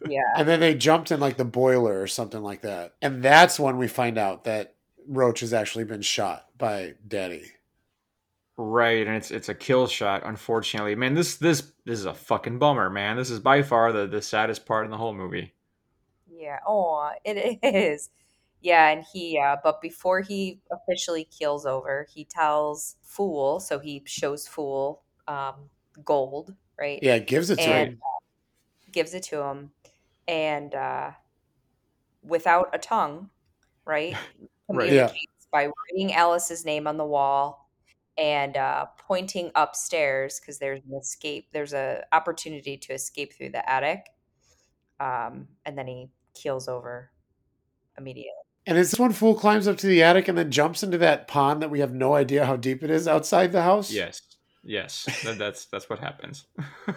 Yeah, 0.08 0.22
and 0.36 0.48
then 0.48 0.60
they 0.60 0.74
jumped 0.74 1.12
in 1.12 1.20
like 1.20 1.36
the 1.36 1.44
boiler 1.44 2.00
or 2.00 2.06
something 2.06 2.42
like 2.42 2.62
that, 2.62 2.94
and 3.02 3.22
that's 3.22 3.60
when 3.60 3.76
we 3.76 3.86
find 3.86 4.16
out 4.16 4.44
that 4.44 4.76
Roach 5.06 5.40
has 5.40 5.52
actually 5.52 5.84
been 5.84 6.00
shot 6.00 6.46
by 6.56 6.94
Daddy. 7.06 7.52
Right, 8.56 9.06
and 9.06 9.16
it's 9.16 9.30
it's 9.32 9.48
a 9.48 9.54
kill 9.54 9.86
shot. 9.88 10.22
Unfortunately, 10.24 10.94
man, 10.94 11.14
this 11.14 11.36
this 11.36 11.72
this 11.84 11.98
is 11.98 12.04
a 12.04 12.14
fucking 12.14 12.58
bummer, 12.58 12.88
man. 12.90 13.16
This 13.16 13.30
is 13.30 13.40
by 13.40 13.62
far 13.62 13.92
the 13.92 14.06
the 14.06 14.22
saddest 14.22 14.64
part 14.66 14.84
in 14.84 14.90
the 14.92 14.96
whole 14.96 15.14
movie. 15.14 15.54
yeah. 16.26 16.58
Oh, 16.66 17.10
it 17.24 17.58
is. 17.62 18.10
Yeah, 18.60 18.88
and 18.88 19.04
he, 19.12 19.38
uh, 19.38 19.56
but 19.62 19.82
before 19.82 20.20
he 20.22 20.60
officially 20.72 21.24
keels 21.24 21.66
over, 21.66 22.06
he 22.12 22.24
tells 22.24 22.96
Fool, 23.02 23.60
so 23.60 23.78
he 23.78 24.02
shows 24.06 24.48
Fool 24.48 25.02
um, 25.28 25.68
gold, 26.02 26.54
right? 26.78 27.02
Yeah, 27.02 27.18
gives 27.18 27.50
it 27.50 27.60
to 27.62 27.70
and 27.70 27.88
him. 27.88 28.02
uh, 28.02 28.20
gives 28.92 29.14
it 29.14 29.24
to 29.24 29.42
him, 29.42 29.72
and 30.28 30.74
uh, 30.74 31.12
without 32.22 32.70
a 32.72 32.78
tongue, 32.78 33.30
right? 33.84 34.16
Right. 34.70 34.92
Yeah. 34.92 35.12
By 35.52 35.66
writing 35.66 36.12
Alice's 36.14 36.64
name 36.64 36.86
on 36.86 36.96
the 36.96 37.04
wall 37.04 37.63
and 38.16 38.56
uh, 38.56 38.86
pointing 38.98 39.50
upstairs 39.54 40.40
because 40.40 40.58
there's 40.58 40.80
an 40.88 40.96
escape. 40.96 41.48
There's 41.52 41.72
a 41.72 42.04
opportunity 42.12 42.76
to 42.76 42.92
escape 42.92 43.34
through 43.34 43.50
the 43.50 43.68
attic, 43.68 44.06
um, 45.00 45.48
and 45.64 45.76
then 45.76 45.86
he 45.86 46.10
keels 46.34 46.68
over 46.68 47.10
immediately. 47.98 48.30
And 48.66 48.78
it's 48.78 48.92
this 48.92 49.00
one 49.00 49.12
fool 49.12 49.34
climbs 49.34 49.68
up 49.68 49.76
to 49.78 49.86
the 49.86 50.02
attic 50.02 50.28
and 50.28 50.38
then 50.38 50.50
jumps 50.50 50.82
into 50.82 50.98
that 50.98 51.28
pond 51.28 51.60
that 51.62 51.70
we 51.70 51.80
have 51.80 51.92
no 51.92 52.14
idea 52.14 52.46
how 52.46 52.56
deep 52.56 52.82
it 52.82 52.90
is 52.90 53.06
outside 53.06 53.52
the 53.52 53.62
house. 53.62 53.92
Yes. 53.92 54.22
Yes. 54.62 55.04
That, 55.24 55.36
that's 55.36 55.66
that's 55.66 55.90
what 55.90 55.98
happens. 55.98 56.46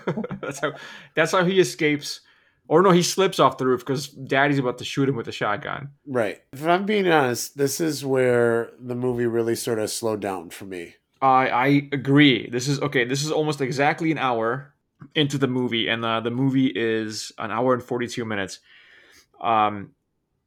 that's 0.41 0.59
how 0.59 0.73
that's 1.15 1.31
how 1.31 1.43
he 1.43 1.59
escapes. 1.59 2.21
Or 2.69 2.81
no, 2.81 2.91
he 2.91 3.03
slips 3.03 3.39
off 3.39 3.57
the 3.57 3.65
roof 3.65 3.81
because 3.81 4.07
Daddy's 4.09 4.59
about 4.59 4.77
to 4.79 4.85
shoot 4.85 5.07
him 5.07 5.15
with 5.15 5.27
a 5.29 5.31
shotgun. 5.31 5.91
Right. 6.05 6.39
If 6.51 6.65
I'm 6.65 6.85
being 6.85 7.07
honest, 7.07 7.57
this 7.57 7.79
is 7.79 8.05
where 8.05 8.71
the 8.77 8.95
movie 8.95 9.25
really 9.25 9.55
sort 9.55 9.79
of 9.79 9.89
slowed 9.89 10.19
down 10.19 10.49
for 10.49 10.65
me. 10.65 10.95
I 11.21 11.49
I 11.49 11.67
agree. 11.91 12.49
This 12.49 12.67
is 12.67 12.79
okay. 12.81 13.05
This 13.05 13.23
is 13.23 13.31
almost 13.31 13.61
exactly 13.61 14.11
an 14.11 14.17
hour 14.17 14.73
into 15.15 15.37
the 15.37 15.47
movie, 15.47 15.87
and 15.87 16.03
uh, 16.03 16.19
the 16.19 16.31
movie 16.31 16.67
is 16.67 17.31
an 17.37 17.51
hour 17.51 17.73
and 17.73 17.83
forty 17.83 18.07
two 18.07 18.25
minutes. 18.25 18.59
Um, 19.41 19.91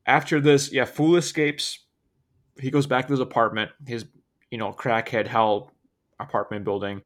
after 0.07 0.41
this, 0.41 0.73
yeah, 0.73 0.85
Fool 0.85 1.17
escapes. 1.17 1.81
He 2.59 2.71
goes 2.71 2.87
back 2.87 3.07
to 3.07 3.13
his 3.13 3.21
apartment, 3.21 3.71
his 3.87 4.07
you 4.51 4.59
know 4.59 4.73
crackhead 4.73 5.27
hell 5.27 5.73
apartment 6.19 6.65
building. 6.65 7.03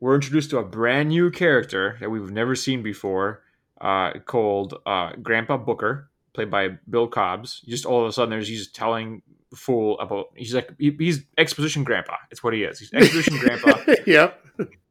We're 0.00 0.14
introduced 0.14 0.50
to 0.50 0.58
a 0.58 0.64
brand 0.64 1.08
new 1.08 1.30
character 1.30 1.96
that 2.00 2.10
we've 2.10 2.30
never 2.30 2.54
seen 2.54 2.82
before, 2.82 3.42
uh, 3.80 4.18
called 4.26 4.74
uh, 4.84 5.12
Grandpa 5.22 5.56
Booker, 5.56 6.10
played 6.36 6.50
by 6.50 6.78
Bill 6.88 7.08
Cobbs. 7.08 7.62
Just 7.66 7.84
all 7.84 8.02
of 8.02 8.08
a 8.08 8.12
sudden, 8.12 8.30
there's 8.30 8.48
he's 8.48 8.68
telling 8.68 9.22
Fool 9.54 9.98
about 9.98 10.26
he's 10.36 10.54
like 10.54 10.70
he, 10.78 10.94
he's 10.98 11.24
exposition 11.36 11.82
grandpa. 11.82 12.16
It's 12.30 12.44
what 12.44 12.54
he 12.54 12.62
is. 12.62 12.78
He's 12.78 12.92
exposition 12.92 13.38
grandpa 13.38 13.78
yep. 14.06 14.40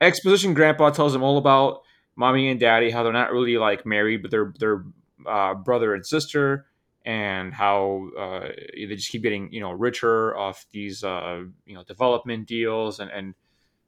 exposition 0.01 0.53
grandpa 0.53 0.89
tells 0.89 1.15
him 1.15 1.23
all 1.23 1.37
about 1.37 1.81
mommy 2.15 2.49
and 2.49 2.59
daddy 2.59 2.91
how 2.91 3.03
they're 3.03 3.13
not 3.13 3.31
really 3.31 3.57
like 3.57 3.85
married 3.85 4.21
but 4.21 4.31
they're 4.31 4.53
they're 4.59 4.85
uh, 5.27 5.53
brother 5.53 5.93
and 5.93 6.05
sister 6.05 6.65
and 7.05 7.53
how 7.53 8.09
uh, 8.17 8.47
they 8.73 8.95
just 8.95 9.11
keep 9.11 9.21
getting 9.21 9.51
you 9.51 9.59
know 9.59 9.71
richer 9.71 10.35
off 10.35 10.65
these 10.71 11.03
uh, 11.03 11.43
you 11.65 11.75
know 11.75 11.83
development 11.83 12.47
deals 12.47 12.99
and 12.99 13.11
and 13.11 13.33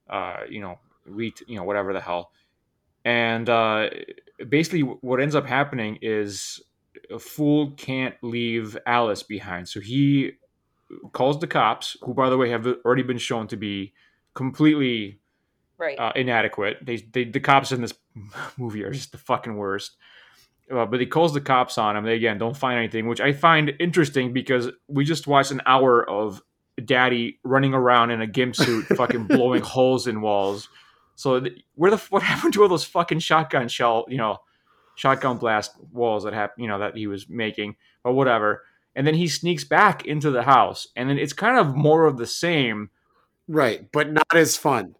uh, 0.09 0.37
you 0.49 0.61
know 0.61 0.79
re- 1.05 1.33
you 1.47 1.55
know 1.55 1.63
whatever 1.63 1.93
the 1.93 2.01
hell 2.01 2.31
and 3.05 3.49
uh, 3.49 3.89
basically 4.49 4.81
what 4.81 5.21
ends 5.21 5.35
up 5.35 5.47
happening 5.47 5.97
is 6.01 6.61
a 7.11 7.19
fool 7.19 7.71
can't 7.71 8.15
leave 8.21 8.77
alice 8.85 9.23
behind 9.23 9.67
so 9.67 9.79
he 9.79 10.31
calls 11.11 11.39
the 11.39 11.47
cops 11.47 11.97
who 12.01 12.13
by 12.13 12.29
the 12.29 12.37
way 12.37 12.49
have 12.49 12.65
already 12.85 13.03
been 13.03 13.17
shown 13.17 13.47
to 13.47 13.57
be 13.57 13.93
completely 14.33 15.19
Right. 15.79 15.99
uh, 15.99 16.11
inadequate. 16.15 16.77
They, 16.81 16.95
they 16.97 17.25
the 17.25 17.39
cops 17.39 17.71
in 17.71 17.81
this 17.81 17.93
movie 18.57 18.83
are 18.83 18.91
just 18.91 19.11
the 19.11 19.19
fucking 19.19 19.55
worst. 19.57 19.95
Uh, 20.73 20.85
but 20.87 20.99
he 20.99 21.05
calls 21.05 21.35
the 21.35 21.41
cops 21.41 21.77
on 21.77 21.95
him. 21.95 22.03
They 22.03 22.15
again 22.15 22.39
don't 22.39 22.57
find 22.57 22.79
anything, 22.79 23.07
which 23.07 23.21
I 23.21 23.31
find 23.31 23.71
interesting 23.79 24.33
because 24.33 24.69
we 24.87 25.05
just 25.05 25.27
watched 25.27 25.51
an 25.51 25.61
hour 25.67 26.03
of 26.09 26.41
Daddy 26.83 27.39
running 27.43 27.75
around 27.75 28.09
in 28.09 28.21
a 28.21 28.27
gimp 28.27 28.55
suit, 28.55 28.85
fucking 28.97 29.25
blowing 29.27 29.61
holes 29.61 30.07
in 30.07 30.21
walls. 30.21 30.67
So 31.13 31.39
th- 31.41 31.63
where 31.75 31.91
the 31.91 31.97
what 32.09 32.23
happened 32.23 32.53
to 32.55 32.63
all 32.63 32.69
those 32.69 32.83
fucking 32.83 33.19
shotgun 33.19 33.67
shell, 33.67 34.05
you 34.09 34.17
know, 34.17 34.39
shotgun 34.97 35.37
blast 35.37 35.71
walls 35.93 36.23
that 36.25 36.33
happened, 36.33 36.63
you 36.63 36.67
know, 36.67 36.79
that 36.79 36.97
he 36.97 37.07
was 37.07 37.29
making, 37.29 37.75
or 38.03 38.11
whatever. 38.11 38.63
And 38.95 39.05
then 39.05 39.13
he 39.13 39.27
sneaks 39.27 39.63
back 39.63 40.05
into 40.05 40.31
the 40.31 40.41
house, 40.43 40.87
and 40.95 41.07
then 41.09 41.17
it's 41.19 41.31
kind 41.33 41.57
of 41.57 41.75
more 41.75 42.05
of 42.05 42.17
the 42.17 42.25
same. 42.27 42.89
Right. 43.47 43.89
But 43.93 44.11
not 44.11 44.35
as 44.35 44.57
fun. 44.57 44.95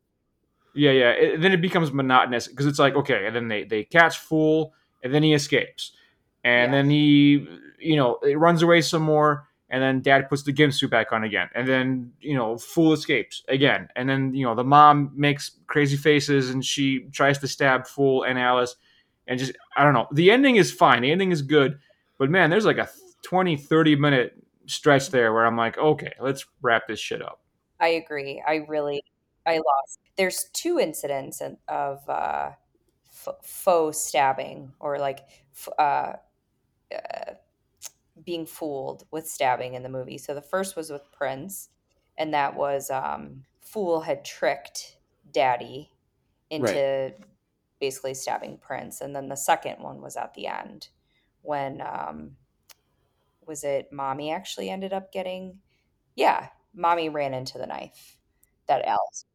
Yeah, 0.76 0.92
yeah. 0.92 1.10
It, 1.12 1.42
then 1.42 1.52
it 1.52 1.62
becomes 1.62 1.92
monotonous 1.92 2.48
because 2.48 2.68
it's 2.68 2.78
like 2.80 2.96
okay, 2.96 3.26
and 3.26 3.36
then 3.36 3.48
they 3.48 3.64
they 3.64 3.84
catch 3.84 4.20
Fool, 4.20 4.74
and 5.04 5.12
then 5.14 5.24
he 5.24 5.34
escapes, 5.34 5.94
and 6.44 6.72
Yeah. 6.72 6.78
then 6.78 6.90
he 6.92 7.48
you 7.80 7.96
know 7.96 8.20
it 8.22 8.38
runs 8.38 8.62
away 8.62 8.82
some 8.82 9.02
more, 9.02 9.48
and 9.72 9.82
then 9.82 10.02
Dad 10.04 10.30
puts 10.30 10.44
the 10.44 10.52
gimp 10.52 10.74
suit 10.74 10.92
back 10.92 11.12
on 11.12 11.24
again, 11.24 11.50
and 11.56 11.68
then 11.68 12.14
you 12.22 12.36
know 12.36 12.60
Fool 12.60 12.94
escapes 12.94 13.44
again, 13.48 13.90
and 13.96 14.08
then 14.08 14.36
you 14.36 14.46
know 14.46 14.54
the 14.54 14.64
mom 14.64 15.12
makes 15.16 15.52
crazy 15.66 15.98
faces 15.98 16.52
and 16.52 16.64
she 16.64 17.08
tries 17.12 17.40
to 17.40 17.48
stab 17.48 17.88
Fool 17.88 18.22
and 18.22 18.38
Alice, 18.38 18.76
and 19.28 19.40
just 19.40 19.54
I 19.76 19.84
don't 19.84 19.94
know. 19.94 20.08
The 20.12 20.32
ending 20.32 20.56
is 20.56 20.72
fine. 20.72 21.02
The 21.02 21.12
ending 21.12 21.32
is 21.32 21.42
good, 21.42 21.80
but 22.18 22.30
man, 22.30 22.50
there's 22.50 22.66
like 22.66 22.78
a 22.78 22.90
20, 23.24 23.58
30 23.58 23.96
minute 23.96 24.44
stretch 24.66 25.10
there 25.10 25.34
where 25.34 25.46
I'm 25.46 25.58
like, 25.58 25.78
okay, 25.78 26.14
let's 26.20 26.46
wrap 26.62 26.88
this 26.88 27.00
shit 27.00 27.22
up. 27.22 27.42
I 27.80 27.90
agree. 27.90 28.42
I 28.46 28.66
really, 28.68 29.04
I 29.46 29.58
lost. 29.58 30.00
There's 30.16 30.50
two 30.54 30.80
incidents 30.80 31.42
of 31.68 32.10
uh, 32.10 32.52
f- 33.06 33.36
faux 33.44 33.98
stabbing 33.98 34.72
or 34.80 34.98
like 34.98 35.20
f- 35.54 35.70
uh, 35.78 36.14
uh, 36.94 37.34
being 38.26 38.46
fooled 38.46 39.06
with 39.12 39.28
stabbing 39.28 39.76
in 39.76 39.84
the 39.84 39.90
movie. 39.90 40.18
So 40.18 40.34
the 40.34 40.42
first 40.42 40.76
was 40.76 40.90
with 40.90 41.12
Prince, 41.12 41.70
and 42.18 42.34
that 42.34 42.56
was 42.56 42.90
um, 42.90 43.44
Fool 43.62 44.02
had 44.02 44.26
tricked 44.26 44.98
Daddy 45.32 45.92
into 46.50 47.14
basically 47.80 48.14
stabbing 48.14 48.58
Prince, 48.58 49.02
and 49.02 49.16
then 49.16 49.30
the 49.30 49.36
second 49.38 49.82
one 49.82 50.02
was 50.02 50.16
at 50.16 50.34
the 50.34 50.48
end 50.48 50.90
when 51.42 51.82
um, 51.82 52.32
was 53.46 53.64
it 53.64 53.92
Mommy 53.92 54.32
actually 54.32 54.70
ended 54.70 54.94
up 54.94 55.12
getting? 55.12 55.60
Yeah, 56.16 56.50
Mommy 56.74 57.10
ran 57.10 57.34
into 57.34 57.58
the 57.58 57.68
knife 57.68 58.18
that 58.68 58.86
Alice. 58.86 59.26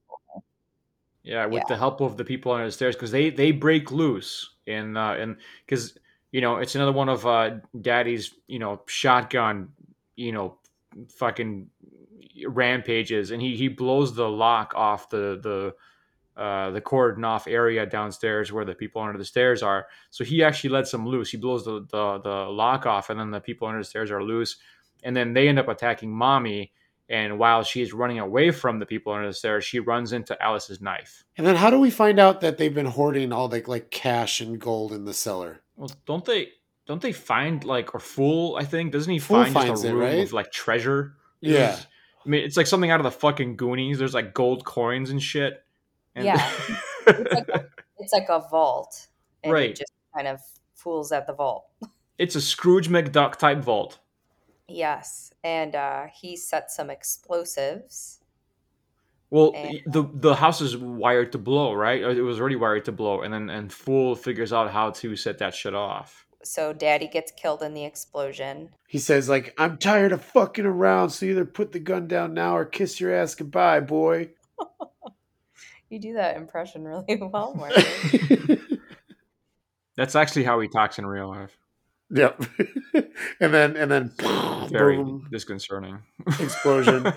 Yeah, 1.22 1.46
with 1.46 1.62
Yeah. 1.62 1.64
the 1.68 1.76
help 1.76 2.00
of 2.00 2.16
the 2.16 2.24
people 2.24 2.52
on 2.52 2.64
the 2.64 2.72
stairs, 2.72 2.96
because 2.96 3.12
they 3.12 3.30
they 3.30 3.52
break 3.52 3.92
loose 3.92 4.56
in 4.66 4.96
uh, 4.96 5.12
and 5.12 5.36
because 5.64 5.96
you 6.32 6.40
know 6.40 6.56
it's 6.56 6.74
another 6.74 6.92
one 6.92 7.08
of 7.08 7.24
uh, 7.26 7.58
Daddy's 7.80 8.34
you 8.48 8.58
know 8.58 8.82
shotgun 8.86 9.68
you 10.16 10.32
know 10.32 10.58
fucking 11.16 11.70
rampages, 12.46 13.30
and 13.30 13.40
he 13.40 13.56
he 13.56 13.68
blows 13.68 14.14
the 14.14 14.28
lock 14.28 14.74
off 14.74 15.10
the 15.10 15.38
the 15.40 15.74
uh, 16.36 16.70
the 16.70 16.80
cordon 16.80 17.24
off 17.24 17.46
area 17.46 17.84
downstairs 17.84 18.52
where 18.52 18.64
the 18.64 18.74
people 18.74 19.02
under 19.02 19.18
the 19.18 19.24
stairs 19.24 19.62
are. 19.62 19.86
So 20.10 20.24
he 20.24 20.42
actually 20.42 20.70
lets 20.70 20.90
them 20.90 21.06
loose. 21.06 21.30
He 21.30 21.36
blows 21.36 21.64
the 21.64 21.86
the, 21.90 22.18
the 22.18 22.34
lock 22.50 22.86
off, 22.86 23.10
and 23.10 23.20
then 23.20 23.30
the 23.30 23.40
people 23.40 23.68
under 23.68 23.80
the 23.80 23.84
stairs 23.84 24.10
are 24.10 24.22
loose, 24.22 24.56
and 25.02 25.14
then 25.14 25.34
they 25.34 25.48
end 25.48 25.58
up 25.58 25.68
attacking 25.68 26.10
mommy. 26.10 26.72
And 27.08 27.38
while 27.38 27.62
she's 27.62 27.92
running 27.92 28.20
away 28.20 28.52
from 28.52 28.78
the 28.78 28.86
people 28.86 29.12
under 29.12 29.26
the 29.26 29.34
stairs, 29.34 29.64
she 29.64 29.80
runs 29.80 30.14
into 30.14 30.40
Alice's 30.42 30.80
knife. 30.80 31.24
And 31.36 31.46
then 31.46 31.56
how 31.56 31.68
do 31.68 31.78
we 31.78 31.90
find 31.90 32.18
out 32.18 32.40
that 32.40 32.56
they've 32.56 32.74
been 32.74 32.86
hoarding 32.86 33.32
all 33.32 33.48
the 33.48 33.62
like 33.66 33.90
cash 33.90 34.40
and 34.40 34.58
gold 34.58 34.92
in 34.92 35.04
the 35.04 35.12
cellar? 35.12 35.60
Well, 35.76 35.90
don't 36.06 36.24
they? 36.24 36.48
Don't 36.86 37.02
they 37.02 37.12
find 37.12 37.64
like 37.64 37.94
or 37.94 38.00
Fool? 38.00 38.56
I 38.56 38.64
think 38.64 38.92
doesn't 38.92 39.12
he 39.12 39.18
Fool 39.18 39.42
find 39.42 39.52
finds 39.52 39.82
just 39.82 39.84
a 39.84 39.88
it, 39.88 39.92
right? 39.92 40.26
of 40.26 40.32
like 40.32 40.50
treasure? 40.50 41.16
Yeah. 41.40 41.78
I 42.24 42.28
mean, 42.28 42.44
it's 42.44 42.56
like 42.56 42.66
something 42.66 42.90
out 42.90 43.00
of 43.00 43.04
the 43.04 43.10
fucking 43.10 43.56
Goonies. 43.56 43.98
There's 43.98 44.14
like 44.14 44.32
gold 44.32 44.64
coins 44.64 45.10
and 45.10 45.22
shit. 45.22 45.61
And 46.14 46.24
Yeah. 46.26 46.50
It's 47.06 47.32
like 47.34 47.48
a, 47.48 47.66
it's 47.98 48.12
like 48.12 48.28
a 48.28 48.40
vault, 48.48 49.08
and 49.42 49.52
Right. 49.52 49.68
he 49.70 49.74
just 49.74 49.92
kind 50.14 50.28
of 50.28 50.40
fools 50.74 51.10
at 51.10 51.26
the 51.26 51.32
vault. 51.32 51.64
it's 52.18 52.36
a 52.36 52.40
Scrooge 52.40 52.88
McDuck 52.88 53.36
type 53.36 53.58
vault. 53.58 53.98
Yes, 54.68 55.32
and 55.42 55.74
uh, 55.74 56.06
he 56.14 56.36
set 56.36 56.70
some 56.70 56.90
explosives. 56.90 58.20
Well, 59.30 59.52
And- 59.56 59.80
the 59.86 60.04
the 60.14 60.34
house 60.36 60.60
is 60.60 60.76
wired 60.76 61.32
to 61.32 61.38
blow, 61.38 61.72
right? 61.74 62.00
It 62.02 62.22
was 62.22 62.38
already 62.38 62.56
wired 62.56 62.84
to 62.84 62.92
blow, 62.92 63.22
and 63.22 63.34
then 63.34 63.50
and 63.50 63.72
Fool 63.72 64.14
figures 64.14 64.52
out 64.52 64.70
how 64.70 64.90
to 64.90 65.16
set 65.16 65.38
that 65.38 65.54
shit 65.54 65.74
off. 65.74 66.24
So 66.44 66.72
Daddy 66.72 67.08
gets 67.08 67.32
killed 67.32 67.62
in 67.62 67.74
the 67.74 67.84
explosion. 67.84 68.70
He 68.86 68.98
says 68.98 69.28
like, 69.28 69.54
"I'm 69.58 69.76
tired 69.78 70.12
of 70.12 70.22
fucking 70.22 70.66
around, 70.66 71.10
so 71.10 71.26
either 71.26 71.44
put 71.44 71.72
the 71.72 71.80
gun 71.80 72.06
down 72.06 72.32
now 72.34 72.56
or 72.56 72.64
kiss 72.64 73.00
your 73.00 73.12
ass 73.14 73.34
goodbye, 73.34 73.80
boy." 73.80 74.30
You 75.92 75.98
do 75.98 76.14
that 76.14 76.38
impression 76.38 76.84
really 76.88 77.20
well, 77.20 77.54
Mark. 77.56 77.72
That's 79.94 80.16
actually 80.16 80.44
how 80.44 80.58
he 80.60 80.68
talks 80.68 80.98
in 80.98 81.04
real 81.04 81.28
life. 81.28 81.54
yep. 82.08 82.42
and 83.40 83.52
then 83.52 83.76
and 83.76 83.90
then 83.90 84.10
Very 84.70 84.96
boom, 84.96 85.28
disconcerting. 85.30 85.98
explosion. 86.40 87.12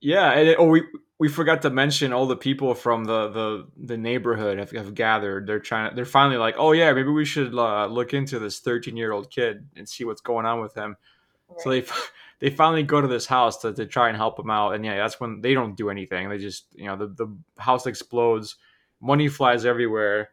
yeah, 0.00 0.32
and 0.32 0.48
it, 0.48 0.56
oh, 0.58 0.66
we 0.66 0.82
we 1.20 1.28
forgot 1.28 1.62
to 1.62 1.70
mention 1.70 2.12
all 2.12 2.26
the 2.26 2.36
people 2.36 2.74
from 2.74 3.04
the 3.04 3.28
the, 3.28 3.68
the 3.76 3.96
neighborhood 3.96 4.58
have, 4.58 4.72
have 4.72 4.92
gathered. 4.96 5.46
They're 5.46 5.60
trying. 5.60 5.94
They're 5.94 6.04
finally 6.04 6.36
like, 6.38 6.56
oh 6.58 6.72
yeah, 6.72 6.92
maybe 6.92 7.10
we 7.10 7.24
should 7.24 7.54
uh, 7.54 7.86
look 7.86 8.12
into 8.12 8.40
this 8.40 8.58
13 8.58 8.96
year 8.96 9.12
old 9.12 9.30
kid 9.30 9.68
and 9.76 9.88
see 9.88 10.02
what's 10.02 10.20
going 10.20 10.46
on 10.46 10.60
with 10.60 10.74
him. 10.74 10.96
Right. 11.48 11.60
So 11.60 11.70
they 11.70 11.84
they 12.40 12.50
finally 12.50 12.82
go 12.82 13.00
to 13.00 13.08
this 13.08 13.26
house 13.26 13.58
to, 13.58 13.72
to 13.72 13.86
try 13.86 14.08
and 14.08 14.16
help 14.16 14.38
him 14.38 14.50
out. 14.50 14.74
And 14.74 14.84
yeah, 14.84 14.96
that's 14.96 15.18
when 15.20 15.40
they 15.40 15.54
don't 15.54 15.76
do 15.76 15.90
anything. 15.90 16.28
They 16.28 16.38
just 16.38 16.66
you 16.74 16.86
know 16.86 16.96
the 16.96 17.08
the 17.08 17.36
house 17.58 17.86
explodes, 17.86 18.56
money 19.00 19.28
flies 19.28 19.64
everywhere, 19.64 20.30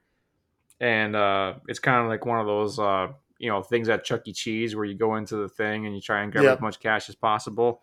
and 0.80 1.16
uh, 1.16 1.56
it's 1.68 1.80
kind 1.80 2.02
of 2.02 2.08
like 2.08 2.26
one 2.26 2.40
of 2.40 2.46
those. 2.46 2.80
Uh, 2.80 3.08
you 3.38 3.50
know 3.50 3.62
things 3.62 3.90
at 3.90 4.04
Chuck 4.04 4.22
E. 4.28 4.34
Cheese 4.34 4.76
where 4.76 4.86
you 4.86 4.96
go 4.96 5.16
into 5.16 5.36
the 5.36 5.50
thing 5.50 5.86
and 5.86 5.96
you 5.96 6.02
try 6.02 6.24
and 6.24 6.32
grab 6.32 6.46
yep. 6.46 6.58
as 6.58 6.62
much 6.62 6.80
cash 6.80 7.10
as 7.10 7.16
possible. 7.16 7.82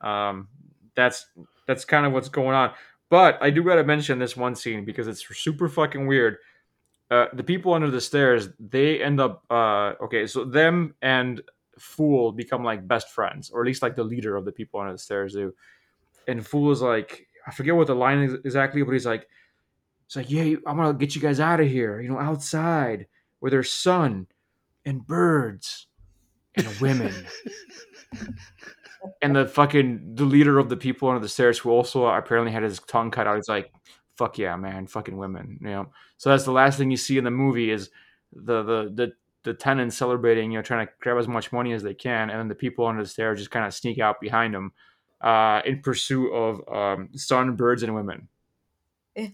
Um, 0.00 0.48
that's 0.94 1.26
that's 1.66 1.84
kind 1.84 2.06
of 2.06 2.12
what's 2.12 2.28
going 2.28 2.54
on. 2.54 2.72
But 3.08 3.38
I 3.42 3.50
do 3.50 3.62
got 3.62 3.74
to 3.76 3.84
mention 3.84 4.18
this 4.18 4.36
one 4.36 4.54
scene 4.54 4.84
because 4.84 5.06
it's 5.06 5.24
super 5.36 5.68
fucking 5.68 6.06
weird. 6.06 6.38
Uh, 7.10 7.26
the 7.34 7.42
people 7.42 7.74
under 7.74 7.90
the 7.90 8.00
stairs, 8.00 8.48
they 8.58 9.02
end 9.02 9.20
up 9.20 9.44
uh, 9.50 9.92
okay. 10.02 10.26
So 10.26 10.44
them 10.44 10.94
and 11.02 11.42
Fool 11.82 12.32
become 12.32 12.62
like 12.62 12.86
best 12.86 13.10
friends, 13.10 13.50
or 13.50 13.60
at 13.60 13.66
least 13.66 13.82
like 13.82 13.96
the 13.96 14.04
leader 14.04 14.36
of 14.36 14.44
the 14.44 14.52
people 14.52 14.80
under 14.80 14.92
the 14.92 14.98
stairs 14.98 15.34
do. 15.34 15.52
And 16.28 16.46
Fool 16.46 16.70
is 16.70 16.80
like, 16.80 17.26
I 17.46 17.50
forget 17.50 17.74
what 17.74 17.88
the 17.88 17.94
line 17.94 18.20
is 18.20 18.34
exactly, 18.44 18.82
but 18.82 18.92
he's 18.92 19.06
like, 19.06 19.26
it's 20.06 20.14
like, 20.14 20.30
yeah, 20.30 20.56
I'm 20.66 20.76
gonna 20.76 20.94
get 20.94 21.16
you 21.16 21.20
guys 21.20 21.40
out 21.40 21.60
of 21.60 21.68
here, 21.68 22.00
you 22.00 22.08
know, 22.08 22.18
outside 22.18 23.06
where 23.40 23.50
there's 23.50 23.72
sun 23.72 24.28
and 24.84 25.04
birds 25.06 25.88
and 26.54 26.68
women. 26.80 27.12
and 29.22 29.34
the 29.34 29.46
fucking 29.46 30.14
the 30.14 30.24
leader 30.24 30.58
of 30.58 30.68
the 30.68 30.76
people 30.76 31.08
under 31.08 31.20
the 31.20 31.28
stairs 31.28 31.58
who 31.58 31.70
also 31.70 32.06
apparently 32.06 32.52
had 32.52 32.62
his 32.62 32.78
tongue 32.80 33.10
cut 33.10 33.26
out. 33.26 33.36
He's 33.36 33.48
like, 33.48 33.72
"Fuck 34.16 34.38
yeah, 34.38 34.54
man, 34.56 34.86
fucking 34.86 35.16
women." 35.16 35.58
You 35.60 35.68
know. 35.68 35.92
So 36.18 36.30
that's 36.30 36.44
the 36.44 36.52
last 36.52 36.78
thing 36.78 36.90
you 36.90 36.96
see 36.96 37.18
in 37.18 37.24
the 37.24 37.30
movie 37.30 37.70
is 37.70 37.90
the 38.32 38.62
the 38.62 38.92
the 38.94 39.12
the 39.44 39.54
tenants 39.54 39.96
celebrating, 39.96 40.52
you 40.52 40.58
know, 40.58 40.62
trying 40.62 40.86
to 40.86 40.92
grab 41.00 41.18
as 41.18 41.28
much 41.28 41.52
money 41.52 41.72
as 41.72 41.82
they 41.82 41.94
can, 41.94 42.30
and 42.30 42.38
then 42.38 42.48
the 42.48 42.54
people 42.54 42.86
under 42.86 43.02
the 43.02 43.08
stairs 43.08 43.38
just 43.38 43.50
kind 43.50 43.66
of 43.66 43.74
sneak 43.74 43.98
out 43.98 44.20
behind 44.20 44.54
them 44.54 44.72
uh, 45.20 45.60
in 45.64 45.80
pursuit 45.80 46.32
of 46.32 46.68
um, 46.72 47.08
sun, 47.14 47.56
birds, 47.56 47.82
and 47.82 47.94
women. 47.94 48.28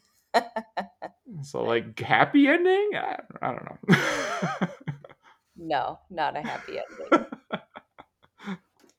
so, 1.42 1.62
like, 1.64 1.98
happy 1.98 2.48
ending? 2.48 2.90
I, 2.94 3.18
I 3.42 3.52
don't 3.52 3.64
know. 3.64 4.68
no, 5.56 5.98
not 6.10 6.36
a 6.36 6.40
happy 6.40 6.78
ending. 6.78 7.26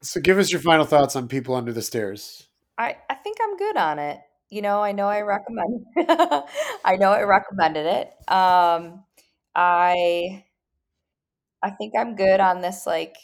So 0.01 0.21
give 0.21 0.37
us 0.37 0.51
your 0.51 0.61
final 0.61 0.85
thoughts 0.85 1.15
on 1.15 1.27
People 1.27 1.55
Under 1.55 1.73
the 1.73 1.81
Stairs. 1.81 2.47
I, 2.77 2.95
I 3.09 3.15
think 3.15 3.37
I'm 3.41 3.57
good 3.57 3.75
on 3.75 3.99
it. 3.99 4.19
You 4.49 4.61
know, 4.61 4.81
I 4.81 4.93
know 4.93 5.07
I 5.07 5.21
recommend 5.21 5.85
I 6.85 6.95
know 6.97 7.11
I 7.11 7.23
recommended 7.23 7.85
it. 7.85 8.07
Um 8.31 9.03
I 9.53 10.45
I 11.63 11.69
think 11.71 11.93
I'm 11.97 12.15
good 12.15 12.39
on 12.39 12.61
this 12.61 12.85
like 12.85 13.17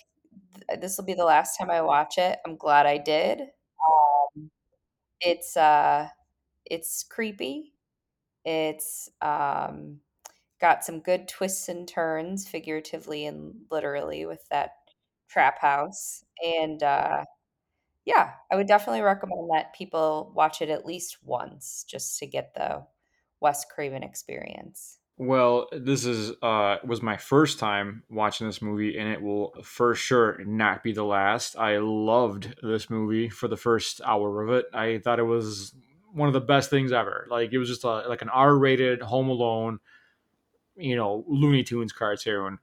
this 0.81 0.97
will 0.97 1.05
be 1.05 1.13
the 1.13 1.25
last 1.25 1.57
time 1.57 1.69
I 1.71 1.81
watch 1.81 2.17
it. 2.17 2.39
I'm 2.45 2.55
glad 2.57 2.85
I 2.85 2.97
did. 2.97 3.41
Um 3.41 4.51
it's 5.21 5.57
uh 5.57 6.09
it's 6.65 7.03
creepy. 7.03 7.73
It's 8.45 9.09
um 9.21 9.99
got 10.61 10.85
some 10.85 10.99
good 11.01 11.27
twists 11.27 11.69
and 11.69 11.87
turns 11.87 12.47
figuratively 12.47 13.25
and 13.27 13.55
literally 13.71 14.25
with 14.25 14.47
that 14.51 14.71
trap 15.29 15.59
house 15.61 16.23
and 16.45 16.83
uh, 16.83 17.23
yeah, 18.05 18.31
I 18.51 18.55
would 18.55 18.67
definitely 18.67 19.01
recommend 19.01 19.49
that 19.53 19.73
people 19.75 20.31
watch 20.35 20.61
it 20.61 20.69
at 20.69 20.85
least 20.85 21.17
once 21.23 21.85
just 21.89 22.19
to 22.19 22.27
get 22.27 22.53
the 22.55 22.85
Wes 23.41 23.65
Craven 23.65 24.03
experience. 24.03 24.99
Well, 25.17 25.69
this 25.71 26.05
is 26.05 26.31
uh 26.41 26.77
was 26.83 27.01
my 27.01 27.15
first 27.15 27.57
time 27.57 28.03
watching 28.09 28.47
this 28.47 28.61
movie 28.61 28.97
and 28.97 29.09
it 29.09 29.21
will 29.21 29.53
for 29.63 29.95
sure 29.95 30.43
not 30.45 30.83
be 30.83 30.91
the 30.91 31.05
last. 31.05 31.57
I 31.57 31.77
loved 31.77 32.55
this 32.61 32.89
movie 32.89 33.29
for 33.29 33.47
the 33.47 33.55
first 33.57 34.01
hour 34.03 34.43
of 34.43 34.49
it. 34.49 34.65
I 34.73 34.97
thought 34.99 35.19
it 35.19 35.23
was 35.23 35.73
one 36.11 36.27
of 36.27 36.33
the 36.33 36.41
best 36.41 36.69
things 36.69 36.91
ever. 36.91 37.27
Like 37.29 37.53
it 37.53 37.57
was 37.57 37.69
just 37.69 37.85
a, 37.85 38.07
like 38.09 38.21
an 38.21 38.29
R-rated 38.29 39.01
Home 39.01 39.29
Alone, 39.29 39.79
you 40.75 40.95
know, 40.97 41.23
Looney 41.27 41.63
Tunes 41.63 41.93
cartoon. 41.93 42.59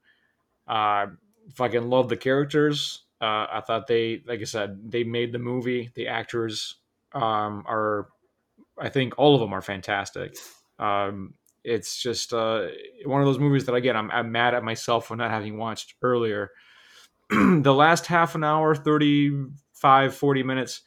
Uh 0.66 1.07
fucking 1.55 1.88
love 1.88 2.09
the 2.09 2.16
characters. 2.16 3.05
Uh, 3.20 3.46
I 3.53 3.62
thought 3.64 3.86
they, 3.86 4.22
like 4.26 4.40
I 4.40 4.44
said, 4.44 4.90
they 4.90 5.05
made 5.05 5.32
the 5.32 5.38
movie. 5.38 5.90
The 5.94 6.09
actors 6.09 6.76
um, 7.12 7.62
are, 7.68 8.09
I 8.78 8.88
think, 8.88 9.14
all 9.16 9.34
of 9.34 9.40
them 9.40 9.53
are 9.53 9.62
fantastic. 9.62 10.36
Um, 10.80 11.34
it's 11.64 12.00
just 12.00 12.32
uh, 12.32 12.66
one 13.04 13.20
of 13.20 13.26
those 13.26 13.38
movies 13.38 13.66
that 13.66 13.74
again 13.74 13.96
I'm, 13.96 14.10
I'm 14.10 14.32
mad 14.32 14.54
at 14.54 14.64
myself 14.64 15.06
for 15.06 15.16
not 15.16 15.30
having 15.30 15.58
watched 15.58 15.94
earlier. 16.02 16.50
the 17.30 17.74
last 17.74 18.06
half 18.06 18.34
an 18.34 18.44
hour, 18.44 18.74
35, 18.74 20.14
40 20.14 20.42
minutes, 20.42 20.82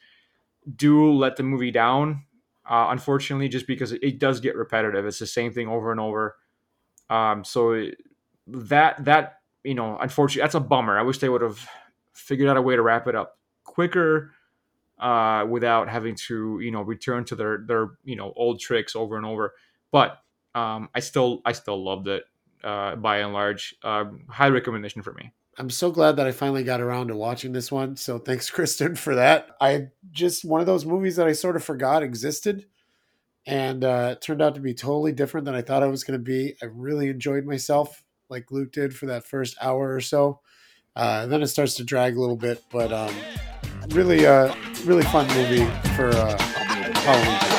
do 0.74 1.12
let 1.12 1.36
the 1.36 1.42
movie 1.42 1.70
down. 1.70 2.24
Uh, 2.68 2.88
unfortunately, 2.90 3.48
just 3.48 3.66
because 3.66 3.92
it, 3.92 4.18
does 4.18 4.40
get 4.40 4.56
repetitive. 4.56 5.06
It's 5.06 5.20
the 5.20 5.26
same 5.26 5.52
thing 5.52 5.68
over 5.68 5.92
and 5.92 6.00
over. 6.00 6.36
Um, 7.08 7.44
so 7.44 7.86
that 8.48 9.04
that 9.04 9.40
you 9.62 9.74
know, 9.74 9.96
unfortunately, 9.98 10.42
that's 10.42 10.56
a 10.56 10.60
bummer. 10.60 10.98
I 10.98 11.02
wish 11.02 11.18
they 11.18 11.28
would 11.28 11.42
have 11.42 11.64
figured 12.12 12.48
out 12.48 12.56
a 12.56 12.62
way 12.62 12.74
to 12.74 12.82
wrap 12.82 13.06
it 13.06 13.14
up 13.14 13.38
quicker 13.64 14.32
uh, 14.98 15.46
without 15.48 15.88
having 15.88 16.16
to 16.26 16.58
you 16.60 16.70
know 16.70 16.82
return 16.82 17.24
to 17.26 17.36
their 17.36 17.58
their 17.66 17.90
you 18.04 18.16
know 18.16 18.32
old 18.36 18.60
tricks 18.60 18.96
over 18.96 19.16
and 19.16 19.26
over. 19.26 19.54
But 19.92 20.18
um, 20.56 20.88
I 20.94 21.00
still 21.00 21.42
I 21.44 21.52
still 21.52 21.84
loved 21.84 22.08
it 22.08 22.24
uh, 22.64 22.96
by 22.96 23.18
and 23.18 23.32
large. 23.32 23.76
Uh, 23.84 24.06
high 24.28 24.48
recommendation 24.48 25.02
for 25.02 25.12
me. 25.12 25.32
I'm 25.58 25.70
so 25.70 25.90
glad 25.90 26.16
that 26.16 26.26
I 26.26 26.32
finally 26.32 26.64
got 26.64 26.80
around 26.80 27.08
to 27.08 27.16
watching 27.16 27.52
this 27.52 27.70
one. 27.70 27.96
So 27.96 28.18
thanks, 28.18 28.50
Kristen, 28.50 28.96
for 28.96 29.14
that. 29.14 29.50
I 29.60 29.88
just 30.10 30.44
one 30.44 30.60
of 30.60 30.66
those 30.66 30.86
movies 30.86 31.16
that 31.16 31.26
I 31.26 31.32
sort 31.32 31.56
of 31.56 31.62
forgot 31.62 32.02
existed, 32.02 32.66
and 33.46 33.84
uh, 33.84 34.10
it 34.12 34.22
turned 34.22 34.40
out 34.40 34.54
to 34.54 34.60
be 34.60 34.74
totally 34.74 35.12
different 35.12 35.44
than 35.44 35.54
I 35.54 35.62
thought 35.62 35.82
it 35.82 35.90
was 35.90 36.04
going 36.04 36.18
to 36.18 36.24
be. 36.24 36.56
I 36.62 36.66
really 36.66 37.08
enjoyed 37.08 37.44
myself, 37.44 38.02
like 38.30 38.50
Luke 38.50 38.72
did, 38.72 38.96
for 38.96 39.06
that 39.06 39.26
first 39.26 39.56
hour 39.60 39.94
or 39.94 40.00
so. 40.00 40.40
Uh, 40.96 41.26
then 41.26 41.42
it 41.42 41.48
starts 41.48 41.74
to 41.74 41.84
drag 41.84 42.16
a 42.16 42.20
little 42.20 42.36
bit, 42.36 42.64
but 42.70 42.90
um, 42.90 43.14
really, 43.88 44.26
uh, 44.26 44.54
really 44.84 45.02
fun 45.02 45.28
movie 45.28 45.66
for 45.94 46.08
uh, 46.08 46.38
Halloween 46.38 47.55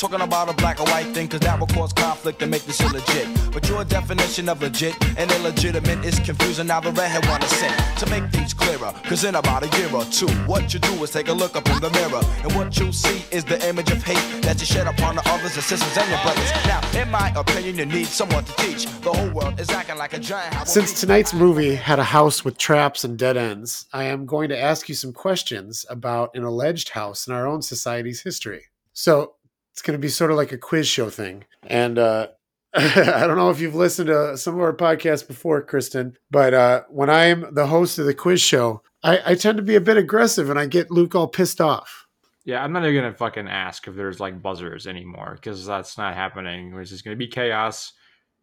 talking 0.00 0.22
about 0.22 0.48
a 0.48 0.54
black 0.54 0.80
or 0.80 0.86
white 0.86 1.12
thing, 1.12 1.28
cause 1.28 1.40
that 1.40 1.60
will 1.60 1.66
cause 1.66 1.92
conflict 1.92 2.40
and 2.40 2.50
make 2.50 2.62
this 2.62 2.80
illegit. 2.80 3.52
But 3.52 3.68
your 3.68 3.84
definition 3.84 4.48
of 4.48 4.62
legit 4.62 4.96
and 5.18 5.30
illegitimate 5.32 6.02
is 6.06 6.18
confusing. 6.20 6.68
Now 6.68 6.80
the 6.80 6.90
redhead 6.92 7.26
wanna 7.26 7.46
sing 7.46 7.72
to 7.98 8.06
make 8.08 8.24
things 8.30 8.54
clearer. 8.54 8.94
Cause 9.04 9.24
in 9.24 9.34
about 9.34 9.62
a 9.62 9.78
year 9.78 9.94
or 9.94 10.04
two, 10.06 10.28
what 10.48 10.72
you 10.72 10.80
do 10.80 10.92
is 11.04 11.10
take 11.10 11.28
a 11.28 11.32
look 11.34 11.54
up 11.54 11.68
in 11.68 11.80
the 11.80 11.90
mirror. 11.90 12.22
And 12.42 12.50
what 12.54 12.78
you'll 12.78 12.94
see 12.94 13.22
is 13.30 13.44
the 13.44 13.58
image 13.68 13.90
of 13.90 14.02
hate 14.02 14.42
that 14.42 14.58
you 14.58 14.64
shed 14.64 14.86
upon 14.86 15.16
the 15.16 15.28
others, 15.28 15.54
the 15.54 15.60
sisters, 15.60 15.94
and 15.98 16.08
your 16.08 16.22
brothers. 16.22 16.50
Now, 16.64 16.80
in 16.98 17.10
my 17.10 17.30
opinion, 17.36 17.76
you 17.76 17.84
need 17.84 18.06
someone 18.06 18.44
to 18.44 18.52
teach. 18.56 18.86
The 19.02 19.12
whole 19.12 19.30
world 19.34 19.60
is 19.60 19.68
acting 19.68 19.98
like 19.98 20.14
a 20.14 20.18
giant. 20.18 20.66
Since 20.66 20.98
tonight's 20.98 21.34
movie 21.34 21.74
had 21.74 21.98
a 21.98 22.04
house 22.04 22.42
with 22.42 22.56
traps 22.56 23.04
and 23.04 23.18
dead 23.18 23.36
ends, 23.36 23.84
I 23.92 24.04
am 24.04 24.24
going 24.24 24.48
to 24.48 24.58
ask 24.58 24.88
you 24.88 24.94
some 24.94 25.12
questions 25.12 25.84
about 25.90 26.34
an 26.34 26.44
alleged 26.44 26.88
house 26.88 27.26
in 27.26 27.34
our 27.34 27.46
own 27.46 27.60
society's 27.60 28.22
history. 28.22 28.62
So, 28.92 29.34
it's 29.72 29.82
going 29.82 29.98
to 29.98 30.02
be 30.02 30.08
sort 30.08 30.30
of 30.30 30.36
like 30.36 30.52
a 30.52 30.58
quiz 30.58 30.86
show 30.86 31.10
thing. 31.10 31.44
And 31.66 31.98
uh, 31.98 32.28
I 32.74 33.26
don't 33.26 33.36
know 33.36 33.50
if 33.50 33.60
you've 33.60 33.74
listened 33.74 34.08
to 34.08 34.36
some 34.36 34.54
of 34.54 34.60
our 34.60 34.74
podcasts 34.74 35.26
before, 35.26 35.62
Kristen, 35.62 36.16
but 36.30 36.54
uh, 36.54 36.82
when 36.88 37.10
I'm 37.10 37.52
the 37.54 37.66
host 37.66 37.98
of 37.98 38.06
the 38.06 38.14
quiz 38.14 38.40
show, 38.40 38.82
I, 39.02 39.32
I 39.32 39.34
tend 39.34 39.56
to 39.56 39.62
be 39.62 39.76
a 39.76 39.80
bit 39.80 39.96
aggressive 39.96 40.50
and 40.50 40.58
I 40.58 40.66
get 40.66 40.90
Luke 40.90 41.14
all 41.14 41.28
pissed 41.28 41.60
off. 41.60 42.06
Yeah, 42.44 42.64
I'm 42.64 42.72
not 42.72 42.84
even 42.84 43.02
gonna 43.02 43.14
fucking 43.14 43.48
ask 43.48 43.86
if 43.86 43.94
there's 43.94 44.18
like 44.18 44.42
buzzers 44.42 44.86
anymore 44.86 45.34
because 45.34 45.64
that's 45.66 45.98
not 45.98 46.14
happening. 46.14 46.74
It's 46.76 46.90
just 46.90 47.04
gonna 47.04 47.16
be 47.16 47.28
chaos 47.28 47.92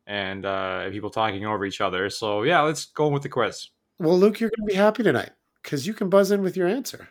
and 0.05 0.45
uh, 0.45 0.89
people 0.91 1.09
talking 1.09 1.45
over 1.45 1.65
each 1.65 1.81
other. 1.81 2.09
So 2.09 2.43
yeah, 2.43 2.61
let's 2.61 2.85
go 2.85 3.07
with 3.07 3.23
the 3.23 3.29
quiz. 3.29 3.69
Well, 3.99 4.17
Luke, 4.17 4.39
you're 4.39 4.51
gonna 4.55 4.67
be 4.67 4.75
happy 4.75 5.03
tonight 5.03 5.31
because 5.63 5.87
you 5.87 5.93
can 5.93 6.09
buzz 6.09 6.31
in 6.31 6.41
with 6.41 6.55
your 6.55 6.67
answer. 6.67 7.09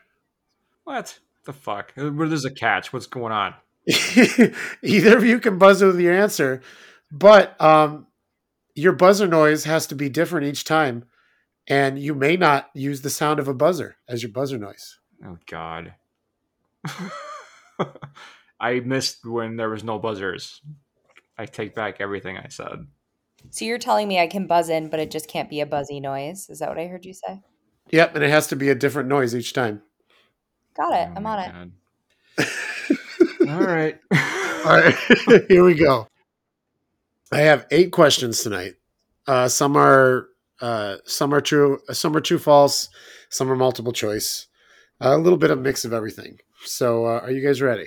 What 0.85 1.19
the 1.45 1.53
fuck? 1.53 1.93
There's 1.97 2.45
a 2.45 2.51
catch. 2.51 2.93
What's 2.93 3.07
going 3.07 3.33
on? 3.33 3.55
Either 4.82 5.16
of 5.16 5.24
you 5.24 5.39
can 5.39 5.59
buzz 5.59 5.82
with 5.82 6.01
your 6.01 6.14
answer, 6.14 6.61
but 7.12 7.61
um, 7.61 8.07
your 8.74 8.93
buzzer 8.93 9.28
noise 9.28 9.64
has 9.64 9.87
to 9.89 9.95
be 9.95 10.09
different 10.09 10.47
each 10.47 10.64
time, 10.64 11.05
and 11.68 11.99
you 11.99 12.14
may 12.14 12.37
not 12.37 12.70
use 12.74 13.03
the 13.03 13.11
sound 13.11 13.39
of 13.39 13.49
a 13.49 13.55
buzzer 13.55 13.97
as 14.09 14.22
your 14.22 14.32
buzzer 14.32 14.59
noise. 14.59 14.99
Oh 15.24 15.39
God! 15.47 15.95
I 18.61 18.80
missed 18.80 19.24
when 19.24 19.57
there 19.57 19.70
was 19.70 19.84
no 19.84 19.99
buzzers. 19.99 20.61
I 21.39 21.47
take 21.47 21.74
back 21.74 22.01
everything 22.01 22.37
I 22.39 22.49
said. 22.49 22.87
So 23.51 23.64
you're 23.64 23.78
telling 23.78 24.09
me 24.09 24.18
I 24.18 24.26
can 24.26 24.47
buzz 24.47 24.68
in, 24.68 24.89
but 24.89 25.01
it 25.01 25.11
just 25.11 25.28
can't 25.28 25.51
be 25.51 25.61
a 25.61 25.66
buzzy 25.66 26.01
noise? 26.01 26.49
Is 26.51 26.59
that 26.59 26.68
what 26.68 26.78
I 26.78 26.87
heard 26.87 27.05
you 27.05 27.14
say? 27.14 27.41
Yep, 27.91 28.16
and 28.16 28.24
it 28.24 28.30
has 28.30 28.49
to 28.49 28.57
be 28.57 28.70
a 28.70 28.74
different 28.74 29.09
noise 29.09 29.34
each 29.34 29.53
time. 29.53 29.82
Got 30.76 30.93
it. 30.95 31.09
Oh 31.11 31.12
I'm 31.16 31.26
on 31.26 31.51
God. 31.51 31.72
it. 32.39 32.49
All 33.49 33.61
right. 33.61 33.99
All 34.67 34.73
right, 34.73 34.97
here 35.49 35.63
we 35.63 35.75
go. 35.75 36.09
I 37.31 37.41
have 37.41 37.67
eight 37.71 37.93
questions 37.93 38.43
tonight. 38.43 38.75
Uh, 39.27 39.47
some 39.47 39.77
are 39.77 40.29
uh, 40.61 40.97
some 41.05 41.33
are 41.33 41.41
true, 41.41 41.79
some 41.93 42.17
are 42.17 42.21
true, 42.21 42.39
false, 42.39 42.89
some 43.29 43.51
are 43.51 43.57
multiple 43.57 43.93
choice. 43.93 44.49
a 45.01 45.19
little 45.19 45.39
bit 45.39 45.53
of 45.53 45.61
mix 45.61 45.85
of 45.85 45.93
everything. 45.93 46.39
So, 46.65 47.07
uh, 47.07 47.21
are 47.21 47.31
you 47.31 47.47
guys 47.47 47.63
ready? 47.63 47.87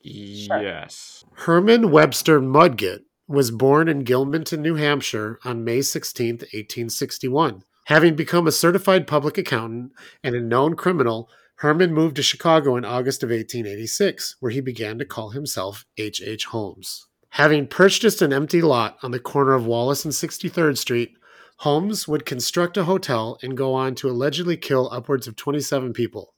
Yes. 0.00 1.24
Herman 1.34 1.90
Webster 1.90 2.40
Mudgett 2.40 3.04
was 3.28 3.50
born 3.50 3.88
in 3.88 4.04
Gilmanton, 4.04 4.60
New 4.60 4.76
Hampshire 4.76 5.38
on 5.44 5.64
May 5.64 5.82
16, 5.82 6.38
1861. 6.38 7.62
Having 7.84 8.16
become 8.16 8.46
a 8.46 8.52
certified 8.52 9.06
public 9.06 9.38
accountant 9.38 9.92
and 10.24 10.34
a 10.34 10.40
known 10.40 10.74
criminal, 10.74 11.28
Herman 11.58 11.92
moved 11.92 12.14
to 12.16 12.22
Chicago 12.22 12.76
in 12.76 12.84
August 12.84 13.24
of 13.24 13.30
1886, 13.30 14.36
where 14.38 14.52
he 14.52 14.60
began 14.60 14.96
to 14.98 15.04
call 15.04 15.30
himself 15.30 15.84
H. 15.96 16.22
H. 16.24 16.44
Holmes. 16.44 17.08
Having 17.30 17.66
purchased 17.66 18.22
an 18.22 18.32
empty 18.32 18.62
lot 18.62 18.96
on 19.02 19.10
the 19.10 19.18
corner 19.18 19.54
of 19.54 19.66
Wallace 19.66 20.04
and 20.04 20.14
63rd 20.14 20.78
Street, 20.78 21.14
Holmes 21.56 22.06
would 22.06 22.24
construct 22.24 22.76
a 22.76 22.84
hotel 22.84 23.38
and 23.42 23.56
go 23.56 23.74
on 23.74 23.96
to 23.96 24.08
allegedly 24.08 24.56
kill 24.56 24.88
upwards 24.92 25.26
of 25.26 25.34
27 25.34 25.92
people. 25.92 26.32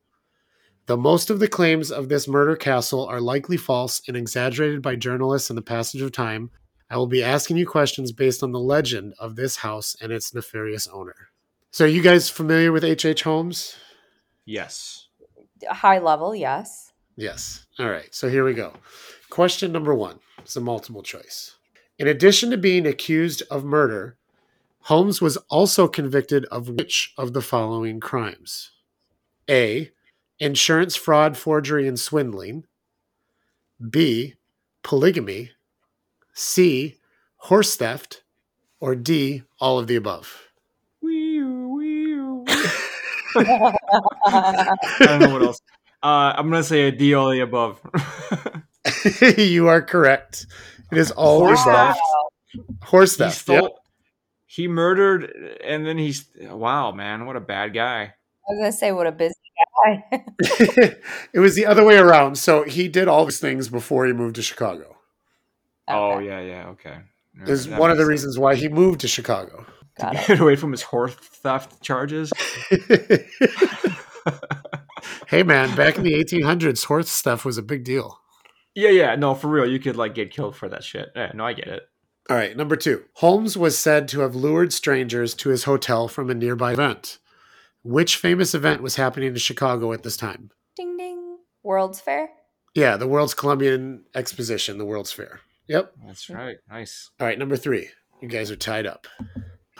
Though 0.86 0.96
most 0.96 1.28
of 1.28 1.38
the 1.38 1.48
claims 1.48 1.92
of 1.92 2.08
this 2.08 2.26
murder 2.26 2.56
castle 2.56 3.04
are 3.06 3.20
likely 3.20 3.58
false 3.58 4.00
and 4.08 4.16
exaggerated 4.16 4.80
by 4.80 4.96
journalists 4.96 5.50
in 5.50 5.56
the 5.56 5.60
passage 5.60 6.00
of 6.00 6.12
time, 6.12 6.50
I 6.88 6.96
will 6.96 7.06
be 7.06 7.22
asking 7.22 7.58
you 7.58 7.66
questions 7.66 8.10
based 8.10 8.42
on 8.42 8.52
the 8.52 8.58
legend 8.58 9.12
of 9.20 9.36
this 9.36 9.56
house 9.56 9.94
and 10.00 10.10
its 10.10 10.32
nefarious 10.32 10.88
owner. 10.88 11.28
So, 11.70 11.84
are 11.84 11.88
you 11.88 12.00
guys 12.00 12.30
familiar 12.30 12.72
with 12.72 12.84
H.H. 12.84 13.04
H. 13.04 13.22
Holmes? 13.24 13.76
Yes. 14.46 14.99
High 15.68 15.98
level, 15.98 16.34
yes. 16.34 16.92
Yes. 17.16 17.66
All 17.78 17.90
right. 17.90 18.14
So, 18.14 18.28
here 18.28 18.44
we 18.44 18.54
go. 18.54 18.72
Question 19.30 19.72
number 19.72 19.94
one 19.94 20.18
it's 20.38 20.56
a 20.56 20.60
multiple 20.60 21.02
choice. 21.02 21.56
In 21.98 22.08
addition 22.08 22.50
to 22.50 22.56
being 22.56 22.86
accused 22.86 23.42
of 23.50 23.64
murder, 23.64 24.16
Holmes 24.84 25.20
was 25.20 25.36
also 25.48 25.86
convicted 25.86 26.46
of 26.46 26.68
which 26.68 27.12
of 27.18 27.32
the 27.34 27.42
following 27.42 28.00
crimes? 28.00 28.70
A. 29.48 29.90
Insurance 30.38 30.96
fraud, 30.96 31.36
forgery, 31.36 31.86
and 31.86 32.00
swindling. 32.00 32.64
B. 33.90 34.34
Polygamy. 34.82 35.50
C. 36.32 36.98
Horse 37.36 37.76
theft. 37.76 38.22
Or 38.80 38.94
D. 38.94 39.42
All 39.60 39.78
of 39.78 39.86
the 39.86 39.96
above. 39.96 40.49
I 43.36 43.72
don't 45.00 45.20
know 45.20 45.32
what 45.32 45.42
else. 45.42 45.60
Uh, 46.02 46.32
I'm 46.36 46.50
gonna 46.50 46.62
say 46.62 46.88
a 46.88 46.92
D 46.92 47.14
all 47.14 47.30
the 47.30 47.40
above. 47.40 47.80
you 49.38 49.68
are 49.68 49.82
correct. 49.82 50.46
It 50.90 50.98
is 50.98 51.10
all 51.10 51.40
Horse 51.40 51.60
of 51.60 51.64
the 51.66 51.70
above. 51.70 51.94
theft? 51.94 52.00
Horse 52.84 53.16
he 53.16 53.24
theft. 53.24 53.36
stole. 53.36 53.80
He 54.46 54.66
murdered, 54.66 55.58
and 55.64 55.86
then 55.86 55.98
he's 55.98 56.26
wow, 56.40 56.90
man, 56.92 57.26
what 57.26 57.36
a 57.36 57.40
bad 57.40 57.74
guy. 57.74 58.02
I 58.02 58.12
was 58.48 58.58
gonna 58.58 58.72
say 58.72 58.92
what 58.92 59.06
a 59.06 59.12
busy 59.12 59.34
guy. 59.84 60.04
it 61.32 61.38
was 61.38 61.54
the 61.54 61.66
other 61.66 61.84
way 61.84 61.98
around. 61.98 62.36
So 62.36 62.64
he 62.64 62.88
did 62.88 63.06
all 63.06 63.24
these 63.26 63.38
things 63.38 63.68
before 63.68 64.06
he 64.06 64.12
moved 64.12 64.36
to 64.36 64.42
Chicago. 64.42 64.96
Oh 65.86 66.18
yeah, 66.18 66.40
yeah, 66.40 66.68
okay. 66.68 66.96
All 67.42 67.48
Is 67.48 67.68
one 67.68 67.90
of 67.90 67.96
the 67.96 68.04
makes 68.04 68.10
reasons 68.10 68.38
why 68.38 68.54
he 68.54 68.68
moved 68.68 69.00
to 69.00 69.08
Chicago. 69.08 69.66
Got 70.00 70.14
sense. 70.14 70.24
it. 70.24 70.28
Get 70.28 70.40
away 70.40 70.56
from 70.56 70.72
his 70.72 70.82
horse 70.82 71.14
theft 71.14 71.82
charges. 71.82 72.32
hey 75.28 75.42
man, 75.42 75.74
back 75.76 75.96
in 75.96 76.04
the 76.04 76.12
1800s, 76.12 76.84
horse 76.84 77.10
stuff 77.10 77.44
was 77.44 77.58
a 77.58 77.62
big 77.62 77.84
deal. 77.84 78.20
yeah, 78.74 78.90
yeah, 78.90 79.14
no, 79.16 79.34
for 79.34 79.48
real, 79.48 79.68
you 79.68 79.78
could 79.78 79.96
like 79.96 80.14
get 80.14 80.30
killed 80.30 80.56
for 80.56 80.68
that 80.68 80.84
shit. 80.84 81.10
Yeah, 81.16 81.32
no, 81.34 81.46
I 81.46 81.52
get 81.52 81.68
it. 81.68 81.82
All 82.28 82.36
right, 82.36 82.56
number 82.56 82.76
two. 82.76 83.04
Holmes 83.14 83.56
was 83.56 83.78
said 83.78 84.06
to 84.08 84.20
have 84.20 84.34
lured 84.34 84.72
strangers 84.72 85.34
to 85.34 85.48
his 85.48 85.64
hotel 85.64 86.06
from 86.06 86.30
a 86.30 86.34
nearby 86.34 86.72
event. 86.72 87.18
Which 87.82 88.16
famous 88.16 88.54
event 88.54 88.82
was 88.82 88.96
happening 88.96 89.30
in 89.30 89.36
Chicago 89.36 89.92
at 89.92 90.02
this 90.02 90.16
time? 90.16 90.50
Ding 90.76 90.96
ding. 90.96 91.38
World's 91.62 92.00
Fair. 92.00 92.30
Yeah, 92.74 92.96
the 92.96 93.08
World's 93.08 93.34
Columbian 93.34 94.04
Exposition, 94.14 94.78
the 94.78 94.84
World's 94.84 95.10
Fair. 95.10 95.40
Yep. 95.66 95.92
That's 96.06 96.30
right. 96.30 96.56
Nice. 96.68 97.10
All 97.18 97.26
right, 97.26 97.38
number 97.38 97.56
three. 97.56 97.88
You 98.20 98.28
guys 98.28 98.50
are 98.50 98.56
tied 98.56 98.86
up. 98.86 99.06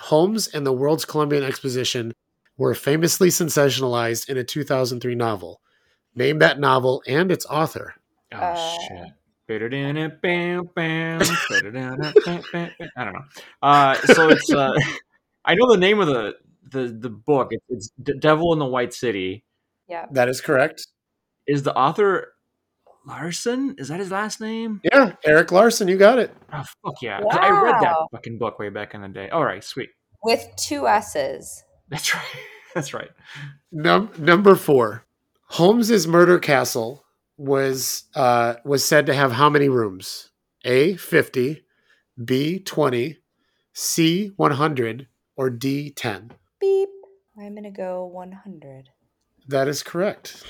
Holmes 0.01 0.49
and 0.49 0.67
the 0.67 0.73
World's 0.73 1.05
Columbian 1.05 1.45
Exposition 1.45 2.13
were 2.57 2.75
famously 2.75 3.29
sensationalized 3.29 4.29
in 4.29 4.37
a 4.39 4.45
2003 4.45 5.15
novel. 5.15 5.61
Name 6.15 6.39
that 6.41 6.59
novel 6.59 7.03
and 7.07 7.31
its 7.31 7.45
author. 7.47 7.95
Oh 8.33 8.37
Uh, 8.39 8.79
shit. 8.89 9.13
Bam, 12.27 12.41
bam. 12.53 12.87
I 12.97 13.05
don't 13.05 13.13
know. 13.15 13.25
Uh, 13.63 13.95
so 14.15 14.29
it's 14.29 14.53
uh, 14.53 14.73
I 15.45 15.55
know 15.55 15.71
the 15.71 15.77
name 15.79 16.01
of 16.01 16.07
the 16.07 16.35
the 16.71 16.87
the 16.89 17.11
book. 17.11 17.49
It's, 17.51 17.91
it's 17.99 18.19
Devil 18.21 18.53
in 18.53 18.59
the 18.59 18.67
White 18.67 18.95
City. 18.95 19.45
Yeah. 19.89 20.07
That 20.13 20.29
is 20.29 20.41
correct. 20.41 20.87
Is 21.47 21.63
the 21.65 21.75
author 21.75 22.33
Larson? 23.07 23.75
Is 23.79 23.89
that 23.89 23.99
his 24.01 24.11
last 24.11 24.41
name? 24.41 24.81
Yeah, 24.93 25.13
Erik 25.25 25.53
Larson, 25.53 25.89
you 25.89 25.97
got 25.97 26.19
it. 26.19 26.35
Oh 26.53 26.65
fuck 26.85 27.01
yeah! 27.03 27.21
'Cause 27.21 27.39
I 27.41 27.51
read 27.51 27.81
that 27.81 27.97
fucking 28.13 28.39
book 28.39 28.59
way 28.59 28.69
back 28.69 28.95
in 28.95 29.03
the 29.03 29.09
day. 29.09 29.29
All 29.31 29.45
right, 29.45 29.63
sweet. 29.65 29.91
With 30.23 30.47
two 30.57 30.87
S's. 30.87 31.65
That's 31.89 32.15
right. 32.15 32.25
That's 32.75 32.95
right. 32.95 33.11
Num- 33.73 34.13
number 34.19 34.55
four. 34.55 35.05
Holmes's 35.47 36.07
murder 36.07 36.39
castle 36.39 37.05
was 37.37 38.05
uh, 38.15 38.55
was 38.65 38.85
said 38.85 39.07
to 39.07 39.15
have 39.15 39.33
how 39.33 39.49
many 39.51 39.69
rooms? 39.69 40.31
A 40.65 40.97
fifty, 40.97 41.65
B 42.23 42.59
twenty, 42.61 43.17
C 43.73 44.33
one 44.37 44.53
hundred, 44.53 45.09
or 45.37 45.49
D 45.51 45.91
ten. 45.91 46.33
Beep. 46.61 46.89
I'm 47.39 47.55
gonna 47.55 47.71
go 47.71 48.05
100. 48.05 48.91
That 49.49 49.67
is 49.67 49.83
correct. 49.83 50.45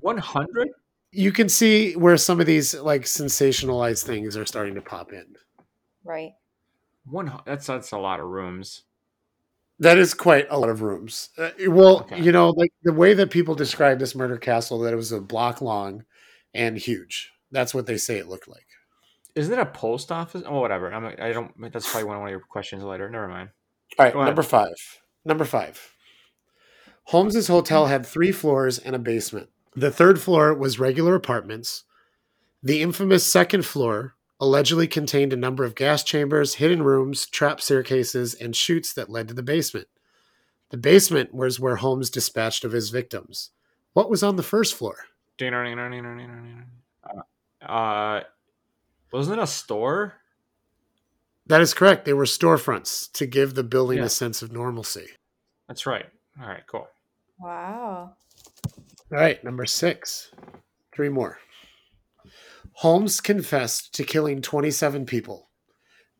One 0.00 0.18
hundred. 0.18 0.68
You 1.12 1.30
can 1.30 1.48
see 1.48 1.94
where 1.94 2.16
some 2.16 2.40
of 2.40 2.46
these 2.46 2.74
like 2.74 3.02
sensationalized 3.02 4.04
things 4.04 4.36
are 4.36 4.46
starting 4.46 4.74
to 4.76 4.80
pop 4.80 5.12
in. 5.12 5.36
Right. 6.04 6.32
One. 7.04 7.32
That's 7.44 7.66
that's 7.66 7.92
a 7.92 7.98
lot 7.98 8.18
of 8.20 8.26
rooms. 8.26 8.82
That 9.78 9.98
is 9.98 10.14
quite 10.14 10.46
a 10.48 10.58
lot 10.58 10.68
of 10.70 10.80
rooms. 10.80 11.30
Uh, 11.36 11.50
well, 11.68 12.00
Okay. 12.02 12.20
you 12.22 12.30
know, 12.32 12.50
like 12.50 12.72
the 12.82 12.92
way 12.92 13.14
that 13.14 13.30
people 13.30 13.54
describe 13.54 13.98
this 13.98 14.14
murder 14.14 14.36
castle, 14.36 14.78
that 14.80 14.92
it 14.92 14.96
was 14.96 15.10
a 15.12 15.20
block 15.20 15.60
long 15.60 16.04
and 16.54 16.78
huge. 16.78 17.30
That's 17.50 17.74
what 17.74 17.86
they 17.86 17.96
say 17.96 18.18
it 18.18 18.28
looked 18.28 18.48
like. 18.48 18.66
Isn't 19.34 19.52
it 19.52 19.58
a 19.58 19.66
post 19.66 20.12
office? 20.12 20.42
Oh, 20.46 20.60
whatever. 20.60 20.92
I'm. 20.92 21.04
I 21.06 21.32
don't. 21.32 21.52
That's 21.72 21.90
probably 21.90 22.08
one 22.08 22.22
of 22.22 22.30
your 22.30 22.40
questions 22.40 22.82
later. 22.84 23.10
Never 23.10 23.28
mind. 23.28 23.50
All 23.98 24.04
right, 24.06 24.12
Go 24.12 24.20
ahead. 24.20 24.28
number 24.28 24.42
five. 24.42 24.74
Number 25.24 25.44
five. 25.44 25.92
Holmes's 27.04 27.48
hotel 27.48 27.86
had 27.86 28.06
three 28.06 28.30
floors 28.32 28.78
and 28.78 28.94
a 28.94 28.98
basement. 28.98 29.48
The 29.74 29.90
third 29.90 30.20
floor 30.20 30.54
was 30.54 30.78
regular 30.78 31.14
apartments. 31.14 31.84
The 32.62 32.82
infamous 32.82 33.26
second 33.26 33.64
floor 33.64 34.14
allegedly 34.40 34.86
contained 34.86 35.32
a 35.32 35.36
number 35.36 35.64
of 35.64 35.74
gas 35.74 36.02
chambers, 36.02 36.54
hidden 36.54 36.82
rooms, 36.82 37.26
trap 37.26 37.60
staircases, 37.60 38.34
and 38.34 38.54
chutes 38.54 38.92
that 38.94 39.08
led 39.10 39.28
to 39.28 39.34
the 39.34 39.42
basement. 39.42 39.88
The 40.70 40.76
basement 40.76 41.32
was 41.34 41.60
where 41.60 41.76
Holmes 41.76 42.10
dispatched 42.10 42.64
of 42.64 42.72
his 42.72 42.90
victims. 42.90 43.50
What 43.92 44.10
was 44.10 44.22
on 44.22 44.36
the 44.36 44.42
first 44.42 44.74
floor? 44.74 44.96
Uh, 47.64 48.20
wasn't 49.12 49.38
it 49.38 49.42
a 49.42 49.46
store? 49.46 50.14
That 51.46 51.60
is 51.60 51.74
correct. 51.74 52.04
They 52.04 52.12
were 52.12 52.24
storefronts 52.24 53.10
to 53.12 53.26
give 53.26 53.54
the 53.54 53.64
building 53.64 53.98
Yeah. 53.98 54.04
a 54.04 54.08
sense 54.08 54.42
of 54.42 54.52
normalcy. 54.52 55.08
That's 55.68 55.86
right. 55.86 56.06
All 56.40 56.48
right, 56.48 56.62
cool. 56.66 56.88
Wow. 57.38 58.14
All 59.12 59.18
right, 59.18 59.42
number 59.44 59.66
six. 59.66 60.30
Three 60.94 61.10
more. 61.10 61.38
Holmes 62.76 63.20
confessed 63.20 63.92
to 63.94 64.04
killing 64.04 64.40
27 64.40 65.04
people. 65.04 65.50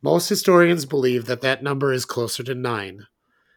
Most 0.03 0.29
historians 0.29 0.85
believe 0.85 1.25
that 1.25 1.41
that 1.41 1.63
number 1.63 1.91
is 1.91 2.05
closer 2.05 2.43
to 2.43 2.53
nine. 2.53 3.07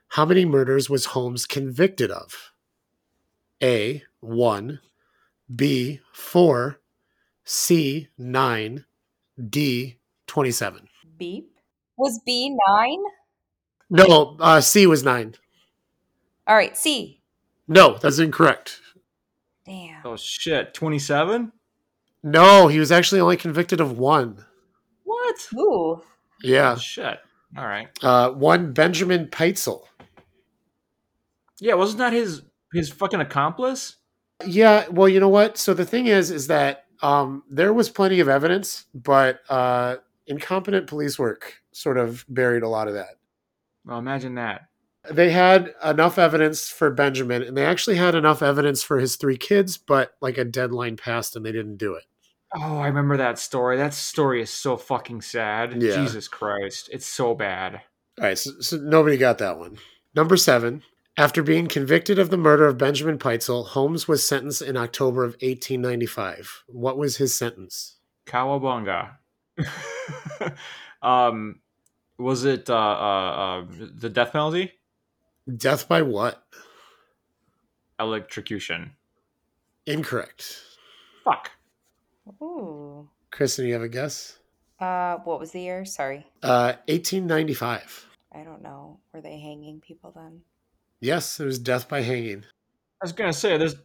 How 0.09 0.25
many 0.25 0.47
murders 0.47 0.89
was 0.89 1.07
Holmes 1.07 1.45
convicted 1.45 2.11
of? 2.11 2.53
A. 3.63 4.05
1. 4.21 4.81
B. 5.55 6.01
4. 6.15 6.81
C. 7.45 8.09
9. 8.17 8.85
D. 9.51 9.97
27. 10.27 10.89
Beep. 11.19 11.51
Was 11.99 12.21
B 12.25 12.57
nine? 12.69 13.03
No, 13.91 14.37
uh, 14.41 14.61
C 14.63 14.87
was 14.87 15.05
9. 15.05 15.35
All 16.47 16.57
right, 16.57 16.77
C. 16.77 17.21
No, 17.69 17.99
that's 17.99 18.19
incorrect. 18.19 18.81
Damn. 19.67 20.01
Oh 20.05 20.17
shit, 20.17 20.73
twenty-seven. 20.73 21.53
No, 22.23 22.69
he 22.69 22.79
was 22.79 22.91
actually 22.93 23.21
only 23.21 23.37
convicted 23.37 23.81
of 23.81 23.99
one. 23.99 24.45
What? 25.05 25.49
Ooh. 25.55 26.03
Yeah. 26.43 26.73
Oh, 26.73 26.79
shit. 26.79 27.19
All 27.59 27.67
right. 27.67 27.89
Uh, 28.03 28.31
one 28.31 28.73
Benjamin 28.73 29.27
Pitezel. 29.27 29.83
Yeah, 31.61 31.75
wasn't 31.75 31.99
that 31.99 32.13
his 32.13 32.43
his 32.73 32.91
fucking 32.91 33.21
accomplice? 33.21 33.97
Yeah, 34.45 34.87
well, 34.89 35.09
you 35.09 35.19
know 35.21 35.29
what? 35.29 35.59
So 35.59 35.75
the 35.75 35.85
thing 35.87 36.07
is, 36.07 36.31
is 36.31 36.47
that 36.47 36.85
Um, 37.03 37.43
there 37.51 37.75
was 37.75 37.91
plenty 37.91 38.21
of 38.21 38.29
evidence, 38.29 38.87
but 38.95 39.41
uh, 39.51 39.97
incompetent 40.27 40.87
police 40.87 41.19
work 41.19 41.63
sort 41.73 41.99
of 41.99 42.25
buried 42.29 42.63
a 42.63 42.69
lot 42.69 42.89
of 42.89 42.95
that. 42.95 43.19
Well, 43.85 43.99
imagine 43.99 44.35
that. 44.37 44.69
They 45.11 45.31
had 45.31 45.75
enough 45.85 46.19
evidence 46.19 46.69
for 46.69 46.91
Benjamin, 46.91 47.43
and 47.43 47.57
they 47.57 47.65
actually 47.65 47.97
had 47.97 48.15
enough 48.15 48.43
evidence 48.43 48.83
for 48.83 48.99
his 48.99 49.17
three 49.17 49.37
kids, 49.37 49.79
but 49.79 50.15
like 50.21 50.39
a 50.39 50.45
deadline 50.45 50.97
passed 50.97 51.37
and 51.37 51.45
they 51.45 51.53
didn't 51.53 51.77
do 51.77 51.95
it. 51.95 52.05
Oh, 52.55 52.79
I 52.79 52.87
remember 52.87 53.17
that 53.17 53.39
story. 53.39 53.77
That 53.77 53.95
story 53.95 54.41
is 54.41 54.51
so 54.51 54.77
fucking 54.77 55.21
sad. 55.23 55.83
Yeah. 55.83 55.97
Jesus 55.97 56.29
Christ. 56.29 56.89
It's 56.93 57.07
so 57.07 57.35
bad. 57.35 57.83
All 58.19 58.27
right, 58.27 58.39
so, 58.39 58.53
so 58.61 58.77
nobody 58.77 59.17
got 59.17 59.39
that 59.39 59.59
one. 59.59 59.79
Number 60.15 60.37
seven. 60.37 60.83
After 61.19 61.43
being 61.43 61.67
convicted 61.67 62.19
of 62.19 62.29
the 62.29 62.37
murder 62.37 62.67
of 62.67 62.77
Benjamin 62.77 63.19
Pitezel, 63.19 63.69
Holmes 63.69 64.07
was 64.07 64.27
sentenced 64.27 64.61
in 64.61 64.77
October 64.77 65.25
of 65.25 65.33
1895. 65.33 66.65
What 66.67 66.99
was 66.99 67.17
his 67.17 67.37
sentence? 67.37 67.97
Cowabunga. 68.27 69.13
um, 71.03 71.61
was 72.19 72.45
it 72.45 72.69
uh, 72.69 72.75
uh, 72.75 73.31
uh, 73.31 73.65
the 73.95 74.11
death 74.11 74.33
penalty? 74.33 74.73
Death 75.55 75.89
by 75.89 76.03
what? 76.03 76.43
Electrocution. 78.01 78.93
Incorrect. 79.87 80.61
Fuck. 81.25 81.51
Ooh. 82.43 83.09
Kristen, 83.31 83.67
you 83.67 83.73
have 83.75 83.83
a 83.83 83.89
guess? 83.89 84.39
Uh, 84.81 85.17
what 85.19 85.39
was 85.41 85.53
the 85.53 85.61
year? 85.61 85.85
Sorry, 85.85 86.27
Uh, 86.43 86.75
1895. 86.89 88.07
I 88.35 88.43
don't 88.43 88.63
know. 88.63 88.99
Were 89.15 89.21
they 89.23 89.39
hanging 89.39 89.81
people 89.81 90.13
then? 90.15 90.43
Yes, 91.01 91.41
it 91.41 91.45
was 91.47 91.59
death 91.59 91.89
by 91.89 92.03
hanging. 92.03 92.41
I 93.01 93.05
was 93.05 93.13
gonna 93.13 93.33
say, 93.33 93.57
there's 93.57 93.77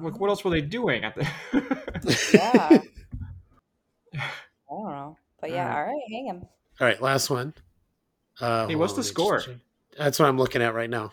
like, 0.00 0.18
what 0.18 0.30
else 0.30 0.44
were 0.44 0.50
they 0.50 0.60
doing 0.62 1.04
at 1.04 1.14
the? 1.14 1.26
Yeah. 2.32 2.78
I 4.14 4.30
don't 4.70 4.90
know, 4.90 5.16
but 5.40 5.50
yeah. 5.50 5.68
Alright. 5.74 5.76
All 5.88 5.92
right, 5.94 6.02
hang 6.10 6.26
him. 6.26 6.46
All 6.80 6.86
right, 6.86 7.02
last 7.02 7.28
one. 7.28 7.52
Uh, 8.40 8.68
Hey, 8.68 8.74
what's 8.76 8.92
on, 8.92 8.96
the 8.96 9.02
let 9.02 9.02
me 9.02 9.02
just 9.02 9.08
score? 9.08 9.38
check. 9.40 9.56
That's 9.98 10.18
what 10.18 10.28
I'm 10.28 10.38
looking 10.38 10.62
at 10.62 10.74
right 10.74 10.88
now. 10.88 11.12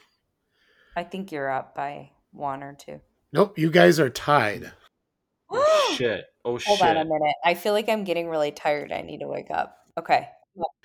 I 0.96 1.04
think 1.04 1.32
you're 1.32 1.52
up 1.52 1.76
by 1.76 2.12
one 2.32 2.64
or 2.64 2.74
two. 2.74 3.02
Nope, 3.34 3.58
you 3.58 3.70
guys 3.70 4.00
are 4.00 4.10
tied. 4.10 4.72
oh 5.50 5.96
shit! 5.98 6.26
Oh 6.46 6.58
shit. 6.58 6.68
Hold 6.68 6.82
on 6.82 6.98
a 6.98 7.06
minute. 7.06 7.36
I 7.44 7.54
feel 7.54 7.74
like 7.74 7.90
I'm 7.90 8.04
getting 8.04 8.30
really 8.30 8.52
tired. 8.52 8.92
I 8.92 9.02
need 9.02 9.20
to 9.20 9.28
wake 9.28 9.52
up. 9.52 9.78
Okay. 9.98 10.30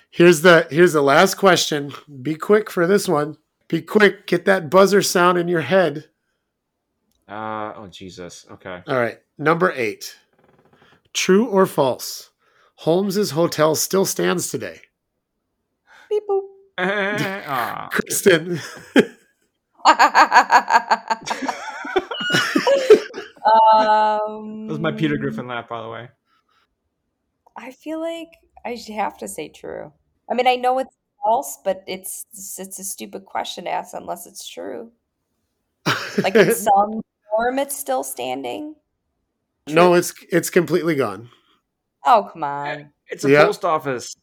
Here's 0.09 0.41
the 0.41 0.67
here's 0.69 0.91
the 0.91 1.01
last 1.01 1.35
question. 1.35 1.93
Be 2.21 2.35
quick 2.35 2.69
for 2.69 2.85
this 2.85 3.07
one. 3.07 3.37
Be 3.69 3.81
quick. 3.81 4.27
Get 4.27 4.43
that 4.45 4.69
buzzer 4.69 5.01
sound 5.01 5.37
in 5.37 5.47
your 5.47 5.61
head. 5.61 6.09
Uh 7.29 7.73
oh 7.77 7.87
Jesus. 7.89 8.45
Okay. 8.51 8.81
All 8.87 8.99
right, 8.99 9.19
number 9.37 9.71
eight. 9.71 10.17
True 11.13 11.47
or 11.47 11.65
false? 11.65 12.31
Holmes's 12.75 13.31
hotel 13.31 13.75
still 13.75 14.05
stands 14.05 14.49
today. 14.49 14.81
Beep 16.09 16.23
boop. 16.27 16.50
Ah. 16.77 17.89
Kristen, 17.91 18.59
um, 19.83 19.85
That 23.45 24.67
was 24.73 24.79
my 24.79 24.91
Peter 24.91 25.17
Griffin 25.17 25.47
laugh, 25.47 25.69
by 25.69 25.81
the 25.81 25.89
way. 25.89 26.09
I 27.57 27.71
feel 27.71 27.99
like 27.99 28.29
I 28.65 28.75
should 28.75 28.95
have 28.95 29.17
to 29.19 29.27
say 29.27 29.49
true. 29.49 29.91
I 30.29 30.33
mean, 30.33 30.47
I 30.47 30.55
know 30.55 30.79
it's 30.79 30.95
false, 31.23 31.57
but 31.63 31.83
it's 31.87 32.25
it's 32.57 32.79
a 32.79 32.83
stupid 32.83 33.25
question 33.25 33.65
to 33.65 33.71
ask 33.71 33.93
unless 33.93 34.25
it's 34.25 34.47
true. 34.47 34.91
Like 36.23 36.35
in 36.35 36.53
some 36.55 37.01
form, 37.29 37.59
it's 37.59 37.75
still 37.75 38.03
standing. 38.03 38.75
no, 39.67 39.93
it's 39.93 40.13
it's 40.31 40.49
completely 40.49 40.95
gone. 40.95 41.29
Oh 42.05 42.29
come 42.31 42.43
on! 42.43 42.91
It's 43.09 43.25
a 43.25 43.29
Yeah. 43.29 43.45
post 43.45 43.65
office. 43.65 44.15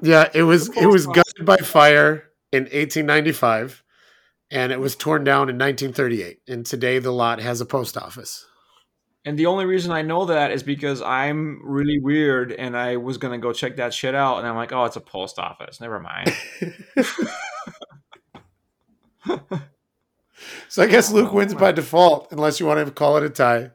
Yeah, 0.00 0.28
it 0.34 0.42
was 0.42 0.68
it 0.76 0.86
was 0.86 1.06
gutted 1.06 1.44
by 1.44 1.56
fire 1.56 2.24
in 2.52 2.64
1895, 2.64 3.82
and 4.50 4.72
it 4.72 4.80
was 4.80 4.96
torn 4.96 5.24
down 5.24 5.48
in 5.48 5.56
1938. 5.56 6.40
And 6.48 6.66
today, 6.66 6.98
the 6.98 7.12
lot 7.12 7.40
has 7.40 7.60
a 7.60 7.66
post 7.66 7.96
office. 7.96 8.46
And 9.26 9.38
the 9.38 9.46
only 9.46 9.64
reason 9.64 9.90
I 9.90 10.02
know 10.02 10.26
that 10.26 10.50
is 10.50 10.62
because 10.62 11.00
I'm 11.00 11.60
really 11.64 11.98
weird 11.98 12.52
and 12.52 12.76
I 12.76 12.98
was 12.98 13.16
gonna 13.16 13.38
go 13.38 13.54
check 13.54 13.76
that 13.76 13.94
shit 13.94 14.14
out 14.14 14.38
and 14.38 14.46
I'm 14.46 14.54
like, 14.54 14.72
oh, 14.72 14.84
it's 14.84 14.96
a 14.96 15.00
post 15.00 15.38
office. 15.38 15.80
Never 15.80 15.98
mind. 15.98 16.34
so 20.68 20.82
I 20.82 20.86
guess 20.86 21.10
Luke 21.10 21.30
oh, 21.32 21.36
wins 21.36 21.54
Oh 21.54 21.58
by 21.58 21.72
default, 21.72 22.30
unless 22.32 22.60
you 22.60 22.66
want 22.66 22.84
to 22.84 22.92
call 22.92 23.16
it 23.16 23.22
a 23.22 23.30
tie. 23.30 23.70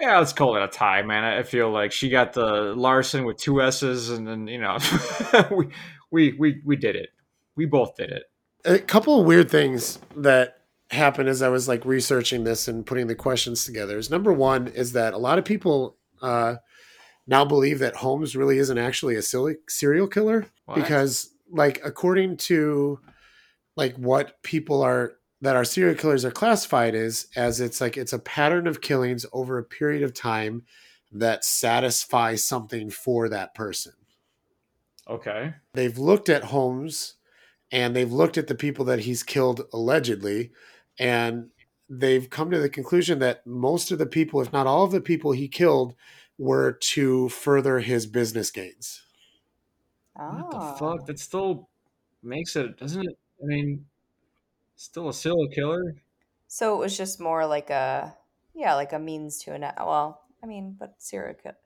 Yeah, 0.00 0.18
let's 0.18 0.32
call 0.32 0.56
it 0.56 0.62
a 0.62 0.68
tie, 0.68 1.02
man. 1.02 1.24
I 1.24 1.42
feel 1.42 1.70
like 1.70 1.92
she 1.92 2.08
got 2.10 2.32
the 2.32 2.74
Larson 2.76 3.24
with 3.24 3.36
two 3.38 3.60
S's 3.62 4.10
and 4.10 4.26
then, 4.26 4.46
you 4.48 4.60
know, 4.60 4.78
we, 5.56 5.68
we 6.10 6.32
we 6.38 6.60
we 6.64 6.76
did 6.76 6.96
it. 6.96 7.10
We 7.56 7.66
both 7.66 7.94
did 7.96 8.10
it. 8.10 8.24
a 8.64 8.78
couple 8.78 9.20
of 9.20 9.26
weird 9.26 9.50
things 9.50 9.98
that 10.16 10.58
happened 10.90 11.28
as 11.28 11.42
I 11.42 11.48
was 11.48 11.66
like 11.68 11.84
researching 11.84 12.44
this 12.44 12.68
and 12.68 12.84
putting 12.84 13.06
the 13.06 13.14
questions 13.14 13.64
together 13.64 13.96
is 13.98 14.10
number 14.10 14.32
one 14.32 14.68
is 14.68 14.92
that 14.92 15.14
a 15.14 15.18
lot 15.18 15.38
of 15.38 15.44
people 15.44 15.96
uh, 16.22 16.56
now 17.26 17.44
believe 17.44 17.78
that 17.78 17.96
Holmes 17.96 18.36
really 18.36 18.58
isn't 18.58 18.78
actually 18.78 19.16
a 19.16 19.22
silly 19.22 19.56
serial 19.68 20.06
killer 20.06 20.46
What? 20.66 20.74
because 20.76 21.30
like 21.50 21.80
according 21.84 22.36
to 22.48 23.00
like 23.76 23.94
what 23.96 24.42
people 24.42 24.82
are 24.82 25.14
that 25.40 25.56
our 25.56 25.64
serial 25.64 25.94
killers 25.96 26.24
are 26.24 26.30
classified 26.30 26.94
as 26.94 27.26
as 27.36 27.60
it's 27.60 27.80
like 27.80 27.96
it's 27.96 28.12
a 28.12 28.18
pattern 28.18 28.66
of 28.66 28.80
killings 28.80 29.26
over 29.32 29.58
a 29.58 29.64
period 29.64 30.02
of 30.02 30.14
time 30.14 30.64
that 31.12 31.44
satisfies 31.44 32.44
something 32.44 32.90
for 32.90 33.28
that 33.28 33.54
person 33.54 33.92
Okay. 35.06 35.54
they've 35.74 35.98
looked 35.98 36.28
at 36.28 36.44
Holmes 36.44 37.14
and 37.72 37.96
they've 37.96 38.12
looked 38.12 38.38
at 38.38 38.48
the 38.48 38.54
people 38.54 38.84
that 38.86 39.00
he's 39.00 39.22
killed 39.22 39.62
allegedly 39.72 40.52
and 40.98 41.50
they've 41.90 42.30
come 42.30 42.50
to 42.50 42.60
the 42.60 42.70
conclusion 42.70 43.18
that 43.20 43.46
most 43.46 43.90
of 43.92 43.98
the 43.98 44.06
people 44.06 44.40
if 44.42 44.52
not 44.52 44.66
all 44.68 44.84
of 44.84 44.92
the 44.92 45.00
people 45.00 45.32
he 45.32 45.48
killed 45.48 45.94
were 46.38 46.72
to 46.72 47.28
further 47.30 47.80
his 47.80 48.06
business 48.06 48.50
gains 48.50 49.02
ah. 50.16 50.36
What 50.36 50.50
the 50.50 50.60
Oh. 50.60 50.74
fuck? 50.78 51.06
That 51.06 51.18
still 51.18 51.70
makes 52.22 52.56
it 52.56 52.76
doesn't 52.78 53.06
it 53.08 53.18
I 53.42 53.46
mean 53.46 53.86
still 54.76 55.08
a 55.08 55.14
serial 55.14 55.48
killer? 55.48 55.96
So 56.48 56.74
it 56.74 56.78
was 56.78 56.96
just 56.96 57.20
more 57.20 57.46
like 57.46 57.70
a 57.70 58.14
yeah, 58.54 58.74
like 58.74 58.92
a 58.92 58.98
means 58.98 59.42
to 59.44 59.52
an 59.52 59.64
end. 59.64 59.74
well. 59.78 60.20
I 60.42 60.46
mean, 60.46 60.76
but 60.78 60.96
serial 60.98 61.34
killer. 61.34 61.56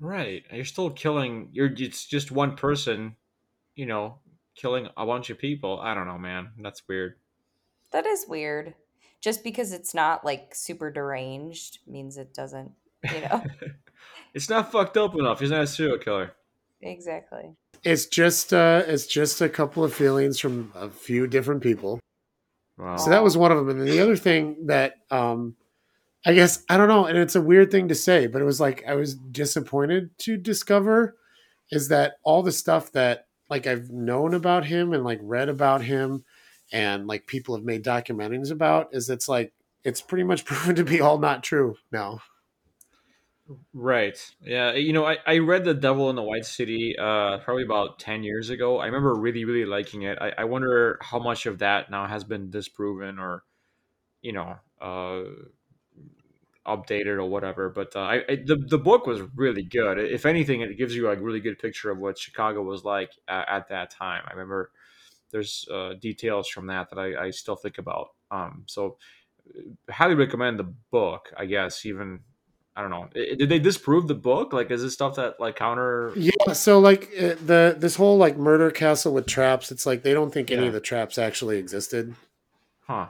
Right. 0.00 0.44
You're 0.52 0.64
still 0.64 0.90
killing 0.90 1.48
you're 1.52 1.72
it's 1.76 2.06
just 2.06 2.30
one 2.30 2.56
person, 2.56 3.16
you 3.74 3.86
know, 3.86 4.18
killing 4.54 4.88
a 4.96 5.06
bunch 5.06 5.30
of 5.30 5.38
people. 5.38 5.80
I 5.80 5.94
don't 5.94 6.06
know, 6.06 6.18
man. 6.18 6.50
That's 6.60 6.86
weird. 6.88 7.14
That 7.90 8.06
is 8.06 8.26
weird. 8.28 8.74
Just 9.20 9.42
because 9.42 9.72
it's 9.72 9.94
not 9.94 10.24
like 10.24 10.54
super 10.54 10.90
deranged 10.90 11.80
means 11.86 12.16
it 12.16 12.32
doesn't, 12.32 12.70
you 13.12 13.20
know. 13.22 13.44
it's 14.34 14.48
not 14.48 14.70
fucked 14.70 14.96
up 14.96 15.14
enough. 15.18 15.40
He's 15.40 15.50
not 15.50 15.62
a 15.62 15.66
serial 15.66 15.98
killer. 15.98 16.32
exactly. 16.80 17.56
it's 17.82 18.06
just 18.06 18.52
uh 18.52 18.82
it's 18.86 19.06
just 19.06 19.40
a 19.40 19.48
couple 19.48 19.82
of 19.82 19.92
feelings 19.92 20.38
from 20.38 20.72
a 20.76 20.88
few 20.88 21.26
different 21.26 21.60
people 21.60 21.98
Wow. 22.78 22.96
so 22.96 23.10
that 23.10 23.24
was 23.24 23.36
one 23.36 23.50
of 23.50 23.58
them 23.58 23.68
and 23.70 23.80
then 23.80 23.88
the 23.88 24.00
other 24.00 24.16
thing 24.16 24.66
that 24.66 24.94
um 25.10 25.56
i 26.24 26.32
guess 26.32 26.64
i 26.68 26.76
don't 26.76 26.88
know 26.88 27.06
and 27.06 27.18
it's 27.18 27.34
a 27.34 27.40
weird 27.40 27.70
thing 27.70 27.88
to 27.88 27.94
say 27.94 28.26
but 28.26 28.40
it 28.40 28.44
was 28.44 28.60
like 28.60 28.84
i 28.86 28.94
was 28.94 29.14
disappointed 29.14 30.16
to 30.18 30.36
discover 30.36 31.16
is 31.70 31.88
that 31.88 32.14
all 32.22 32.42
the 32.42 32.52
stuff 32.52 32.92
that 32.92 33.26
like 33.50 33.66
i've 33.66 33.90
known 33.90 34.32
about 34.34 34.64
him 34.64 34.92
and 34.92 35.04
like 35.04 35.18
read 35.22 35.48
about 35.48 35.82
him 35.82 36.24
and 36.72 37.06
like 37.06 37.26
people 37.26 37.56
have 37.56 37.64
made 37.64 37.84
documentaries 37.84 38.50
about 38.50 38.88
is 38.92 39.10
it's 39.10 39.28
like 39.28 39.52
it's 39.84 40.00
pretty 40.00 40.24
much 40.24 40.44
proven 40.46 40.76
to 40.76 40.84
be 40.84 41.00
all 41.00 41.18
not 41.18 41.42
true 41.42 41.76
now 41.90 42.20
Right. 43.72 44.18
Yeah. 44.42 44.72
You 44.74 44.92
know, 44.92 45.06
I, 45.06 45.18
I 45.26 45.38
read 45.38 45.64
The 45.64 45.72
Devil 45.74 46.10
in 46.10 46.16
the 46.16 46.22
White 46.22 46.44
City 46.44 46.94
uh, 46.98 47.38
probably 47.38 47.62
about 47.64 47.98
10 47.98 48.22
years 48.22 48.50
ago. 48.50 48.78
I 48.78 48.86
remember 48.86 49.14
really, 49.14 49.44
really 49.44 49.64
liking 49.64 50.02
it. 50.02 50.18
I, 50.20 50.32
I 50.38 50.44
wonder 50.44 50.98
how 51.00 51.18
much 51.18 51.46
of 51.46 51.58
that 51.60 51.90
now 51.90 52.06
has 52.06 52.24
been 52.24 52.50
disproven 52.50 53.18
or, 53.18 53.44
you 54.22 54.32
know, 54.32 54.56
uh, 54.80 55.24
updated 56.66 57.16
or 57.16 57.24
whatever. 57.24 57.70
But 57.70 57.94
uh, 57.96 58.00
I, 58.00 58.14
I, 58.28 58.36
the, 58.44 58.56
the 58.68 58.78
book 58.78 59.06
was 59.06 59.20
really 59.34 59.62
good. 59.64 59.98
If 59.98 60.26
anything, 60.26 60.60
it 60.60 60.76
gives 60.76 60.94
you 60.94 61.08
a 61.08 61.16
really 61.16 61.40
good 61.40 61.58
picture 61.58 61.90
of 61.90 61.98
what 61.98 62.18
Chicago 62.18 62.62
was 62.62 62.84
like 62.84 63.12
uh, 63.28 63.44
at 63.48 63.68
that 63.68 63.90
time. 63.90 64.22
I 64.26 64.32
remember 64.32 64.70
there's 65.32 65.66
uh, 65.72 65.94
details 66.00 66.48
from 66.48 66.66
that 66.68 66.90
that 66.90 66.98
I, 66.98 67.26
I 67.26 67.30
still 67.30 67.56
think 67.56 67.78
about. 67.78 68.08
Um, 68.30 68.64
so, 68.66 68.98
uh, 69.88 69.92
highly 69.92 70.14
recommend 70.14 70.58
the 70.58 70.72
book, 70.90 71.32
I 71.36 71.46
guess, 71.46 71.86
even. 71.86 72.20
I 72.78 72.80
don't 72.82 72.90
know. 72.90 73.08
Did 73.12 73.48
they 73.48 73.58
disprove 73.58 74.06
the 74.06 74.14
book? 74.14 74.52
Like, 74.52 74.70
is 74.70 74.82
this 74.82 74.92
stuff 74.94 75.16
that 75.16 75.40
like 75.40 75.56
counter? 75.56 76.12
yeah 76.14 76.52
so 76.52 76.78
like 76.78 77.10
uh, 77.18 77.34
the 77.44 77.74
this 77.76 77.96
whole 77.96 78.16
like 78.18 78.36
murder 78.38 78.70
castle 78.70 79.12
with 79.12 79.26
traps 79.26 79.72
it's 79.72 79.84
like 79.84 80.04
they 80.04 80.14
don't 80.14 80.32
think 80.32 80.52
any 80.52 80.62
Yeah. 80.62 80.68
of 80.68 80.74
the 80.74 80.80
traps 80.80 81.18
actually 81.18 81.58
existed 81.58 82.14
Huh. 82.86 83.08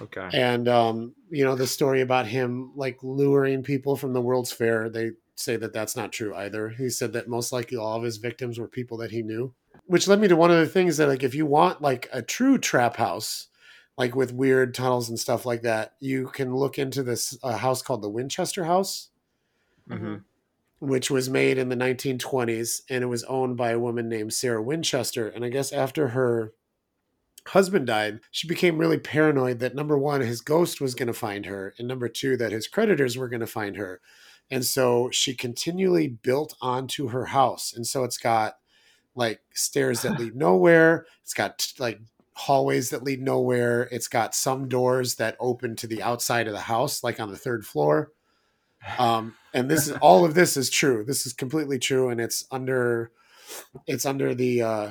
Okay. 0.00 0.28
and 0.32 0.68
um 0.68 1.14
you 1.30 1.42
know 1.44 1.56
the 1.56 1.66
story 1.66 2.00
about 2.00 2.26
him 2.28 2.70
like 2.76 2.98
luring 3.02 3.64
people 3.64 3.96
from 3.96 4.12
the 4.12 4.20
world's 4.20 4.52
fair 4.52 4.88
they 4.88 5.10
say 5.34 5.56
that 5.56 5.72
that's 5.72 5.96
not 5.96 6.12
true 6.12 6.34
either. 6.34 6.68
He 6.70 6.88
said 6.90 7.12
that 7.14 7.28
most 7.28 7.52
likely 7.52 7.76
all 7.76 7.96
of 7.96 8.02
his 8.04 8.16
victims 8.18 8.58
were 8.58 8.66
people 8.68 8.96
that 8.98 9.10
he 9.12 9.22
knew, 9.22 9.52
which 9.86 10.08
led 10.08 10.20
me 10.20 10.26
to 10.28 10.34
one 10.36 10.50
of 10.50 10.58
the 10.58 10.66
things 10.66 10.96
that 10.96 11.06
like 11.08 11.22
if 11.24 11.34
you 11.34 11.46
want 11.46 11.80
like 11.82 12.08
a 12.12 12.22
true 12.22 12.58
trap 12.58 12.96
house, 12.96 13.46
like 13.98 14.16
with 14.16 14.32
weird 14.32 14.74
tunnels 14.74 15.10
and 15.10 15.20
stuff 15.20 15.44
like 15.46 15.62
that, 15.62 15.94
you 16.00 16.28
can 16.28 16.56
look 16.56 16.78
into 16.78 17.02
this 17.02 17.38
uh, 17.42 17.58
house 17.58 17.82
called 17.82 18.02
the 18.02 18.10
Winchester 18.10 18.64
House, 18.64 19.10
hmm 19.88 20.18
which 20.80 21.10
was 21.10 21.28
made 21.28 21.58
in 21.58 21.68
the 21.70 21.76
1920s 21.76 22.82
and 22.88 23.02
it 23.02 23.08
was 23.08 23.24
owned 23.24 23.56
by 23.56 23.70
a 23.70 23.78
woman 23.78 24.08
named 24.08 24.32
Sarah 24.32 24.62
Winchester. 24.62 25.28
And 25.28 25.44
I 25.44 25.48
guess 25.48 25.72
after 25.72 26.08
her 26.08 26.52
husband 27.48 27.86
died, 27.86 28.20
she 28.30 28.46
became 28.46 28.78
really 28.78 28.98
paranoid 28.98 29.58
that 29.60 29.74
number 29.74 29.98
one, 29.98 30.20
his 30.20 30.40
ghost 30.40 30.80
was 30.80 30.94
going 30.94 31.06
to 31.06 31.12
find 31.14 31.46
her, 31.46 31.74
and 31.78 31.88
number 31.88 32.08
two, 32.08 32.36
that 32.36 32.52
his 32.52 32.68
creditors 32.68 33.16
were 33.16 33.28
going 33.28 33.40
to 33.40 33.46
find 33.46 33.76
her. 33.76 34.00
And 34.50 34.64
so 34.64 35.10
she 35.10 35.34
continually 35.34 36.08
built 36.08 36.54
onto 36.60 37.08
her 37.08 37.26
house. 37.26 37.72
And 37.74 37.86
so 37.86 38.04
it's 38.04 38.18
got 38.18 38.58
like 39.14 39.40
stairs 39.54 40.02
that 40.02 40.18
lead 40.20 40.36
nowhere. 40.36 41.06
It's 41.22 41.34
got 41.34 41.72
like 41.78 42.00
hallways 42.38 42.90
that 42.90 43.02
lead 43.02 43.20
nowhere. 43.20 43.88
It's 43.90 44.08
got 44.08 44.34
some 44.34 44.68
doors 44.68 45.16
that 45.16 45.36
open 45.40 45.76
to 45.76 45.86
the 45.86 46.02
outside 46.02 46.46
of 46.46 46.52
the 46.52 46.60
house, 46.60 47.02
like 47.02 47.18
on 47.20 47.30
the 47.30 47.36
third 47.36 47.66
floor. 47.66 48.12
Um, 48.98 49.34
and 49.52 49.68
this 49.70 49.88
is 49.88 49.96
all 50.00 50.24
of 50.24 50.34
this 50.34 50.56
is 50.56 50.70
true. 50.70 51.04
This 51.04 51.26
is 51.26 51.32
completely 51.32 51.78
true, 51.78 52.08
and 52.10 52.20
it's 52.20 52.46
under 52.50 53.10
it's 53.86 54.06
under 54.06 54.34
the 54.34 54.62
uh, 54.62 54.90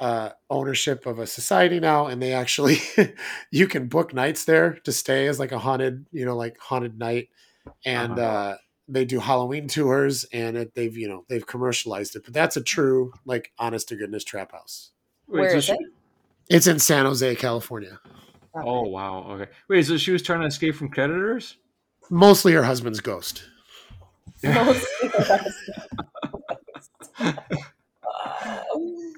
uh, 0.00 0.30
ownership 0.50 1.06
of 1.06 1.18
a 1.20 1.26
society 1.26 1.78
now, 1.78 2.06
and 2.06 2.20
they 2.20 2.32
actually 2.32 2.78
you 3.52 3.68
can 3.68 3.86
book 3.86 4.12
nights 4.12 4.44
there 4.44 4.72
to 4.84 4.92
stay 4.92 5.28
as 5.28 5.38
like 5.38 5.52
a 5.52 5.58
haunted, 5.58 6.06
you 6.10 6.24
know, 6.24 6.36
like 6.36 6.58
haunted 6.58 6.98
night, 6.98 7.28
and 7.84 8.18
Uh-huh. 8.18 8.22
uh, 8.28 8.56
they 8.88 9.04
do 9.04 9.20
Halloween 9.20 9.68
tours, 9.68 10.24
and 10.32 10.56
it, 10.56 10.74
they've 10.74 10.96
you 10.96 11.06
know 11.08 11.24
they've 11.28 11.46
commercialized 11.46 12.16
it, 12.16 12.24
but 12.24 12.34
that's 12.34 12.56
a 12.56 12.62
true 12.62 13.12
like 13.24 13.52
honest 13.58 13.88
to 13.90 13.96
goodness 13.96 14.24
trap 14.24 14.50
house. 14.52 14.90
Wait, 15.28 15.40
Where 15.40 15.50
so 15.52 15.56
is 15.58 15.64
she- 15.66 15.72
it? 15.74 15.78
It's 16.48 16.66
in 16.66 16.78
San 16.78 17.04
Jose, 17.04 17.34
California. 17.36 18.00
Oh 18.54 18.82
wow. 18.82 19.24
Okay. 19.30 19.50
Wait. 19.68 19.86
So 19.86 19.96
she 19.96 20.10
was 20.10 20.22
trying 20.22 20.40
to 20.40 20.46
escape 20.46 20.74
from 20.74 20.88
creditors? 20.88 21.56
Mostly 22.10 22.52
her 22.54 22.62
husband's 22.62 23.00
ghost. 23.00 23.44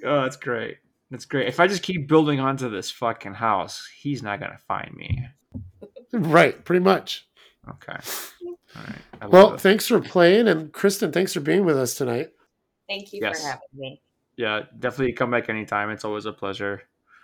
Oh, 0.02 0.22
that's 0.22 0.36
great. 0.36 0.78
That's 1.10 1.24
great. 1.26 1.48
If 1.48 1.60
I 1.60 1.66
just 1.66 1.82
keep 1.82 2.08
building 2.08 2.40
onto 2.40 2.70
this 2.70 2.90
fucking 2.90 3.34
house, 3.34 3.86
he's 3.94 4.22
not 4.22 4.40
gonna 4.40 4.58
find 4.66 4.94
me. 4.94 5.26
Right, 6.12 6.64
pretty 6.64 6.82
much. 6.82 7.28
Okay. 7.68 7.98
All 8.76 8.82
right. 8.82 9.30
Well, 9.30 9.54
it. 9.54 9.60
thanks 9.60 9.86
for 9.86 10.00
playing, 10.00 10.48
and 10.48 10.72
Kristen, 10.72 11.12
thanks 11.12 11.34
for 11.34 11.40
being 11.40 11.64
with 11.64 11.76
us 11.76 11.94
tonight. 11.94 12.30
Thank 12.88 13.12
you 13.12 13.20
Yes. 13.22 13.42
for 13.42 13.48
having 13.48 13.60
me. 13.74 14.00
yeah, 14.36 14.62
definitely 14.78 15.12
come 15.12 15.30
back 15.30 15.48
anytime. 15.48 15.90
It's 15.90 16.04
always 16.04 16.24
a 16.26 16.32
pleasure. 16.32 16.82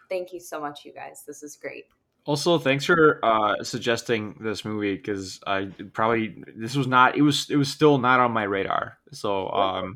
Thank 0.09 0.33
you 0.33 0.41
so 0.41 0.61
much, 0.61 0.85
you 0.85 0.93
guys. 0.93 1.25
This 1.27 1.43
is 1.43 1.57
great. 1.57 1.87
Also, 2.25 2.59
thanks 2.59 2.85
for 2.85 3.25
uh, 3.25 3.63
suggesting 3.63 4.37
this 4.41 4.65
movie 4.65 4.97
because 4.97 5.41
I 5.47 5.67
probably 5.93 6.43
this 6.57 6.75
was 6.75 6.89
not 6.89 7.17
it 7.17 7.23
was 7.23 7.49
it 7.51 7.57
was 7.57 7.69
still 7.69 7.99
not 7.99 8.19
on 8.19 8.33
my 8.33 8.43
radar. 8.43 8.99
So 9.13 9.49
um, 9.51 9.95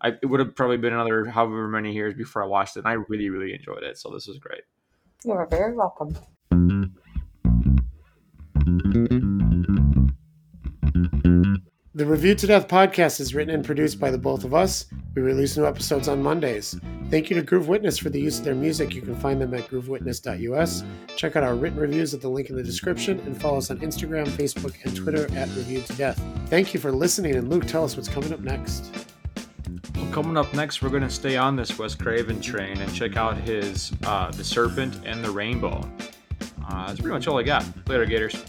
I, 0.00 0.08
it 0.20 0.26
would 0.26 0.40
have 0.40 0.56
probably 0.56 0.78
been 0.78 0.92
another 0.92 1.24
however 1.26 1.68
many 1.68 1.92
years 1.92 2.14
before 2.14 2.42
I 2.42 2.46
watched 2.46 2.76
it. 2.76 2.80
And 2.80 2.88
I 2.88 2.94
really 3.08 3.30
really 3.30 3.54
enjoyed 3.54 3.84
it. 3.84 3.98
So 3.98 4.10
this 4.10 4.26
is 4.26 4.38
great. 4.38 4.62
You 5.24 5.32
are 5.32 5.46
very 5.46 5.74
welcome. 5.74 6.16
The 12.04 12.10
Review 12.10 12.34
to 12.34 12.46
Death 12.46 12.68
podcast 12.68 13.18
is 13.18 13.34
written 13.34 13.54
and 13.54 13.64
produced 13.64 13.98
by 13.98 14.10
the 14.10 14.18
both 14.18 14.44
of 14.44 14.52
us. 14.52 14.84
We 15.14 15.22
release 15.22 15.56
new 15.56 15.64
episodes 15.64 16.06
on 16.06 16.22
Mondays. 16.22 16.78
Thank 17.08 17.30
you 17.30 17.36
to 17.36 17.42
Groove 17.42 17.66
Witness 17.66 17.96
for 17.96 18.10
the 18.10 18.20
use 18.20 18.38
of 18.38 18.44
their 18.44 18.54
music. 18.54 18.94
You 18.94 19.00
can 19.00 19.16
find 19.16 19.40
them 19.40 19.54
at 19.54 19.68
groovewitness.us. 19.68 20.84
Check 21.16 21.34
out 21.34 21.42
our 21.42 21.54
written 21.54 21.78
reviews 21.78 22.12
at 22.12 22.20
the 22.20 22.28
link 22.28 22.50
in 22.50 22.56
the 22.56 22.62
description 22.62 23.20
and 23.20 23.40
follow 23.40 23.56
us 23.56 23.70
on 23.70 23.78
Instagram, 23.78 24.26
Facebook, 24.26 24.74
and 24.84 24.94
Twitter 24.94 25.34
at 25.34 25.48
Review 25.56 25.80
to 25.80 25.92
Death. 25.94 26.22
Thank 26.48 26.74
you 26.74 26.78
for 26.78 26.92
listening. 26.92 27.36
And 27.36 27.48
Luke, 27.48 27.64
tell 27.64 27.84
us 27.84 27.96
what's 27.96 28.10
coming 28.10 28.34
up 28.34 28.40
next. 28.40 28.94
Well, 29.96 30.12
coming 30.12 30.36
up 30.36 30.52
next, 30.52 30.82
we're 30.82 30.90
going 30.90 31.04
to 31.04 31.10
stay 31.10 31.38
on 31.38 31.56
this 31.56 31.78
Wes 31.78 31.94
Craven 31.94 32.38
train 32.38 32.82
and 32.82 32.92
check 32.92 33.16
out 33.16 33.38
his 33.38 33.94
uh, 34.04 34.30
The 34.30 34.44
Serpent 34.44 34.94
and 35.06 35.24
the 35.24 35.30
Rainbow. 35.30 35.90
Uh, 36.68 36.86
that's 36.86 37.00
pretty 37.00 37.14
much 37.14 37.26
all 37.28 37.38
I 37.38 37.44
got. 37.44 37.64
Later, 37.88 38.04
Gators. 38.04 38.44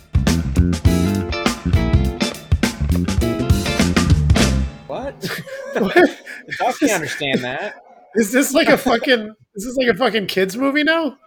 Dog 6.59 6.75
can't 6.79 6.91
understand 6.91 7.43
that. 7.43 7.75
Is 8.15 8.31
this 8.31 8.53
like 8.53 8.69
a 8.69 8.77
fucking? 8.77 9.33
is 9.55 9.65
this 9.65 9.75
like 9.75 9.87
a 9.87 9.93
fucking 9.93 10.27
kids 10.27 10.55
movie 10.55 10.83
now? 10.83 11.17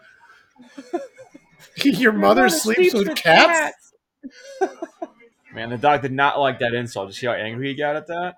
Your 1.84 2.12
mother 2.12 2.48
sleeps 2.48 2.94
with 2.94 3.14
cats. 3.14 3.92
Man, 5.54 5.68
the 5.68 5.76
dog 5.76 6.00
did 6.00 6.12
not 6.12 6.40
like 6.40 6.60
that 6.60 6.72
insult. 6.72 7.08
Did 7.08 7.16
you 7.16 7.20
see 7.20 7.26
how 7.26 7.34
angry 7.34 7.68
he 7.68 7.74
got 7.74 7.96
at 7.96 8.06
that? 8.06 8.36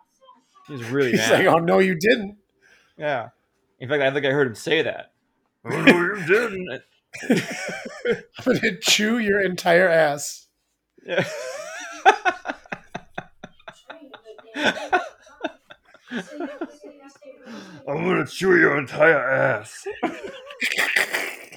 He 0.66 0.72
was 0.72 0.84
really 0.90 1.12
He's 1.12 1.20
mad. 1.20 1.44
like, 1.44 1.54
oh 1.54 1.58
no, 1.58 1.78
you 1.78 1.94
didn't. 1.94 2.38
Yeah. 2.98 3.28
In 3.78 3.88
fact, 3.88 4.02
I 4.02 4.10
think 4.10 4.26
I 4.26 4.30
heard 4.30 4.48
him 4.48 4.56
say 4.56 4.82
that. 4.82 5.12
Oh, 5.64 5.80
no, 5.82 5.92
you 5.92 6.26
didn't. 6.26 6.82
I'm 8.38 8.44
gonna 8.44 8.78
chew 8.80 9.18
your 9.18 9.40
entire 9.40 9.88
ass. 9.88 10.48
Yeah. 11.06 11.24
I'm 16.12 18.04
gonna 18.04 18.26
chew 18.26 18.58
your 18.58 18.78
entire 18.78 19.18
ass. 19.18 19.86